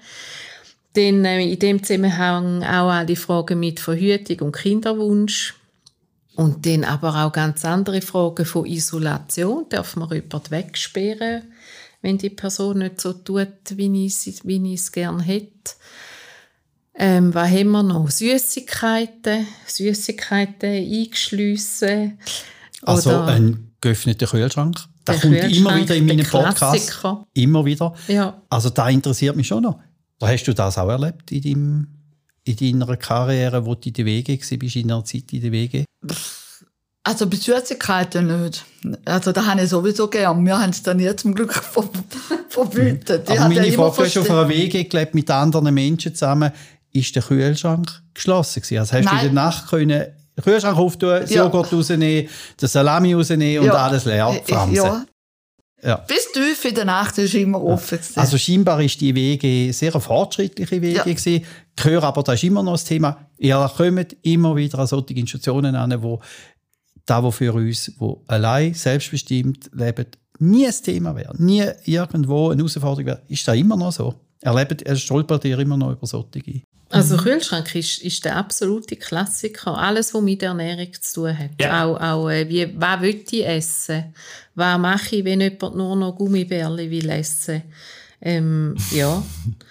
Dann 0.93 1.23
äh, 1.23 1.43
in 1.43 1.59
dem 1.59 1.83
Zusammenhang 1.83 2.63
auch 2.63 2.89
alle 2.89 3.15
Fragen 3.15 3.59
mit 3.59 3.79
Verhütung 3.79 4.47
und 4.47 4.55
Kinderwunsch. 4.55 5.53
Und 6.35 6.65
dann 6.65 6.83
aber 6.83 7.25
auch 7.25 7.31
ganz 7.31 7.63
andere 7.63 8.01
Fragen 8.01 8.45
von 8.45 8.65
Isolation. 8.65 9.67
Darf 9.69 9.95
man 9.97 10.09
jemanden 10.09 10.49
wegsperren, 10.49 11.43
wenn 12.01 12.17
die 12.17 12.31
Person 12.31 12.79
nicht 12.79 12.99
so 12.99 13.13
tut, 13.13 13.49
wie 13.69 14.07
ich 14.07 14.43
wie 14.43 14.73
ich 14.73 14.79
es 14.79 14.91
gerne 14.91 15.21
hätte? 15.21 15.75
Ähm, 16.97 17.33
was 17.33 17.49
haben 17.49 17.71
wir 17.71 17.83
noch? 17.83 18.09
Süßigkeiten, 18.09 19.47
Süßigkeiten 19.67 20.69
eingeschliessen. 20.69 22.17
Also 22.83 23.19
ein 23.21 23.71
geöffneter 23.81 24.27
Kühlschrank. 24.27 24.77
Das 25.03 25.19
Der 25.19 25.29
kommt 25.29 25.55
immer 25.55 25.75
wieder 25.75 25.95
in 25.95 26.05
meinen 26.05 26.25
Podcast. 26.25 27.03
Immer 27.33 27.65
wieder. 27.65 27.93
ja, 28.07 28.41
Also 28.49 28.69
da 28.69 28.89
interessiert 28.89 29.35
mich 29.35 29.47
schon 29.47 29.63
noch. 29.63 29.79
Oder 30.21 30.31
hast 30.31 30.45
du 30.45 30.53
das 30.53 30.77
auch 30.77 30.89
erlebt 30.89 31.31
in, 31.31 31.41
deinem, 31.41 31.87
in 32.43 32.79
deiner 32.79 32.97
Karriere, 32.97 33.65
wo 33.65 33.75
du 33.75 33.89
in 33.89 33.93
der 33.93 34.05
WG 34.05 34.37
warst, 34.37 34.59
bist, 34.59 34.75
in 34.77 34.91
einer 34.91 35.03
Zeit 35.03 35.31
in 35.33 35.41
der 35.41 35.51
WG? 35.51 35.83
Also 37.03 37.27
bei 37.29 37.35
Süßigkeiten 37.37 38.43
nicht. 38.43 38.65
Also 39.05 39.31
da 39.31 39.45
habe 39.45 39.61
ich 39.61 39.69
sowieso 39.69 40.07
gern. 40.07 40.43
Wir 40.43 40.57
haben 40.59 40.71
es 40.71 40.81
dann 40.81 40.97
nie 40.97 41.15
zum 41.15 41.35
Glück 41.35 41.53
ver 41.53 41.87
verbietet. 42.49 43.29
Ich 43.29 43.39
Aber 43.39 43.53
meine 43.53 43.71
Frage, 43.71 44.05
hast 44.05 44.17
auf 44.17 44.29
einer 44.29 44.49
WG 44.49 44.85
gelebt 44.85 45.13
mit 45.13 45.29
anderen 45.29 45.71
Menschen 45.71 46.15
zusammen. 46.15 46.51
Ist 46.95 47.15
der 47.15 47.23
Kühlschrank 47.23 48.01
geschlossen 48.13 48.61
gewesen? 48.61 48.79
Also 48.79 48.93
hast 48.93 49.03
du 49.05 49.09
Nein. 49.15 49.27
in 49.27 49.35
der 49.35 49.43
Nacht 49.43 49.67
können 49.69 49.89
den 50.37 50.43
Kühlschrank 50.43 50.77
auftun, 50.77 51.09
Ja. 51.27 51.43
Joghurt 51.43 51.71
rausnehmen, 51.73 52.29
den 52.61 52.67
Salami 52.69 53.13
rausnehmen 53.13 53.59
und 53.59 53.65
Ja. 53.67 53.73
alles 53.73 54.05
leer 54.05 54.27
Äh, 54.29 54.41
fransen? 54.53 54.75
Ja. 54.75 55.05
Ja. 55.83 55.95
Bis 55.97 56.31
tief 56.31 56.63
in 56.65 56.73
der 56.73 56.85
Nacht 56.85 57.17
ist 57.17 57.33
immer 57.35 57.61
offen. 57.61 57.97
gewesen. 57.97 58.17
Also 58.19 58.37
scheinbar 58.37 58.81
ist 58.81 58.99
die 59.01 59.13
WG 59.13 59.71
sehr 59.71 59.91
eine 59.93 60.01
fortschrittliche 60.01 60.81
WG 60.81 60.93
Ja. 60.95 61.03
gewesen. 61.03 61.45
Ich 61.77 61.83
höre 61.83 62.03
aber, 62.03 62.23
das 62.23 62.35
ist 62.35 62.43
immer 62.45 62.63
noch 62.63 62.71
das 62.73 62.85
Thema. 62.85 63.27
Ihr 63.37 63.69
kommt 63.75 64.15
immer 64.23 64.55
wieder 64.55 64.79
an 64.79 64.87
solche 64.87 65.13
Institutionen 65.13 65.75
an, 65.75 66.01
wo 66.01 66.21
da, 67.05 67.21
wo 67.21 67.29
für 67.29 67.53
uns, 67.53 67.91
wo 67.99 68.23
allein 68.27 68.73
selbstbestimmt 68.73 69.69
leben, 69.73 70.05
nie 70.39 70.65
ein 70.65 70.73
Thema 70.83 71.15
wäre, 71.15 71.33
nie 71.41 71.63
irgendwo 71.83 72.49
eine 72.49 72.57
Herausforderung 72.59 73.05
wäre, 73.05 73.21
ist 73.27 73.47
das 73.47 73.55
immer 73.55 73.75
noch 73.77 73.91
so. 73.91 74.15
Erlebt, 74.41 74.81
er 74.81 74.95
stolpert 74.95 75.45
ihr 75.45 75.59
immer 75.59 75.77
noch 75.77 75.91
über 75.91 76.07
solche. 76.07 76.61
Also 76.89 77.17
Kühlschrank 77.17 77.73
ist, 77.75 77.99
ist 78.03 78.23
der 78.25 78.35
absolute 78.37 78.95
Klassiker. 78.95 79.77
Alles, 79.77 80.13
was 80.13 80.21
mit 80.21 80.43
Ernährung 80.43 80.93
zu 81.01 81.21
tun 81.21 81.37
hat. 81.37 81.49
Ja. 81.59 81.83
Auch, 81.85 81.99
auch 81.99 82.29
äh, 82.29 82.47
wie, 82.47 82.69
was 82.79 83.01
will 83.01 83.23
ich 83.29 83.45
essen? 83.45 84.13
Was 84.53 84.77
mache 84.79 85.17
ich, 85.17 85.25
wenn 85.25 85.41
jemand 85.41 85.75
nur 85.75 85.95
noch 85.95 86.15
Gummibärli 86.15 86.89
will 86.89 87.09
essen? 87.09 87.63
Ähm, 88.21 88.75
ja. 88.91 89.21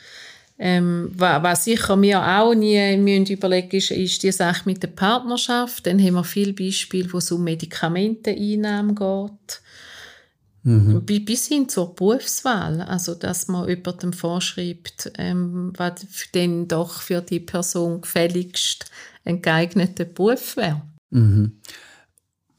ähm, 0.59 1.11
wa- 1.15 1.43
was 1.43 1.65
sicher 1.65 2.01
wir 2.01 2.21
auch 2.21 2.55
nie 2.55 2.97
müssen 2.97 3.27
überlegen 3.33 3.77
ist, 3.77 3.91
ist 3.93 4.23
die 4.23 4.33
Sache 4.33 4.63
mit 4.67 4.83
der 4.83 4.89
Partnerschaft. 4.89 5.87
Dann 5.87 6.01
haben 6.03 6.15
wir 6.15 6.25
viele 6.25 6.53
Beispiele, 6.53 7.13
wo 7.13 7.19
es 7.19 7.31
um 7.33 7.45
Medikamenteneinnahme 7.45 8.95
geht. 8.95 9.61
Bi- 10.65 11.21
Bis 11.21 11.47
hin 11.47 11.69
zur 11.69 11.95
Berufswahl. 11.95 12.81
Also, 12.81 13.15
dass 13.15 13.49
man 13.49 13.69
jemandem 13.69 14.13
vorschreibt, 14.13 15.13
ähm, 15.19 15.73
was 15.77 16.07
denn 16.35 16.67
doch 16.69 17.03
für 17.03 17.21
die 17.21 17.41
Person 17.41 18.01
gefälligst 18.01 18.87
ein 19.25 19.43
geeigneter 19.43 20.05
Beruf 20.07 20.57
wäre. 20.57 20.83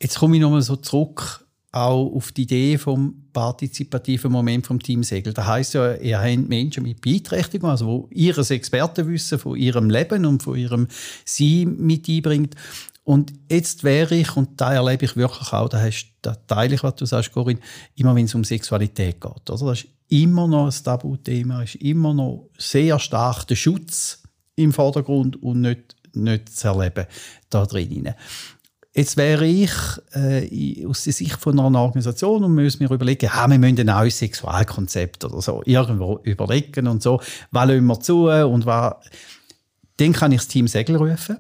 Jetzt 0.02 0.20
komme 0.20 0.36
ich 0.36 0.42
nochmal 0.42 0.62
so 0.62 0.76
zurück 0.76 1.42
auch 1.72 2.14
auf 2.16 2.32
die 2.32 2.44
Idee 2.44 2.78
vom 2.78 3.26
partizipativen 3.34 4.32
Moment 4.32 4.66
vom 4.66 4.80
Team 4.80 5.04
Segel. 5.04 5.34
Das 5.34 5.46
heißt 5.46 5.74
ja, 5.74 5.96
ihr 5.96 6.20
habt 6.22 6.48
Menschen 6.48 6.84
mit 6.84 7.02
Beeinträchtigung, 7.02 7.70
also 7.70 7.86
wo 7.86 8.08
ihres 8.12 8.50
Expertenwissen 8.50 9.40
von 9.40 9.58
ihrem 9.58 9.90
Leben 9.90 10.26
und 10.26 10.42
von 10.42 10.56
ihrem 10.56 10.88
Sein 11.26 11.76
mit 11.78 12.08
einbringt. 12.08 12.56
Und 13.06 13.34
jetzt 13.52 13.84
wäre 13.84 14.16
ich, 14.16 14.36
und 14.36 14.60
da 14.60 14.74
erlebe 14.74 15.06
ich 15.06 15.16
wirklich 15.16 15.54
auch, 15.54 15.70
da, 15.70 15.80
hast, 15.80 16.08
da 16.24 16.34
teile 16.48 16.74
ich, 16.74 16.82
was 16.82 16.96
du 16.96 17.06
sagst, 17.06 17.32
Corinne, 17.32 17.60
immer 17.96 18.16
wenn 18.16 18.26
es 18.26 18.34
um 18.34 18.44
Sexualität 18.44 19.22
geht. 19.22 19.50
Oder? 19.50 19.66
Das 19.68 19.80
ist 19.80 19.88
immer 20.10 20.48
noch 20.48 20.66
ein 20.66 20.84
Tabuthema, 20.84 21.62
ist 21.62 21.76
immer 21.76 22.16
noch 22.16 22.50
sehr 22.58 22.98
stark 22.98 23.46
der 23.48 23.56
Schutz 23.56 24.24
im 24.56 24.74
Vordergrund 24.74 25.42
und 25.42 25.62
nicht, 25.62 25.96
nicht 26.14 26.48
das 26.48 26.64
Erleben 26.64 27.06
da 27.52 27.68
drin. 27.68 28.12
Jetzt 28.96 29.18
wäre 29.18 29.46
ich 29.46 29.72
äh, 30.14 30.86
aus 30.88 31.04
der 31.04 31.14
Sicht 31.14 31.36
von 31.36 31.60
einer 31.60 31.82
Organisation 31.82 32.44
und 32.44 32.56
müssen 32.56 32.82
mir 32.82 32.92
überlegen, 32.92 33.26
ja, 33.26 33.48
wir 33.48 33.60
müssen 33.60 33.82
ein 33.82 33.86
neues 33.86 34.18
Sexualkonzept 34.18 35.26
oder 35.26 35.42
so 35.42 35.62
irgendwo 35.66 36.22
überlegen 36.24 36.88
und 36.88 37.04
so, 37.04 37.22
was 37.52 37.68
lassen 37.68 37.86
wir 37.86 38.00
zu 38.00 38.30
und 38.30 38.66
was 38.66 38.96
Dann 39.98 40.14
kann 40.14 40.32
ich 40.32 40.40
das 40.40 40.48
Team 40.48 40.68
Segel 40.68 40.96
rufen 40.96 41.38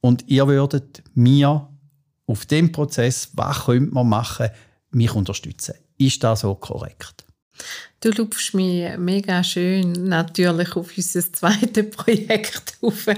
und 0.00 0.28
ihr 0.28 0.46
würdet 0.46 1.02
mir 1.14 1.68
auf 2.26 2.46
dem 2.46 2.72
Prozess, 2.72 3.30
was 3.34 3.64
könnte 3.64 3.92
man 3.92 4.08
machen, 4.08 4.48
mich 4.90 5.14
unterstützen. 5.14 5.74
Ist 5.98 6.24
das 6.24 6.40
so 6.40 6.54
korrekt? 6.54 7.26
Du 8.00 8.10
lupfst 8.10 8.54
mich 8.54 8.96
mega 8.96 9.44
schön 9.44 10.08
natürlich 10.08 10.74
auf 10.74 10.96
unser 10.96 11.30
zweites 11.32 11.90
Projekt 11.90 12.78
auf. 12.80 13.06
wir 13.06 13.16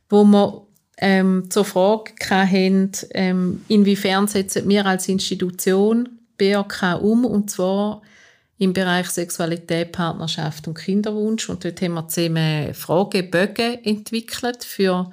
wo 0.08 0.22
wir 0.22 0.68
ähm, 1.00 1.50
zur 1.50 1.64
Frage 1.64 2.12
hatten, 2.28 2.92
ähm, 3.12 3.62
inwiefern 3.68 4.28
setzen 4.28 4.68
wir 4.68 4.86
als 4.86 5.08
Institution 5.08 6.08
BRK 6.36 6.94
um, 6.94 7.24
und 7.24 7.50
zwar 7.50 8.02
im 8.58 8.74
Bereich 8.74 9.08
Sexualität, 9.08 9.92
Partnerschaft 9.92 10.68
und 10.68 10.74
Kinderwunsch. 10.74 11.48
Und 11.48 11.64
dort 11.64 11.80
haben 11.80 11.94
wir 11.94 12.08
zusammen 12.08 12.74
Fragebögen 12.74 13.82
entwickelt 13.84 14.62
für 14.64 15.10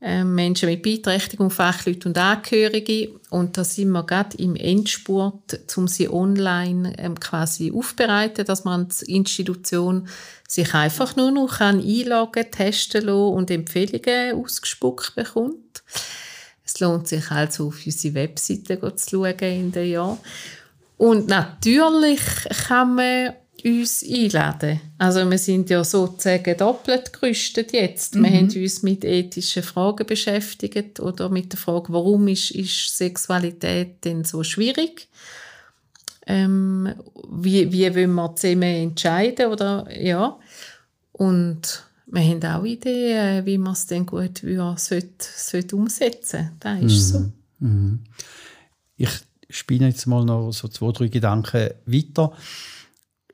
Menschen 0.00 0.68
mit 0.68 0.82
Beeinträchtigung, 0.82 1.50
Fachleute 1.50 2.08
und 2.08 2.18
Angehörige. 2.18 3.18
Und 3.30 3.56
da 3.56 3.64
sind 3.64 3.90
wir 3.90 4.04
gerade 4.04 4.36
im 4.38 4.54
Endspurt, 4.54 5.58
um 5.76 5.88
sie 5.88 6.08
online 6.08 6.94
ähm, 6.98 7.18
quasi 7.18 7.72
aufbereiten, 7.72 8.44
dass 8.44 8.64
man 8.64 8.84
als 8.84 9.02
Institution 9.02 10.08
sich 10.46 10.72
einfach 10.72 11.16
nur 11.16 11.32
noch 11.32 11.60
einloggen, 11.60 12.50
testen 12.50 13.06
lassen 13.06 13.34
und 13.34 13.50
Empfehlungen 13.50 14.42
ausgespuckt 14.42 15.16
bekommt. 15.16 15.82
Es 16.64 16.78
lohnt 16.78 17.08
sich 17.08 17.30
also 17.30 17.68
auf 17.68 17.84
unsere 17.84 18.14
Webseite 18.14 18.78
zu 18.94 19.10
schauen 19.10 19.38
in 19.38 19.72
den 19.72 19.90
Jahren. 19.90 20.18
Und 20.96 21.28
natürlich 21.28 22.20
kann 22.66 22.94
man 22.94 23.32
uns 23.64 24.04
einladen. 24.08 24.80
Also 24.98 25.28
wir 25.28 25.38
sind 25.38 25.70
ja 25.70 25.82
sozusagen 25.84 26.56
doppelt 26.56 27.12
gerüstet 27.12 27.72
jetzt. 27.72 28.14
Mhm. 28.14 28.24
Wir 28.24 28.30
haben 28.32 28.62
uns 28.62 28.82
mit 28.82 29.04
ethischen 29.04 29.62
Fragen 29.62 30.06
beschäftigt 30.06 31.00
oder 31.00 31.28
mit 31.28 31.52
der 31.52 31.58
Frage, 31.58 31.92
warum 31.92 32.28
ist, 32.28 32.50
ist 32.52 32.96
Sexualität 32.96 34.04
denn 34.04 34.24
so 34.24 34.42
schwierig? 34.42 35.08
Ähm, 36.26 36.94
wie, 37.30 37.72
wie 37.72 37.94
wollen 37.94 38.14
wir 38.14 38.36
zusammen 38.36 38.62
entscheiden? 38.62 39.46
Oder, 39.46 39.86
ja. 39.98 40.38
Und 41.12 41.84
wir 42.06 42.22
haben 42.22 42.44
auch 42.44 42.64
Ideen, 42.64 43.44
wie 43.46 43.58
man 43.58 43.72
es 43.72 43.86
dann 43.86 44.06
gut 44.06 44.42
sollte, 44.76 45.14
sollte 45.20 45.76
umsetzen 45.76 46.50
sollte. 46.60 46.82
Das 46.82 46.92
ist 46.92 47.14
mhm. 47.14 47.18
so. 47.18 47.32
Mhm. 47.60 47.98
Ich 48.96 49.10
spinne 49.50 49.88
jetzt 49.88 50.06
mal 50.06 50.24
noch 50.24 50.52
so 50.52 50.68
zwei, 50.68 50.92
drei 50.92 51.08
Gedanken 51.08 51.70
weiter 51.86 52.32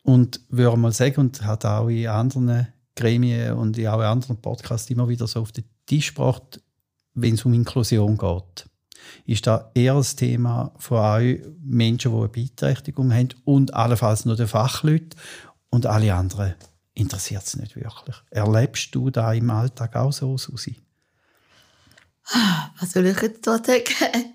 und 0.05 0.41
würde 0.51 0.77
mal 0.77 0.93
sagen, 0.93 1.21
und 1.23 1.45
hat 1.45 1.65
auch 1.65 1.89
in 1.89 2.07
anderen 2.07 2.69
Gremien 2.95 3.55
und 3.55 3.77
in 3.77 3.89
auch 3.89 4.01
anderen 4.01 4.41
Podcasts 4.41 4.89
immer 4.91 5.09
wieder 5.09 5.27
so 5.27 5.41
auf 5.41 5.51
den 5.51 5.65
Tisch 5.87 6.15
gebracht, 6.15 6.61
wenn 7.15 7.35
es 7.35 7.45
um 7.45 7.55
Inklusion 7.55 8.17
geht. 8.17 8.69
Ist 9.27 9.47
da 9.47 9.71
eher 9.75 9.95
das 9.95 10.15
Thema 10.15 10.73
von 10.79 10.99
euch 10.99 11.41
Menschen, 11.61 12.13
die 12.13 12.19
eine 12.19 12.29
Beeinträchtigung 12.29 13.13
haben 13.13 13.31
und 13.45 13.75
allenfalls 13.75 14.25
nur 14.25 14.37
den 14.37 14.49
Fachleute 14.49 15.17
und 15.71 15.87
alle 15.87 16.15
anderen 16.15 16.55
interessiert 16.95 17.45
es 17.45 17.57
nicht 17.57 17.75
wirklich. 17.77 18.17
Erlebst 18.31 18.95
du 18.95 19.11
da 19.11 19.33
im 19.33 19.51
Alltag 19.51 19.97
auch 19.97 20.13
so, 20.13 20.39
Susi? 20.39 20.77
Was 22.79 22.93
soll 22.93 23.07
ich 23.07 23.21
jetzt 23.21 23.47
da 23.47 23.57
sagen? 23.57 24.35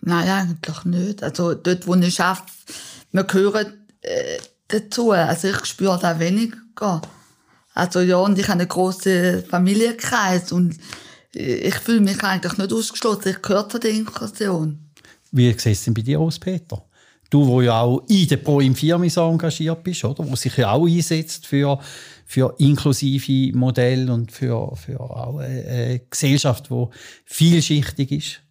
Nein, 0.00 0.28
eigentlich 0.28 0.84
nicht. 0.84 1.22
Also 1.22 1.54
dort, 1.54 1.86
wo 1.86 1.94
ich 1.94 2.20
arbeite, 2.20 2.52
wir 3.12 3.24
gehören 3.24 3.86
äh, 4.00 4.38
dazu. 4.68 5.12
Also 5.12 5.48
ich 5.48 5.64
spüre 5.66 5.98
da 6.00 6.18
weniger. 6.18 7.02
Also 7.74 8.00
ja, 8.00 8.16
und 8.16 8.38
ich 8.38 8.48
habe 8.48 8.60
einen 8.60 8.68
grossen 8.68 9.44
Familienkreis 9.44 10.52
und 10.52 10.76
ich 11.34 11.74
fühle 11.76 12.00
mich 12.00 12.22
eigentlich 12.22 12.58
nicht 12.58 12.72
ausgeschlossen. 12.72 13.30
Ich 13.30 13.42
gehöre 13.42 13.68
zu 13.68 13.78
der 13.78 13.92
Inklusion. 13.92 14.90
Wie 15.30 15.50
sieht 15.52 15.66
es 15.66 15.84
denn 15.84 15.94
bei 15.94 16.02
dir 16.02 16.20
aus, 16.20 16.38
Peter? 16.38 16.84
Du, 17.30 17.46
wo 17.46 17.62
ja 17.62 17.80
auch 17.80 18.04
in 18.08 18.28
der 18.28 18.36
Pro 18.36 18.60
im 18.60 18.74
Firma 18.74 19.08
so 19.08 19.22
engagiert 19.30 19.82
bist, 19.82 20.04
oder? 20.04 20.28
Wo 20.28 20.36
sich 20.36 20.54
ja 20.58 20.72
auch 20.72 20.86
einsetzt 20.86 21.46
für, 21.46 21.80
für 22.26 22.54
inklusive 22.58 23.56
Modelle 23.56 24.12
und 24.12 24.30
für, 24.30 24.76
für 24.76 25.00
auch 25.00 25.38
eine, 25.38 25.64
eine 25.64 26.00
Gesellschaft, 26.10 26.68
die 26.68 26.86
vielschichtig 27.24 28.12
ist 28.12 28.42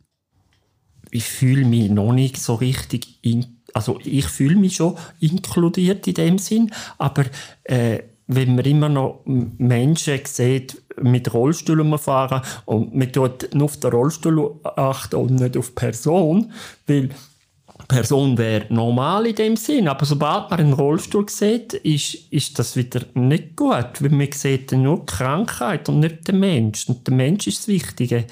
ich 1.11 1.25
fühle 1.25 1.65
mich 1.65 1.89
noch 1.89 2.13
nicht 2.13 2.37
so 2.37 2.55
richtig, 2.55 3.19
in, 3.21 3.60
also 3.73 3.99
ich 4.03 4.25
fühle 4.25 4.55
mich 4.55 4.75
schon 4.75 4.97
inkludiert 5.19 6.07
in 6.07 6.13
dem 6.13 6.37
Sinn, 6.37 6.71
aber 6.97 7.25
äh, 7.63 7.99
wenn 8.27 8.55
man 8.55 8.65
immer 8.65 8.89
noch 8.89 9.21
Menschen 9.25 10.19
sieht, 10.25 10.81
mit 11.01 11.33
Rollstuhl 11.33 11.97
fahren 11.97 12.41
und 12.65 12.95
man 12.95 13.11
tut 13.11 13.53
nur 13.53 13.65
auf 13.65 13.79
den 13.79 13.91
Rollstuhl 13.91 14.59
achten 14.63 15.15
und 15.15 15.35
nicht 15.35 15.57
auf 15.57 15.69
die 15.69 15.75
Person, 15.75 16.51
weil 16.87 17.09
die 17.09 17.85
Person 17.87 18.37
wäre 18.37 18.67
normal 18.69 19.27
in 19.27 19.35
dem 19.35 19.57
Sinn, 19.57 19.87
aber 19.87 20.05
sobald 20.05 20.49
man 20.49 20.59
einen 20.59 20.73
Rollstuhl 20.73 21.27
sieht, 21.27 21.73
ist, 21.73 22.31
ist 22.31 22.57
das 22.57 22.75
wieder 22.75 23.01
nicht 23.15 23.55
gut, 23.55 24.01
weil 24.01 24.11
man 24.11 24.31
sieht 24.31 24.71
nur 24.71 24.99
die 24.99 25.05
Krankheit 25.07 25.89
und 25.89 25.99
nicht 25.99 26.27
den 26.27 26.39
Mensch. 26.39 26.87
Und 26.87 27.05
der 27.07 27.13
Mensch 27.13 27.47
ist 27.47 27.59
das 27.59 27.67
Wichtige 27.67 28.25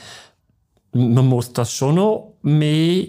man 0.94 1.28
muss 1.28 1.54
das 1.54 1.72
schon 1.74 1.96
noch 1.96 2.34
mehr 2.42 3.08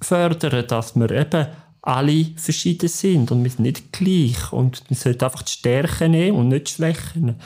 fördern, 0.00 0.66
dass 0.66 0.96
wir 0.96 1.10
eben 1.10 1.46
alle 1.82 2.26
verschieden 2.36 2.88
sind 2.88 3.30
und 3.30 3.44
wir 3.44 3.50
sind 3.50 3.60
nicht 3.60 3.92
gleich 3.92 4.52
und 4.52 4.82
man 4.90 4.98
sollte 4.98 5.24
einfach 5.24 5.42
die 5.42 5.52
Stärken 5.52 6.10
nehmen 6.12 6.36
und 6.36 6.48
nicht 6.48 6.68
die 6.68 6.72
Schwächen. 6.72 7.36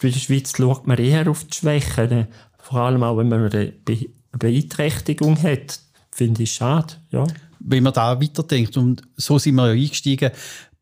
In 0.00 0.12
der 0.12 0.18
Schweiz 0.18 0.56
schaut 0.56 0.86
man 0.86 0.98
eher 0.98 1.28
auf 1.28 1.44
die 1.44 1.56
Schwächen, 1.56 2.28
vor 2.58 2.80
allem 2.80 3.02
auch, 3.02 3.16
wenn 3.18 3.28
man 3.28 3.50
eine 3.50 3.72
Beeinträchtigung 4.32 5.40
hat, 5.42 5.80
finde 6.10 6.44
ich 6.44 6.52
schade, 6.52 6.94
ja. 7.10 7.24
Wenn 7.58 7.82
man 7.84 7.92
da 7.92 8.20
weiterdenkt 8.20 8.76
und 8.76 9.02
so 9.16 9.38
sind 9.38 9.54
wir 9.54 9.74
ja 9.74 9.80
eingestiegen, 9.80 10.30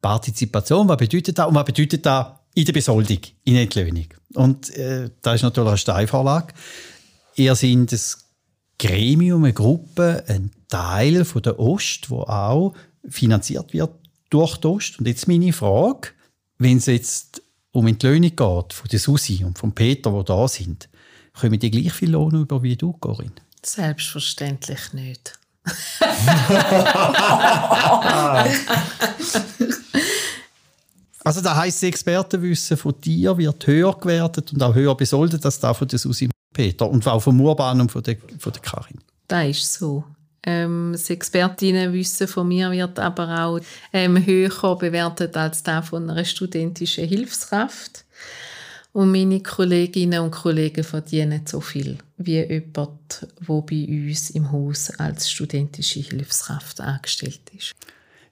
Partizipation, 0.00 0.88
was 0.88 0.96
bedeutet 0.96 1.38
das 1.38 1.46
und 1.46 1.54
was 1.54 1.64
bedeutet 1.64 2.06
das 2.06 2.26
in 2.54 2.64
der 2.64 2.72
Besoldung, 2.72 3.18
in 3.44 3.54
der 3.54 3.62
Entlöhnung? 3.62 4.06
Und 4.34 4.70
äh, 4.76 5.10
da 5.20 5.34
ist 5.34 5.42
natürlich 5.42 5.68
eine 5.68 5.78
Steilvorlage. 5.78 6.54
Ihr 7.34 7.54
seid 7.54 7.70
ein 7.70 7.86
Gremium, 8.80 9.44
eine 9.44 9.52
Gruppe, 9.52 10.24
ein 10.26 10.50
Teil 10.68 11.26
von 11.26 11.42
der 11.42 11.58
Ost, 11.60 12.08
wo 12.08 12.22
auch 12.22 12.72
finanziert 13.06 13.74
wird 13.74 13.90
durch 14.30 14.56
die 14.56 14.66
Ost. 14.68 14.98
Und 14.98 15.06
jetzt 15.06 15.28
meine 15.28 15.52
Frage, 15.52 16.08
wenn 16.56 16.78
es 16.78 16.86
jetzt 16.86 17.42
um 17.72 17.86
Entlöhnung 17.86 18.30
geht, 18.30 18.72
von 18.72 18.88
der 18.90 18.98
Susi 18.98 19.44
und 19.44 19.58
von 19.58 19.72
Peter, 19.72 20.10
die 20.10 20.24
da 20.24 20.48
sind, 20.48 20.88
kommen 21.38 21.58
die 21.58 21.70
gleich 21.70 21.92
viel 21.92 22.12
Lohn 22.12 22.34
über 22.34 22.62
wie 22.62 22.74
du, 22.74 22.94
Corinne? 22.94 23.32
Selbstverständlich 23.62 24.94
nicht. 24.94 25.38
also 31.22 31.42
da 31.42 31.54
heisst, 31.54 31.82
das 31.82 31.88
Expertenwissen 31.88 32.78
von 32.78 32.98
dir 32.98 33.36
wird 33.36 33.66
höher 33.66 33.94
gewertet 33.98 34.54
und 34.54 34.62
auch 34.62 34.74
höher 34.74 34.96
besoldet 34.96 35.44
als 35.44 35.60
das 35.60 35.76
von 35.76 35.86
der 35.86 35.98
Susi 35.98 36.30
Peter 36.52 36.88
und 36.88 37.06
auch 37.06 37.20
vom 37.20 37.40
Urban 37.40 37.80
und 37.80 37.92
von 37.92 38.02
der, 38.02 38.16
von 38.38 38.52
der 38.52 38.62
Karin. 38.62 38.98
Das 39.28 39.48
ist 39.48 39.74
so. 39.74 40.04
Ähm, 40.42 40.90
das 40.92 41.10
Expertinnenwissen 41.10 42.26
von 42.26 42.48
mir 42.48 42.70
wird 42.70 42.98
aber 42.98 43.44
auch 43.44 43.60
ähm, 43.92 44.24
höher 44.24 44.76
bewertet 44.76 45.36
als 45.36 45.62
das 45.62 45.88
von 45.88 46.08
einer 46.08 46.24
studentischen 46.24 47.06
Hilfskraft. 47.06 48.04
Und 48.92 49.12
meine 49.12 49.40
Kolleginnen 49.40 50.20
und 50.20 50.32
Kollegen 50.32 50.82
verdienen 50.82 51.46
so 51.46 51.60
viel 51.60 51.98
wie 52.16 52.42
jemand, 52.42 53.20
der 53.20 53.60
bei 53.60 53.86
uns 53.86 54.30
im 54.30 54.50
Haus 54.50 54.90
als 54.98 55.30
studentische 55.30 56.00
Hilfskraft 56.00 56.80
angestellt 56.80 57.42
ist. 57.56 57.72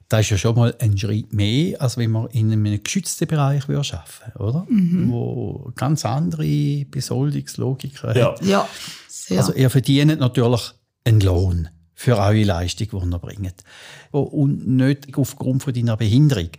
Das 0.09 0.21
ist 0.21 0.31
ja 0.31 0.37
schon 0.37 0.55
mal 0.55 0.75
ein 0.79 0.97
Schritt 0.97 1.31
mehr, 1.33 1.79
als 1.79 1.97
wenn 1.97 2.11
man 2.11 2.27
in 2.31 2.51
einem 2.51 2.83
geschützten 2.83 3.27
Bereich 3.27 3.69
arbeiten 3.69 3.93
würde, 4.33 4.39
oder? 4.39 4.65
Mhm. 4.67 5.11
Wo 5.11 5.71
ganz 5.75 6.03
andere 6.03 6.85
Besoldungslogiken 6.85 8.15
ja. 8.15 8.31
hat. 8.31 8.43
Ja, 8.43 8.67
sehr. 9.07 9.37
Also 9.37 9.53
ihr 9.53 9.69
verdient 9.69 10.19
natürlich 10.19 10.73
einen 11.05 11.21
Lohn 11.21 11.69
für 11.93 12.17
eure 12.17 12.43
Leistung, 12.43 12.87
die 12.91 13.09
ihr 13.11 13.19
bringt. 13.19 13.63
Und 14.11 14.67
nicht 14.67 15.15
aufgrund 15.15 15.63
von 15.63 15.73
deiner 15.73 15.97
Behinderung 15.97 16.49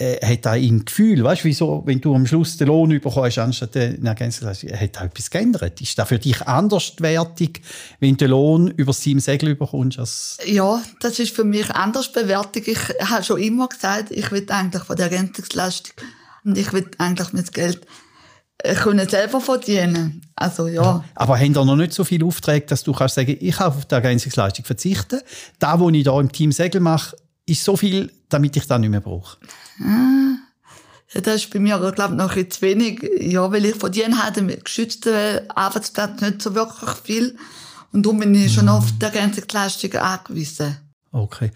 äh, 0.00 0.18
hat 0.24 0.46
auch 0.46 0.54
im 0.54 0.84
Gefühl, 0.84 1.22
weißt 1.22 1.42
du, 1.42 1.44
wieso, 1.44 1.82
wenn 1.84 2.00
du 2.00 2.14
am 2.14 2.26
Schluss 2.26 2.56
den 2.56 2.68
Lohn 2.68 2.88
bekommst, 2.88 3.38
anstatt 3.38 3.74
den 3.74 4.06
Ergänzungsleistung, 4.06 4.70
hat 4.72 4.98
auch 4.98 5.04
etwas 5.04 5.30
geändert. 5.30 5.78
Ist 5.80 5.98
das 5.98 6.08
für 6.08 6.18
dich 6.18 6.40
anderswertig, 6.46 7.60
wenn 7.98 8.12
du 8.12 8.16
den 8.16 8.30
Lohn 8.30 8.68
über 8.68 8.94
sieben 8.94 9.20
Segel 9.20 9.54
bekommst? 9.54 9.98
Als 9.98 10.38
ja, 10.46 10.82
das 11.00 11.18
ist 11.18 11.36
für 11.36 11.44
mich 11.44 11.70
anders 11.70 12.10
bewertig. 12.10 12.68
Ich 12.68 12.78
habe 13.10 13.22
schon 13.22 13.40
immer 13.42 13.68
gesagt, 13.68 14.10
ich 14.10 14.32
will 14.32 14.46
eigentlich 14.48 14.84
von 14.84 14.96
der 14.96 15.10
Ergänzungsleistung 15.10 15.92
und 16.44 16.56
ich 16.56 16.72
will 16.72 16.90
eigentlich 16.96 17.32
mit 17.34 17.52
Geld 17.52 17.86
äh, 18.62 18.74
können 18.74 19.06
selber 19.06 19.42
verdienen. 19.42 20.22
Also 20.34 20.66
ja. 20.66 21.04
Aber 21.14 21.38
haben 21.38 21.52
da 21.52 21.62
noch 21.62 21.76
nicht 21.76 21.92
so 21.92 22.04
viele 22.04 22.24
Aufträge, 22.24 22.64
dass 22.64 22.84
du 22.84 22.94
kannst 22.94 23.16
sagen, 23.16 23.36
ich 23.38 23.56
kann 23.56 23.66
auf 23.66 23.84
die 23.84 23.94
Ergänzungsleistung 23.94 24.64
verzichten. 24.64 25.20
Da, 25.58 25.78
was 25.78 25.92
ich 25.92 26.04
da 26.04 26.18
im 26.18 26.32
Team 26.32 26.52
Segel 26.52 26.80
mache, 26.80 27.16
ist 27.50 27.64
so 27.64 27.76
viel, 27.76 28.12
damit 28.28 28.56
ich 28.56 28.66
das 28.66 28.78
nicht 28.78 28.90
mehr 28.90 29.00
brauche. 29.00 29.36
Ja, 31.12 31.20
das 31.20 31.42
ist 31.42 31.50
bei 31.52 31.58
mir, 31.58 31.78
glaube 31.78 32.14
ich, 32.14 32.18
noch 32.18 32.36
ein 32.36 32.50
zu 32.50 32.62
wenig. 32.62 33.02
Ja, 33.20 33.50
weil 33.50 33.64
ich 33.64 33.74
verdiene 33.74 34.22
halt 34.22 34.36
im 34.36 34.48
geschützten 34.48 35.50
Arbeitsplatz 35.50 36.20
nicht 36.20 36.40
so 36.42 36.54
wirklich 36.54 36.90
viel. 37.02 37.36
Und 37.92 38.06
darum 38.06 38.20
bin 38.20 38.34
ich 38.34 38.54
schon 38.54 38.68
auf 38.68 38.84
die 39.00 39.04
Ergänzungsleistung 39.04 39.92
angewiesen. 39.94 40.76
Okay. 41.10 41.50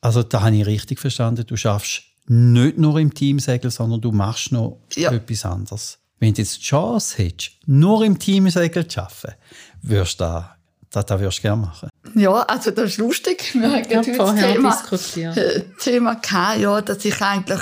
Also 0.00 0.22
da 0.22 0.42
habe 0.42 0.56
ich 0.56 0.66
richtig 0.66 1.00
verstanden. 1.00 1.44
Du 1.46 1.56
schaffst 1.56 2.02
nicht 2.26 2.78
nur 2.78 2.98
im 3.00 3.12
Teamsegel, 3.12 3.70
sondern 3.72 4.00
du 4.00 4.12
machst 4.12 4.52
noch 4.52 4.80
Ja. 4.94 5.10
etwas 5.10 5.44
anderes. 5.44 5.98
Wenn 6.20 6.32
du 6.34 6.42
jetzt 6.42 6.58
die 6.58 6.62
Chance 6.62 7.18
hättest, 7.18 7.52
nur 7.66 8.04
im 8.04 8.18
Teamsegel 8.18 8.86
zu 8.86 9.00
arbeiten, 9.00 9.34
würdest 9.82 10.20
du 10.20 10.24
das, 10.24 10.44
das, 10.90 11.06
das 11.06 11.20
würdest 11.20 11.38
du 11.38 11.42
gerne 11.42 11.62
machen. 11.62 11.88
Ja, 12.14 12.32
also 12.42 12.70
das 12.70 12.90
ist 12.90 12.98
lustig. 12.98 13.54
Wir 13.54 13.70
haben 13.70 13.84
Ja, 13.90 14.02
das 14.02 14.16
vorher 14.16 14.52
Thema, 14.54 14.70
diskutiert. 14.70 15.36
äh, 15.36 15.62
Thema 15.78 16.14
gehabt, 16.14 16.58
ja, 16.58 16.80
dass 16.80 17.04
ich 17.04 17.20
eigentlich, 17.22 17.60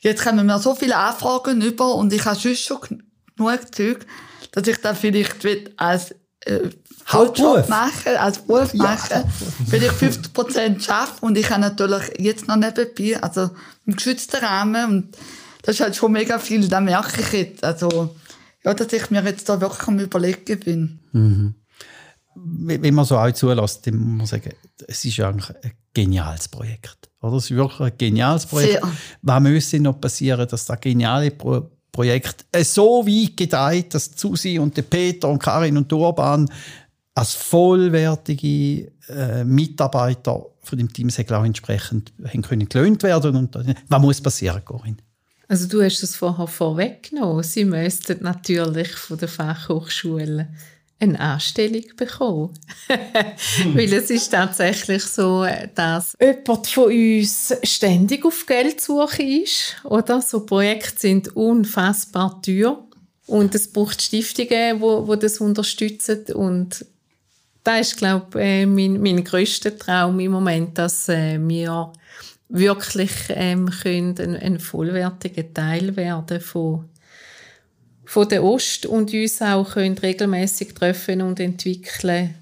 jetzt 0.00 0.24
kommen 0.24 0.46
mir 0.46 0.58
so 0.58 0.74
viele 0.74 0.96
Anfragen 0.96 1.60
über 1.60 1.94
und 1.96 2.12
ich 2.12 2.24
habe 2.24 2.36
sonst 2.38 2.64
schon 2.64 2.78
genug 3.36 3.74
Zeug, 3.74 4.06
dass 4.52 4.66
ich 4.66 4.78
dann 4.78 4.96
vielleicht 4.96 5.44
als 5.76 6.12
äh, 6.40 6.70
Hauptberuf. 7.08 7.66
Volljob 7.66 7.68
machen, 7.68 8.16
als 8.18 8.38
Beruf 8.38 8.74
machen, 8.74 9.24
weil 9.66 9.82
ich 9.82 9.92
50 9.92 10.32
Prozent 10.32 10.82
schaffe 10.82 11.24
und 11.26 11.36
ich 11.36 11.50
habe 11.50 11.60
natürlich 11.60 12.02
jetzt 12.18 12.48
noch 12.48 12.56
nebenbei, 12.56 13.20
also 13.22 13.50
im 13.86 13.96
geschützten 13.96 14.36
Rahmen 14.44 14.84
und 14.90 15.16
das 15.62 15.74
ist 15.76 15.80
halt 15.80 15.96
schon 15.96 16.12
mega 16.12 16.38
viel, 16.38 16.68
da 16.68 16.80
merke 16.80 17.20
ich 17.20 17.32
jetzt, 17.32 17.64
also, 17.64 18.14
ja, 18.64 18.72
dass 18.74 18.92
ich 18.92 19.10
mir 19.10 19.22
jetzt 19.24 19.48
da 19.48 19.60
wirklich 19.60 19.86
am 19.88 19.98
überlegen 19.98 20.60
bin. 20.60 20.98
Wenn 21.12 21.54
wenn 22.34 22.94
man 22.94 23.04
so 23.04 23.16
auch 23.16 23.30
zulässt, 23.32 23.86
dann 23.86 23.96
muss 23.96 24.18
man 24.18 24.26
sagen, 24.26 24.54
es 24.86 25.04
ist 25.04 25.20
eigentlich 25.20 25.50
ein 25.62 25.72
geniales 25.92 26.48
Projekt. 26.48 27.10
Oder? 27.20 27.36
Es 27.36 27.44
ist 27.44 27.56
wirklich 27.56 27.80
ein 27.80 27.98
geniales 27.98 28.46
Projekt. 28.46 28.82
Sehr. 28.82 28.92
Was 29.22 29.42
müsste 29.42 29.80
noch 29.80 30.00
passieren, 30.00 30.48
dass 30.48 30.64
das 30.64 30.80
geniale 30.80 31.30
Pro 31.30 31.68
Projekt 31.92 32.46
äh, 32.52 32.64
so 32.64 33.06
weit 33.06 33.36
gedeiht, 33.36 33.94
dass 33.94 34.12
Susi 34.16 34.58
und 34.58 34.74
der 34.74 34.82
Peter 34.82 35.28
und 35.28 35.38
Karin 35.38 35.76
und 35.76 35.92
Urban 35.92 36.48
als 37.14 37.34
vollwertige 37.34 38.90
äh, 39.08 39.44
Mitarbeiter 39.44 40.46
von 40.62 40.78
dem 40.78 40.90
Team 40.90 41.10
auch 41.10 41.44
entsprechend 41.44 42.14
haben 42.24 42.40
können 42.40 42.66
gelöhnt 42.66 43.02
werden. 43.02 43.36
Und, 43.36 43.56
äh, 43.56 43.74
was 43.88 44.00
muss 44.00 44.20
passieren, 44.22 44.64
Corinne? 44.64 44.96
Also 45.48 45.68
du 45.68 45.82
hast 45.82 46.02
es 46.02 46.16
vorher 46.16 46.46
vorweggenommen. 46.46 47.42
Sie 47.42 47.66
müssten 47.66 48.22
natürlich 48.22 48.88
von 48.92 49.18
der 49.18 49.28
Fachhochschule 49.28 50.48
eine 51.02 51.18
Anstellung 51.18 51.84
bekommen. 51.96 52.50
Weil 53.74 53.92
es 53.92 54.10
ist 54.10 54.30
tatsächlich 54.30 55.02
so, 55.02 55.46
dass 55.74 56.16
jemand 56.20 56.66
von 56.68 56.84
uns 56.84 57.54
ständig 57.62 58.24
auf 58.24 58.46
Geldsuche 58.46 59.22
ist. 59.22 59.76
Oder? 59.84 60.22
So 60.22 60.46
Projekte 60.46 61.00
sind 61.00 61.36
unfassbar 61.36 62.40
teuer. 62.42 62.84
Und 63.26 63.54
es 63.54 63.72
braucht 63.72 64.02
Stiftungen, 64.02 64.80
wo, 64.80 65.06
wo 65.06 65.16
das 65.16 65.38
unterstützen. 65.38 66.24
Und 66.34 66.84
das 67.64 67.88
ist, 67.88 67.96
glaube 67.96 68.40
ich, 68.40 68.46
äh, 68.46 68.66
mein, 68.66 69.00
mein 69.00 69.24
grösster 69.24 69.76
Traum 69.76 70.20
im 70.20 70.32
Moment, 70.32 70.78
dass 70.78 71.08
äh, 71.08 71.38
wir 71.40 71.92
wirklich 72.48 73.12
ähm, 73.30 73.70
können 73.70 74.18
ein, 74.18 74.36
ein 74.36 74.60
vollwertiger 74.60 75.52
Teil 75.54 75.96
werden 75.96 76.40
von, 76.40 76.88
von 78.12 78.28
der 78.28 78.44
Ost 78.44 78.84
und 78.84 79.14
uns 79.14 79.40
auch 79.40 79.70
können 79.70 79.96
regelmäßig 79.96 80.74
treffen 80.74 81.22
und 81.22 81.40
entwickeln, 81.40 82.34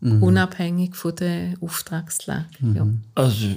unabhängig 0.00 0.96
von 0.96 1.14
der 1.16 1.56
Auftragslage. 1.60 2.46
Ja. 2.74 2.88
Also, 3.14 3.48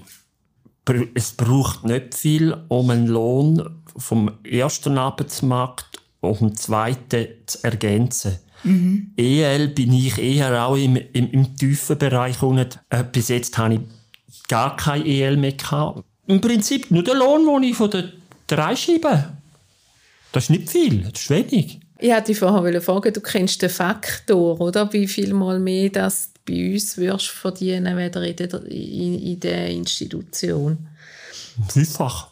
es 1.14 1.32
braucht 1.32 1.86
nicht 1.86 2.16
viel, 2.16 2.54
um 2.68 2.90
einen 2.90 3.08
Lohn 3.08 3.64
vom 3.96 4.30
ersten 4.44 4.98
Arbeitsmarkt 4.98 6.02
auf 6.20 6.40
den 6.40 6.54
zweiten 6.58 7.28
zu 7.46 7.64
ergänzen. 7.64 8.40
EL 9.16 9.70
bin 9.70 9.94
ich 9.94 10.18
eher 10.18 10.66
auch 10.66 10.76
im, 10.76 10.98
im, 10.98 11.32
im 11.32 11.56
tiefen 11.56 11.98
Bereich 11.98 12.44
unten. 12.44 12.78
Äh, 12.90 13.06
bis 13.10 13.30
jetzt 13.30 13.58
habe 13.58 13.76
ich 13.76 14.48
gar 14.50 14.76
kein 14.76 15.06
EL 15.06 15.38
mehr 15.38 15.54
gehabt. 15.54 16.04
Im 16.26 16.42
Prinzip 16.42 16.92
nur 16.92 17.04
der 17.04 17.16
Lohn, 17.16 17.46
den 17.46 17.70
ich 17.70 17.78
von 17.78 17.90
den 17.90 18.12
drei 18.48 18.76
schreibe. 18.76 19.38
Das 20.38 20.44
ist 20.44 20.50
nicht 20.52 20.70
viel, 20.70 21.02
das 21.02 21.20
ist 21.20 21.32
wenig. 21.32 21.80
Ich 21.98 22.10
wollte 22.12 22.26
dich 22.26 22.38
vorher 22.38 22.80
fragen, 22.80 23.12
du 23.12 23.22
kennst 23.22 23.60
den 23.60 23.72
Faktor, 23.72 24.62
oder? 24.62 24.94
Wie 24.94 25.08
viel 25.08 25.34
mal 25.34 25.60
mehr 25.60 25.90
das 25.90 26.32
du 26.32 26.54
bei 26.54 26.74
uns 26.74 26.96
wirst 27.00 27.30
verdienen, 27.30 27.98
weder 27.98 28.22
in 28.22 28.36
der, 28.36 28.54
in, 28.66 29.20
in 29.20 29.40
der 29.40 29.70
Institution. 29.72 30.78
Fünffach. 31.70 32.28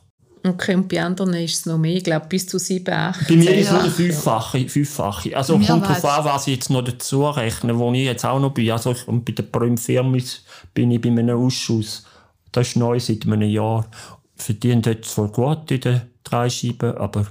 Okay, 0.46 0.76
und 0.76 0.88
bei 0.88 1.02
anderen 1.02 1.34
ist 1.34 1.56
es 1.56 1.66
noch 1.66 1.80
mehr, 1.80 1.96
ich 1.96 2.04
glaube 2.04 2.28
bis 2.28 2.46
zu 2.46 2.60
sieben, 2.60 2.94
acht. 2.94 3.28
Bei 3.28 3.36
mir 3.38 3.56
ist 3.56 3.66
es 3.66 3.72
nur 3.72 3.82
der 3.82 3.92
Fünffache. 3.92 4.70
Fünffache. 4.70 5.36
Also 5.36 5.58
Mir 5.58 5.66
kommt 5.66 5.86
darauf 5.86 6.06
an, 6.06 6.26
was 6.26 6.46
ich 6.46 6.58
jetzt 6.58 6.70
noch 6.70 6.84
dazu 6.84 7.28
rechne, 7.28 7.76
wo 7.76 7.92
ich 7.92 8.06
jetzt 8.06 8.24
auch 8.24 8.40
noch 8.40 8.54
bin. 8.54 8.70
Also 8.70 8.92
ich, 8.92 9.08
und 9.08 9.26
bei 9.26 9.32
der 9.32 9.42
Prüm 9.42 9.80
Firmis 9.80 10.44
bin 10.76 10.92
ich 10.92 11.02
bei 11.02 11.10
einem 11.10 11.40
Ausschuss. 11.40 12.06
Das 12.52 12.68
ist 12.68 12.76
neu 12.76 13.00
seit 13.00 13.26
einem 13.26 13.50
Jahr. 13.50 13.88
Verdienen 14.36 14.84
dort 14.84 15.06
zwar 15.06 15.30
gut 15.30 15.72
in 15.72 15.82
den 15.82 16.02
drei 16.24 16.52
Scheiben, 16.52 16.96
aber 16.98 17.26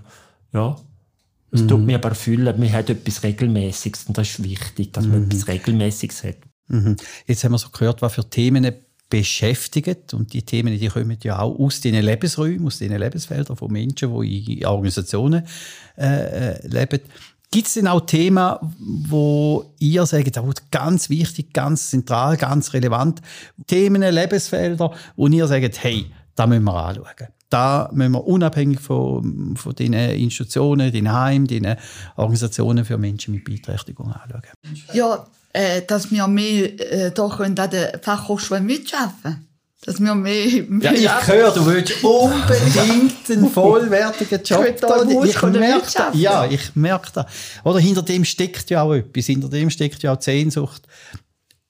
ja. 0.54 0.76
Es 1.50 1.64
tut 1.68 1.82
mir 1.82 1.96
aber 1.96 2.16
fühlen, 2.16 2.58
man 2.58 2.72
hat 2.72 2.90
etwas 2.90 3.22
Regelmäßiges 3.22 4.04
und 4.06 4.18
das 4.18 4.30
ist 4.30 4.42
wichtig, 4.42 4.92
dass 4.92 5.06
man 5.06 5.26
etwas 5.26 5.46
Regelmäßiges 5.46 6.24
hat. 6.24 6.36
Mhm. 6.66 6.96
Jetzt 7.26 7.44
haben 7.44 7.52
wir 7.52 7.58
so 7.58 7.68
gehört, 7.68 8.02
was 8.02 8.14
für 8.14 8.28
Themen 8.28 8.72
beschäftigen. 9.08 9.96
Und 10.12 10.32
die 10.32 10.42
Themen, 10.42 10.76
die 10.76 10.88
kommen 10.88 11.16
ja 11.22 11.38
auch 11.38 11.56
aus 11.58 11.80
diesen 11.80 12.02
Lebensräumen, 12.02 12.66
aus 12.66 12.78
diesen 12.78 12.98
Lebensfeldern 12.98 13.56
von 13.56 13.70
Menschen, 13.70 14.20
die 14.20 14.60
in 14.60 14.66
Organisationen 14.66 15.46
äh, 15.96 16.54
äh, 16.54 16.66
leben. 16.66 17.00
Gibt 17.50 17.68
es 17.68 17.74
denn 17.74 17.86
auch 17.86 18.00
Themen, 18.00 18.56
wo 18.80 19.72
ihr 19.78 20.04
sagt, 20.06 20.36
oh, 20.38 20.50
ganz 20.72 21.08
wichtig, 21.08 21.52
ganz 21.52 21.90
zentral, 21.90 22.36
ganz 22.36 22.72
relevant, 22.72 23.20
Themen, 23.68 24.02
Lebensfelder, 24.02 24.92
wo 25.14 25.28
ihr 25.28 25.46
sagt, 25.46 25.84
hey, 25.84 26.06
da 26.34 26.48
müssen 26.48 26.64
wir 26.64 26.74
anschauen. 26.74 27.28
Da 27.54 27.88
müssen 27.92 28.10
wir 28.10 28.26
unabhängig 28.26 28.80
von, 28.80 29.54
von 29.56 29.74
den 29.76 29.92
Institutionen, 29.92 30.90
den 30.90 31.12
Heimen, 31.12 31.46
den 31.46 31.76
Organisationen 32.16 32.84
für 32.84 32.98
Menschen 32.98 33.32
mit 33.32 33.44
Beeinträchtigung 33.44 34.12
anschauen. 34.12 34.42
Ja, 34.92 35.24
äh, 35.52 35.82
dass 35.82 36.10
wir 36.10 36.26
mehr 36.26 36.80
äh, 36.80 37.12
da 37.12 37.28
können 37.28 37.56
an 37.56 37.70
der 37.70 38.00
Fachhochschule 38.02 38.60
mitarbeiten 38.60 39.46
Dass 39.82 40.00
wir 40.00 40.16
mehr... 40.16 40.64
mehr 40.66 40.98
Ja, 40.98 41.20
ich 41.20 41.28
höre, 41.28 41.54
du 41.54 41.64
willst 41.64 41.92
unbedingt 42.02 43.30
einen 43.30 43.48
vollwertigen 43.48 44.42
Job. 44.42 44.66
Ich 44.68 44.80
da 44.80 45.04
da. 45.04 45.22
Ich 45.22 45.40
merke 45.40 45.52
das. 45.52 45.84
wirtschaften. 45.84 46.20
Ja, 46.20 46.46
ich 46.46 46.74
merke 46.74 47.10
das. 47.14 47.26
Oder 47.62 47.78
hinter 47.78 48.02
dem 48.02 48.24
steckt 48.24 48.68
ja 48.70 48.82
auch 48.82 48.94
etwas. 48.94 49.26
Hinter 49.26 49.48
dem 49.48 49.70
steckt 49.70 50.02
ja 50.02 50.12
auch 50.12 50.16
die 50.16 50.24
Sehnsucht, 50.24 50.88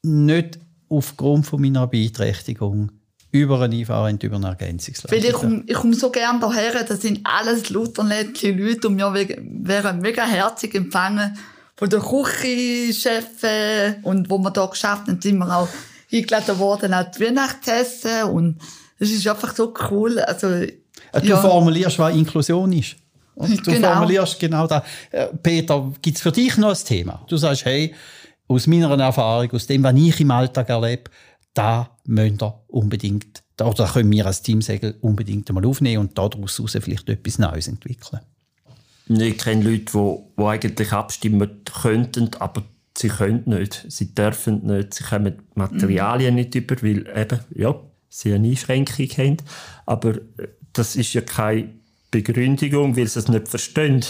nicht 0.03 0.59
aufgrund 0.88 1.44
von 1.44 1.61
meiner 1.61 1.87
Beeinträchtigung 1.87 2.90
über 3.35 3.61
eine 3.61 3.75
und 3.77 4.23
über 4.23 4.37
eine 4.37 4.44
Weil 4.47 4.55
ich 4.55 4.61
Ergänzungsleistung. 4.61 5.33
komme 5.33 5.62
ich 5.66 5.75
komm 5.75 5.92
so 5.92 6.11
gern 6.11 6.40
daher, 6.40 6.85
das 6.85 7.01
sind 7.03 7.20
alles 7.25 7.68
nette 7.70 8.53
Leute 8.53 8.88
und 8.88 8.97
wir 8.99 9.12
we- 9.12 9.37
werden 9.68 10.01
mega 10.01 10.25
herzig 10.25 10.75
empfangen 10.75 11.37
von 11.77 11.90
der 11.90 12.01
Küchenchefin 12.01 13.97
und 14.03 14.31
wo 14.31 14.38
wir 14.38 14.51
da 14.51 14.66
geschafft 14.66 15.09
haben, 15.09 15.20
sind 15.20 15.38
wir 15.38 15.57
auch 15.57 15.68
eingeladen 16.12 16.59
worden 16.59 16.92
an 16.94 17.07
die 17.16 17.25
Weihnachtsessen 17.25 18.25
und 18.25 18.61
es 18.99 19.11
ist 19.11 19.27
einfach 19.27 19.55
so 19.55 19.75
cool. 19.90 20.18
Also, 20.20 20.49
Du 20.49 21.29
ja. 21.29 21.37
formulierst, 21.37 21.99
was 21.99 22.14
Inklusion 22.14 22.73
ist. 22.73 22.97
Und 23.35 23.51
du 23.66 23.70
Genau. 23.73 23.92
formulierst 23.92 24.38
genau 24.38 24.66
das. 24.66 24.83
Äh, 25.11 25.27
Peter, 25.42 25.92
gibt 26.03 26.16
es 26.16 26.23
für 26.23 26.33
dich 26.33 26.57
noch 26.57 26.70
ein 26.70 26.85
Thema? 26.85 27.25
Du 27.29 27.37
sagst, 27.37 27.64
hey, 27.64 27.95
aus 28.49 28.66
meiner 28.66 28.97
Erfahrung, 28.99 29.51
aus 29.53 29.66
dem, 29.66 29.82
was 29.82 29.95
ich 29.97 30.20
im 30.20 30.30
Alltag 30.30 30.68
erlebe, 30.68 31.05
da 31.55 31.96
müsst 32.05 32.42
ihr 32.42 32.61
unbedingt, 32.68 33.42
oder 33.61 33.86
können 33.86 34.11
wir 34.11 34.26
als 34.26 34.42
Teamsegel 34.42 34.96
unbedingt 35.00 35.48
einmal 35.48 35.64
aufnehmen 35.64 36.00
und 36.00 36.18
daraus 36.18 36.61
vielleicht 36.68 37.09
etwas 37.09 37.38
Neues 37.38 37.68
entwickeln. 37.68 38.20
Ich 39.07 39.38
kenne 39.38 39.62
Leute, 39.62 39.84
die, 39.92 40.16
die 40.38 40.44
eigentlich 40.44 40.92
abstimmen 40.92 41.50
könnten, 41.82 42.30
aber 42.38 42.62
sie 42.96 43.09
können 43.09 43.42
nicht. 43.46 43.84
Sie 43.88 44.14
dürfen 44.14 44.66
nicht. 44.66 44.94
Sie 44.94 45.05
kommen 45.05 45.42
Materialien 45.55 46.36
nicht 46.36 46.55
über, 46.55 46.76
weil 46.82 47.07
eben, 47.14 47.40
ja, 47.55 47.74
sie 48.09 48.32
eine 48.32 48.48
Einschränkung 48.48 49.07
haben. 49.07 49.36
Aber 49.86 50.14
äh, 50.14 50.48
das 50.72 50.96
ist 50.96 51.12
ja 51.12 51.20
keine 51.20 51.74
Begründigung, 52.11 52.96
weil 52.96 53.07
sie 53.07 53.18
es 53.18 53.28
nicht 53.28 53.48
verstehen. 53.48 54.05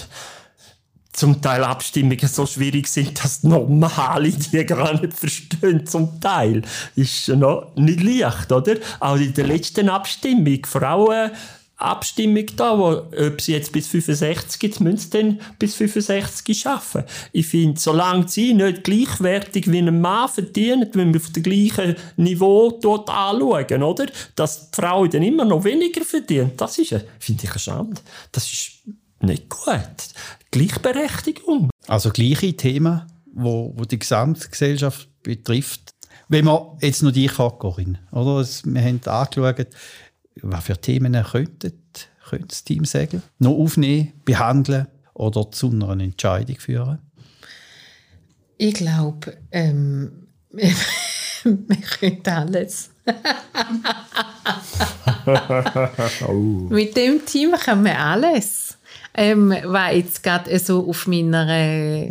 Zum 1.14 1.40
Teil 1.40 1.62
Abstimmungen 1.62 2.26
so 2.26 2.44
schwierig 2.44 2.88
sind, 2.88 3.22
dass 3.22 3.44
normale 3.44 4.30
die 4.30 4.66
gar 4.66 5.00
nicht 5.00 5.14
verstehen. 5.14 5.86
Zum 5.86 6.20
Teil 6.20 6.62
ist 6.96 7.28
noch 7.28 7.74
nicht 7.76 8.02
leicht, 8.02 8.50
oder? 8.50 8.74
Auch 8.98 9.16
in 9.16 9.32
der 9.32 9.46
letzten 9.46 9.88
Abstimmung 9.88 10.66
Frauen 10.66 11.30
Abstimmung 11.76 12.46
da, 12.56 12.78
wo, 12.78 13.02
ob 13.26 13.40
sie 13.40 13.52
jetzt 13.52 13.72
bis 13.72 13.88
65, 13.88 14.62
jetzt 14.62 14.80
müssen 14.80 14.98
sie 14.98 15.10
dann 15.10 15.40
bis 15.58 15.74
65 15.74 16.66
arbeiten. 16.66 17.04
Ich 17.32 17.46
finde, 17.46 17.80
solange 17.80 18.28
sie 18.28 18.54
nicht 18.54 18.84
gleichwertig 18.84 19.70
wie 19.70 19.78
ein 19.78 20.00
Mann 20.00 20.28
verdienen, 20.28 20.88
wenn 20.92 21.12
wir 21.12 21.20
auf 21.20 21.32
dem 21.32 21.42
gleichen 21.42 21.96
Niveau 22.16 22.78
dort 22.80 23.10
anschauen, 23.10 23.82
oder? 23.82 24.06
Dass 24.36 24.70
die 24.70 24.76
Frau 24.80 25.06
dann 25.06 25.22
immer 25.24 25.44
noch 25.44 25.64
weniger 25.64 26.04
verdient, 26.04 26.60
das 26.60 26.78
ist, 26.78 26.94
finde 27.18 27.44
ich, 27.44 27.50
eine 27.50 27.58
Schande. 27.58 28.00
Das 28.30 28.44
ist 28.44 28.72
nicht 29.24 29.48
gut. 29.48 29.78
Gleichberechtigung. 30.50 31.70
Also 31.86 32.10
gleiche 32.10 32.56
Themen, 32.56 33.02
wo, 33.32 33.72
wo 33.76 33.84
die 33.84 33.98
Gesamtgesellschaft 33.98 35.08
betrifft. 35.22 35.94
Wenn 36.28 36.44
man 36.46 36.78
jetzt 36.80 37.02
noch 37.02 37.12
dich 37.12 37.36
hat, 37.38 37.58
Corinne, 37.58 37.98
oder? 38.12 38.46
Wir 38.64 38.82
haben 38.82 39.00
angeschaut, 39.04 39.66
was 40.42 40.64
für 40.64 40.80
Themen 40.80 41.12
könnte, 41.22 41.72
könnte 42.28 42.48
das 42.48 42.64
Team 42.64 42.84
sagen? 42.84 43.22
Noch 43.38 43.52
aufnehmen, 43.52 44.12
behandeln 44.24 44.88
oder 45.12 45.50
zu 45.50 45.70
einer 45.70 45.90
Entscheidung 46.00 46.58
führen? 46.58 46.98
Ich 48.56 48.74
glaube, 48.74 49.36
ähm, 49.50 50.28
wir 50.50 51.76
können 51.98 52.22
alles. 52.24 52.90
oh. 56.26 56.32
Mit 56.70 56.96
dem 56.96 57.24
Team 57.26 57.52
können 57.52 57.84
wir 57.84 57.98
alles. 57.98 58.63
Ähm, 59.16 59.54
was 59.64 59.94
jetzt 59.94 60.22
gerade 60.22 60.58
so 60.58 60.88
auf 60.88 61.06
meiner 61.06 62.08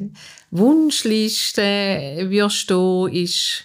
Wunschliste 0.52 2.28
würde 2.30 2.50
stehen, 2.50 3.10
ist, 3.10 3.64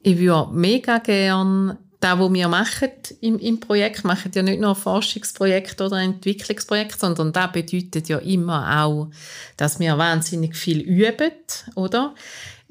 ich 0.00 0.18
würde 0.18 0.52
mega 0.52 0.98
gerne 0.98 1.78
das, 2.00 2.18
was 2.18 2.32
wir 2.32 2.48
machen 2.48 2.90
im, 3.20 3.38
im 3.38 3.58
Projekt, 3.58 4.04
machen 4.04 4.30
ja 4.32 4.42
nicht 4.42 4.60
nur 4.60 4.70
ein 4.70 4.76
Forschungsprojekt 4.76 5.80
oder 5.80 5.96
ein 5.96 6.14
Entwicklungsprojekt, 6.14 7.00
sondern 7.00 7.32
das 7.32 7.52
bedeutet 7.52 8.08
ja 8.08 8.18
immer 8.18 8.84
auch, 8.84 9.10
dass 9.56 9.80
wir 9.80 9.98
wahnsinnig 9.98 10.56
viel 10.56 10.80
üben, 10.80 11.32
oder? 11.74 12.14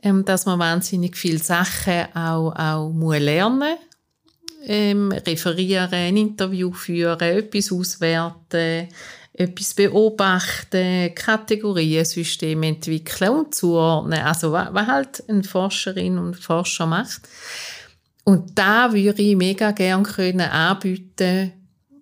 Ähm, 0.02 0.24
dass 0.24 0.46
man 0.46 0.60
wahnsinnig 0.60 1.18
viele 1.18 1.40
Sachen 1.40 2.06
auch, 2.14 2.54
auch 2.56 2.90
muss 2.94 3.20
lernen 3.20 3.78
ähm, 4.64 5.12
referieren, 5.12 5.92
ein 5.92 6.18
Interview 6.18 6.72
führen, 6.72 7.20
etwas 7.20 7.72
auswerten, 7.72 8.88
etwas 9.38 9.76
beobachten, 9.76 11.14
Kategorien, 11.14 12.04
Systeme 12.04 12.68
entwickeln 12.68 13.30
und 13.30 13.54
zuordnen. 13.56 14.20
Also 14.20 14.52
was, 14.52 14.88
halt 14.88 15.24
eine 15.30 15.44
Forscherin 15.44 16.18
und 16.18 16.36
Forscher 16.36 16.88
macht. 16.88 17.22
Und 18.24 18.58
da 18.58 18.92
würde 18.92 19.22
ich 19.22 19.36
mega 19.36 19.72
gerne 19.72 20.04
können 20.04 20.42
anbieten 20.42 21.54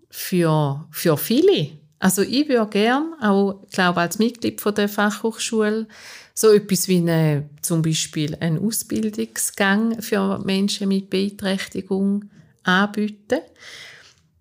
für, 0.09 0.87
für 0.91 1.17
viele. 1.17 1.71
Also 1.99 2.21
ich 2.21 2.47
würde 2.47 2.69
gerne, 2.69 3.17
auch 3.21 3.65
glaube 3.69 3.99
als 3.99 4.17
Mitglied 4.17 4.61
von 4.61 4.73
der 4.73 4.87
Fachhochschule, 4.87 5.87
so 6.33 6.51
etwas 6.51 6.87
wie 6.87 6.97
eine, 6.97 7.49
zum 7.61 7.81
Beispiel 7.81 8.35
einen 8.39 8.59
Ausbildungsgang 8.59 10.01
für 10.01 10.39
Menschen 10.39 10.87
mit 10.87 11.09
Beeinträchtigung 11.09 12.25
anbieten 12.63 13.41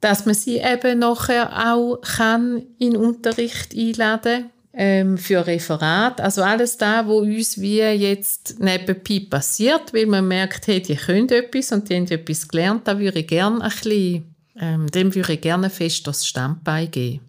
dass 0.04 0.26
man 0.26 0.34
sie 0.34 0.58
eben 0.58 0.98
nachher 0.98 1.72
auch 1.72 1.98
kann 2.02 2.62
in 2.78 2.94
Unterricht 2.94 3.74
einladen 3.74 4.50
ähm, 4.74 5.16
für 5.16 5.46
Referat. 5.46 6.20
Also 6.20 6.42
alles 6.42 6.76
da, 6.76 7.06
wo 7.06 7.20
uns 7.20 7.58
wie 7.58 7.78
jetzt 7.78 8.60
nebenbei 8.60 9.26
passiert, 9.30 9.94
weil 9.94 10.04
man 10.04 10.28
merkt, 10.28 10.66
hey, 10.66 10.82
die 10.82 10.96
können 10.96 11.30
etwas 11.30 11.72
und 11.72 11.88
die 11.88 11.96
haben 11.96 12.06
etwas 12.06 12.46
gelernt, 12.46 12.86
da 12.86 12.98
würde 12.98 13.20
ich 13.20 13.26
gerne 13.26 13.62
ein 13.62 13.70
bisschen, 13.70 14.34
ähm, 14.60 14.86
dem 14.88 15.14
würde 15.14 15.32
ich 15.32 15.40
gerne 15.40 15.70
fest 15.70 16.06
das 16.06 16.26
Standbein 16.26 16.90
geben. 16.90 17.20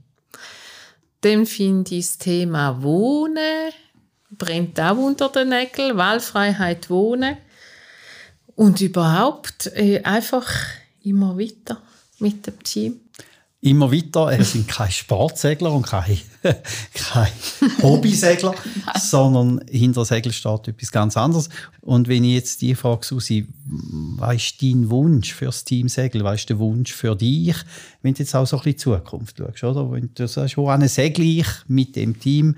Dann 1.21 1.45
finde 1.45 1.95
ich 1.95 2.07
das 2.07 2.17
Thema 2.17 2.84
Wohnen 2.84 3.71
brennt 4.32 4.82
auch 4.82 4.97
unter 4.97 5.30
den 5.30 5.47
Nägeln, 5.47 5.95
Wahlfreiheit 5.95 6.89
Wohnen 6.89 7.38
und 8.55 8.82
überhaupt 8.82 9.67
äh, 9.76 10.01
einfach 10.03 10.51
immer 11.01 11.39
weiter 11.39 11.82
mit 12.20 12.45
dem 12.47 12.61
Team? 12.63 12.99
Immer 13.61 13.91
weiter, 13.91 14.32
er 14.32 14.43
sind 14.43 14.68
keine 14.68 14.91
Sportsegler 14.91 15.72
und 15.72 15.88
keine, 15.88 16.18
keine 16.93 17.32
Hobbysegler, 17.82 18.53
sondern 18.99 19.66
hinter 19.68 20.01
der 20.01 20.05
Segel 20.05 20.32
steht 20.34 20.68
etwas 20.68 20.91
ganz 20.91 21.18
anderes. 21.18 21.49
Und 21.82 22.07
wenn 22.07 22.24
ich 22.24 22.34
jetzt 22.34 22.61
die 22.61 22.76
frage, 22.76 23.03
Susi, 23.05 23.47
was 23.66 24.36
ist 24.36 24.61
dein 24.61 24.89
Wunsch 24.91 25.34
für 25.34 25.45
das 25.45 25.63
Team 25.63 25.89
Segel? 25.89 26.24
Was 26.24 26.41
ist 26.41 26.49
der 26.49 26.59
Wunsch 26.59 26.93
für 26.93 27.16
dich, 27.16 27.55
wenn 28.03 28.13
du 28.13 28.20
jetzt 28.20 28.36
auch 28.36 28.45
so 28.45 28.57
ein 28.57 28.63
bisschen 28.63 28.93
Zukunft 29.01 29.38
schaust, 29.38 29.63
oder? 29.63 29.91
Wenn 29.91 30.11
du 30.13 30.28
sagst, 30.28 30.57
wo 30.57 30.72
segle 30.86 31.26
ich 31.26 31.47
mit 31.68 31.95
dem 31.95 32.20
Team, 32.20 32.57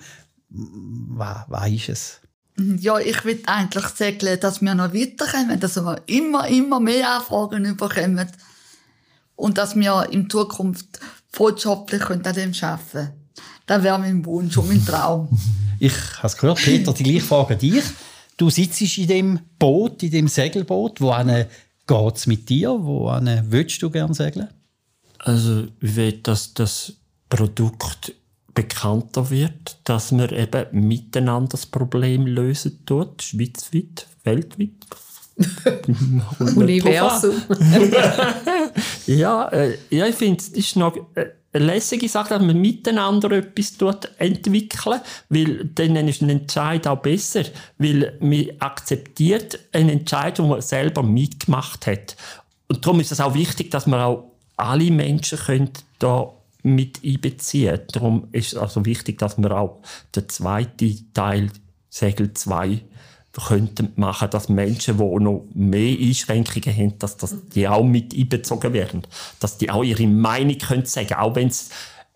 was, 0.50 1.46
was 1.48 1.70
ist 1.70 1.90
es? 1.90 2.20
Ja, 2.80 2.98
ich 3.00 3.24
will 3.24 3.42
eigentlich 3.46 3.86
segeln, 3.86 4.40
dass 4.40 4.62
wir 4.62 4.74
noch 4.74 4.94
weiterkommen, 4.94 5.60
dass 5.60 5.76
wir 5.78 6.02
immer, 6.08 6.48
immer 6.48 6.80
mehr 6.80 7.18
Anfragen 7.18 7.78
bekommen 7.78 8.28
und 9.38 9.58
dass 9.58 9.76
wir 9.76 10.10
in 10.12 10.30
Zukunft 10.30 11.00
fortschrittlich 11.32 12.04
an 12.10 12.22
dem 12.24 12.54
arbeiten 12.62 12.90
können. 12.92 13.14
Das 13.66 13.84
wäre 13.84 14.00
mein 14.00 14.26
Wunsch 14.26 14.58
und 14.58 14.68
mein 14.68 14.86
Traum. 14.86 15.30
Ich 15.80 15.94
habe 16.18 16.26
es 16.26 16.36
gehört, 16.36 16.58
Peter, 16.58 16.92
die 16.92 17.04
gleiche 17.04 17.22
Frage 17.22 17.54
an 17.54 17.60
dich. 17.60 17.84
Du 18.36 18.50
sitzt 18.50 18.82
in 18.98 19.08
dem 19.08 19.40
Boot, 19.60 20.02
in 20.02 20.10
dem 20.10 20.28
Segelboot. 20.28 21.00
Wo 21.00 21.14
geht 21.14 22.16
es 22.16 22.26
mit 22.26 22.50
dir? 22.50 22.72
Wo 22.72 23.12
willst 23.12 23.84
du 23.84 23.92
gerne 23.92 24.16
segeln? 24.16 24.48
Also, 25.20 25.68
ich 25.80 25.96
will, 25.96 26.14
dass 26.14 26.56
das 26.56 26.94
Produkt 27.30 28.12
bekannter 28.56 29.30
wird, 29.30 29.78
dass 29.84 30.12
wir 30.12 30.32
eben 30.32 30.88
miteinander 30.88 31.50
das 31.50 31.68
Problem 31.68 32.26
lösen 32.26 32.84
tut, 32.88 33.22
schweizweit, 33.22 34.08
weltweit. 34.24 34.72
Universum. 36.56 37.42
ja, 39.08 39.48
äh, 39.50 39.78
ja, 39.90 40.08
ich 40.08 40.16
finde, 40.16 40.40
es 40.40 40.50
ist 40.50 40.76
noch 40.76 40.96
äh, 41.16 41.28
eine 41.54 41.66
lässige 41.66 42.10
Sache, 42.10 42.30
dass 42.30 42.42
man 42.42 42.60
miteinander 42.60 43.32
etwas 43.32 43.78
dort 43.78 44.12
entwickeln, 44.20 45.02
weil 45.30 45.66
dann 45.76 45.96
ist 46.08 46.22
ein 46.22 46.30
Entscheid 46.30 46.88
auch 46.88 47.00
besser, 47.00 47.44
weil 47.78 48.18
man 48.20 48.48
akzeptiert 48.60 49.60
einen 49.72 49.90
Entscheid, 49.90 50.38
den 50.38 50.50
man 50.50 50.62
selber 50.62 51.04
mitgemacht 51.04 51.88
hat. 51.88 52.16
Und 52.68 52.86
darum 52.86 53.00
ist 53.00 53.12
es 53.12 53.20
auch 53.20 53.34
wichtig, 53.34 53.72
dass 53.72 53.88
man 53.88 54.02
auch 54.02 54.32
alle 54.58 54.92
Menschen 54.92 55.38
können 55.38 55.72
da 56.00 56.34
mit 56.64 57.02
einbeziehen. 57.04 57.80
Darum 57.92 58.28
ist 58.32 58.54
es 58.54 58.58
also 58.58 58.86
wichtig, 58.86 59.20
dass 59.20 59.38
man 59.38 59.52
auch 59.52 59.82
den 60.16 60.28
zweiten 60.30 61.14
Teil 61.14 61.52
Segel 61.90 62.34
2 62.34 62.82
könnten 63.46 63.94
machen, 63.96 64.30
dass 64.30 64.50
Menschen, 64.50 64.98
die 64.98 65.04
noch 65.04 65.46
mehr 65.54 65.98
Einschränkungen 66.00 66.76
haben, 66.76 67.00
dass, 67.00 67.18
dass 67.18 67.36
die 67.50 67.68
auch 67.68 67.84
mit 67.84 68.16
einbezogen 68.16 68.74
werden. 68.74 69.04
Dass 69.40 69.58
die 69.58 69.70
auch 69.70 69.84
ihre 69.84 70.08
Meinung 70.08 70.58
können 70.58 70.86
sagen 70.86 71.14
auch 71.14 71.36
wenn 71.36 71.50
sie 71.50 71.66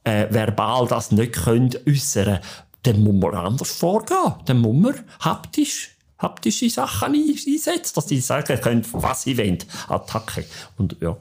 äh, 0.04 0.28
verbal 0.32 0.88
das 0.88 1.12
nicht 1.12 1.34
können 1.34 1.72
äußern 1.88 2.40
dann 2.84 3.04
muss 3.04 3.14
man 3.14 3.36
anders 3.36 3.72
vorgehen. 3.72 4.34
Dann 4.46 4.60
muss 4.60 4.76
man 4.76 4.96
haptisch 5.20 5.92
haptische 6.18 6.70
Sachen 6.70 7.14
einsetzen, 7.16 7.94
dass 7.96 8.08
sie 8.08 8.20
sagen 8.20 8.60
können, 8.62 8.86
was 8.92 9.24
sie 9.24 9.38
wollen. 9.38 9.58
Attacke. 9.88 10.46
Und 10.78 10.98
ja. 11.02 11.18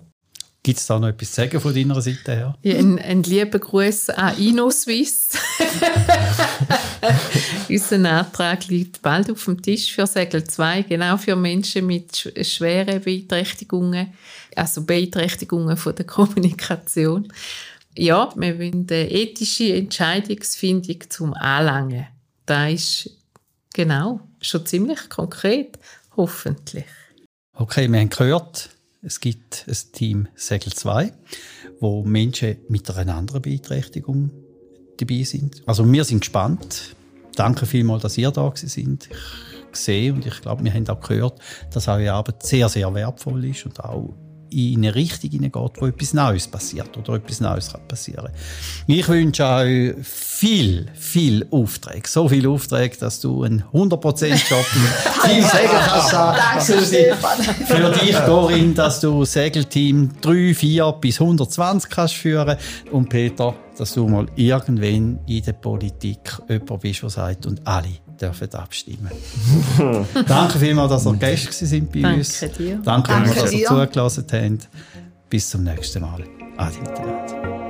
Gibt 0.62 0.78
es 0.78 0.86
da 0.86 0.98
noch 0.98 1.08
etwas 1.08 1.30
zu 1.30 1.36
sagen 1.36 1.58
von 1.58 1.74
deiner 1.74 2.02
Seite 2.02 2.32
her? 2.32 2.58
Ja, 2.62 2.76
ein, 2.76 2.98
ein 2.98 3.22
lieber 3.22 3.58
Gruß 3.58 4.10
an 4.10 4.38
InnoSwiss. 4.38 5.30
Unser 7.68 8.10
Antrag 8.10 8.68
liegt 8.68 9.00
bald 9.00 9.30
auf 9.30 9.42
dem 9.46 9.62
Tisch 9.62 9.90
für 9.90 10.06
Segel 10.06 10.44
2, 10.44 10.82
genau 10.82 11.16
für 11.16 11.34
Menschen 11.34 11.86
mit 11.86 12.30
schweren 12.42 13.00
Beeinträchtigungen, 13.00 14.12
also 14.54 14.82
Beeinträchtigungen 14.82 15.78
von 15.78 15.94
der 15.94 16.04
Kommunikation. 16.04 17.32
Ja, 17.96 18.30
wir 18.36 18.58
wollen 18.58 18.86
eine 18.90 19.10
ethische 19.10 19.74
Entscheidungsfindung 19.74 20.98
zum 21.08 21.32
Anlangen. 21.32 22.06
Da 22.44 22.68
ist 22.68 23.08
genau 23.72 24.20
schon 24.42 24.66
ziemlich 24.66 25.08
konkret, 25.08 25.78
hoffentlich. 26.16 26.84
Okay, 27.54 27.90
wir 27.90 27.98
haben 27.98 28.10
gehört, 28.10 28.68
es 29.02 29.20
gibt 29.20 29.64
ein 29.66 29.76
Team 29.92 30.28
Segel 30.34 30.72
2, 30.72 31.12
wo 31.80 32.04
Menschen 32.04 32.58
mit 32.68 32.90
einer 32.90 33.16
anderen 33.16 33.42
Beeinträchtigung 33.42 34.30
dabei 34.98 35.22
sind. 35.22 35.62
Also 35.66 35.90
wir 35.90 36.04
sind 36.04 36.20
gespannt. 36.20 36.94
Danke 37.34 37.64
vielmals, 37.64 38.02
dass 38.02 38.18
ihr 38.18 38.30
da 38.30 38.52
sind. 38.54 39.08
Ich 39.72 39.78
sehe 39.78 40.12
und 40.12 40.26
ich 40.26 40.42
glaube, 40.42 40.64
wir 40.64 40.74
haben 40.74 40.86
auch 40.88 41.00
gehört, 41.00 41.40
dass 41.72 41.88
eure 41.88 42.12
Arbeit 42.12 42.42
sehr, 42.42 42.68
sehr 42.68 42.92
wertvoll 42.92 43.44
ist 43.46 43.64
und 43.64 43.82
auch 43.82 44.14
in 44.50 44.78
eine 44.78 44.94
Richtung 44.94 45.30
hineingeht, 45.30 45.80
wo 45.80 45.86
etwas 45.86 46.14
Neues 46.14 46.48
passiert 46.48 46.96
oder 46.96 47.14
etwas 47.14 47.40
Neues 47.40 47.72
kann 47.72 47.86
passieren 47.86 48.30
Ich 48.86 49.08
wünsche 49.08 49.46
euch 49.46 49.94
viel, 50.02 50.86
viel 50.94 51.46
Aufträge. 51.50 52.08
So 52.08 52.28
viele 52.28 52.48
Aufträge, 52.48 52.96
dass 52.98 53.20
du 53.20 53.42
einen 53.44 53.62
100%-Job 53.72 54.66
im 54.74 55.22
Team 55.30 55.42
Segel 55.42 55.68
kannst 55.86 56.12
Danke, 56.12 56.60
für, 56.60 56.84
Stefan. 56.84 57.42
für 57.42 57.90
dich, 58.00 58.16
Corinne, 58.24 58.74
dass 58.74 59.00
du 59.00 59.24
Segelteam 59.24 60.10
3, 60.20 60.54
4 60.54 60.92
bis 61.00 61.20
120 61.20 61.90
kannst 61.90 62.14
führen 62.14 62.56
und 62.90 63.08
Peter, 63.08 63.54
dass 63.76 63.94
du 63.94 64.08
mal 64.08 64.26
irgendwann 64.36 65.20
in 65.26 65.42
der 65.42 65.52
Politik 65.52 66.38
jemand 66.48 66.80
bist, 66.80 67.02
der 67.02 67.10
sagt, 67.10 67.46
und 67.46 67.66
alle 67.66 67.88
dürfen 68.20 68.52
abstimmen. 68.54 69.10
Danke 70.26 70.58
vielmals, 70.58 70.90
dass 70.90 71.06
ihr 71.06 71.14
Gäste 71.14 71.66
sind 71.66 71.92
bei 71.92 72.00
Danke 72.00 72.18
uns. 72.18 72.40
dir. 72.40 72.80
Danke, 72.84 72.86
Danke 73.12 73.12
vielmals, 73.30 73.42
dass 73.42 73.52
ihr 73.52 73.58
dir. 73.58 73.66
zugelassen 73.66 74.26
habt. 74.32 74.68
Bis 75.28 75.50
zum 75.50 75.64
nächsten 75.64 76.02
Mal. 76.02 76.24
Adi 76.56 76.78
miteinander. 76.80 77.60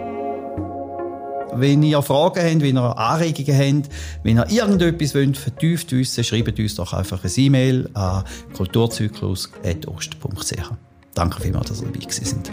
Wenn 1.53 1.83
ihr 1.83 2.01
Fragen 2.03 2.41
habt, 2.43 2.63
wenn 2.63 2.77
ihr 2.77 2.99
Anregungen 2.99 3.83
habt, 3.83 3.89
wenn 4.23 4.39
ihr 4.39 4.51
irgendetwas 4.51 5.15
wollt, 5.15 5.37
vertieft 5.37 5.93
wissen, 5.93 6.25
schreibt 6.25 6.59
uns 6.59 6.75
doch 6.77 6.93
einfach 6.93 7.23
eine 7.25 7.33
E-Mail 7.33 7.91
an 7.95 8.25
kulturzyklus.ost.ch. 8.55 10.71
Danke 11.15 11.43
vielmals, 11.43 11.69
dass 11.69 11.81
ihr 11.81 11.87
dabei 11.87 11.99
gewesen 11.99 12.25
sind. 12.25 12.53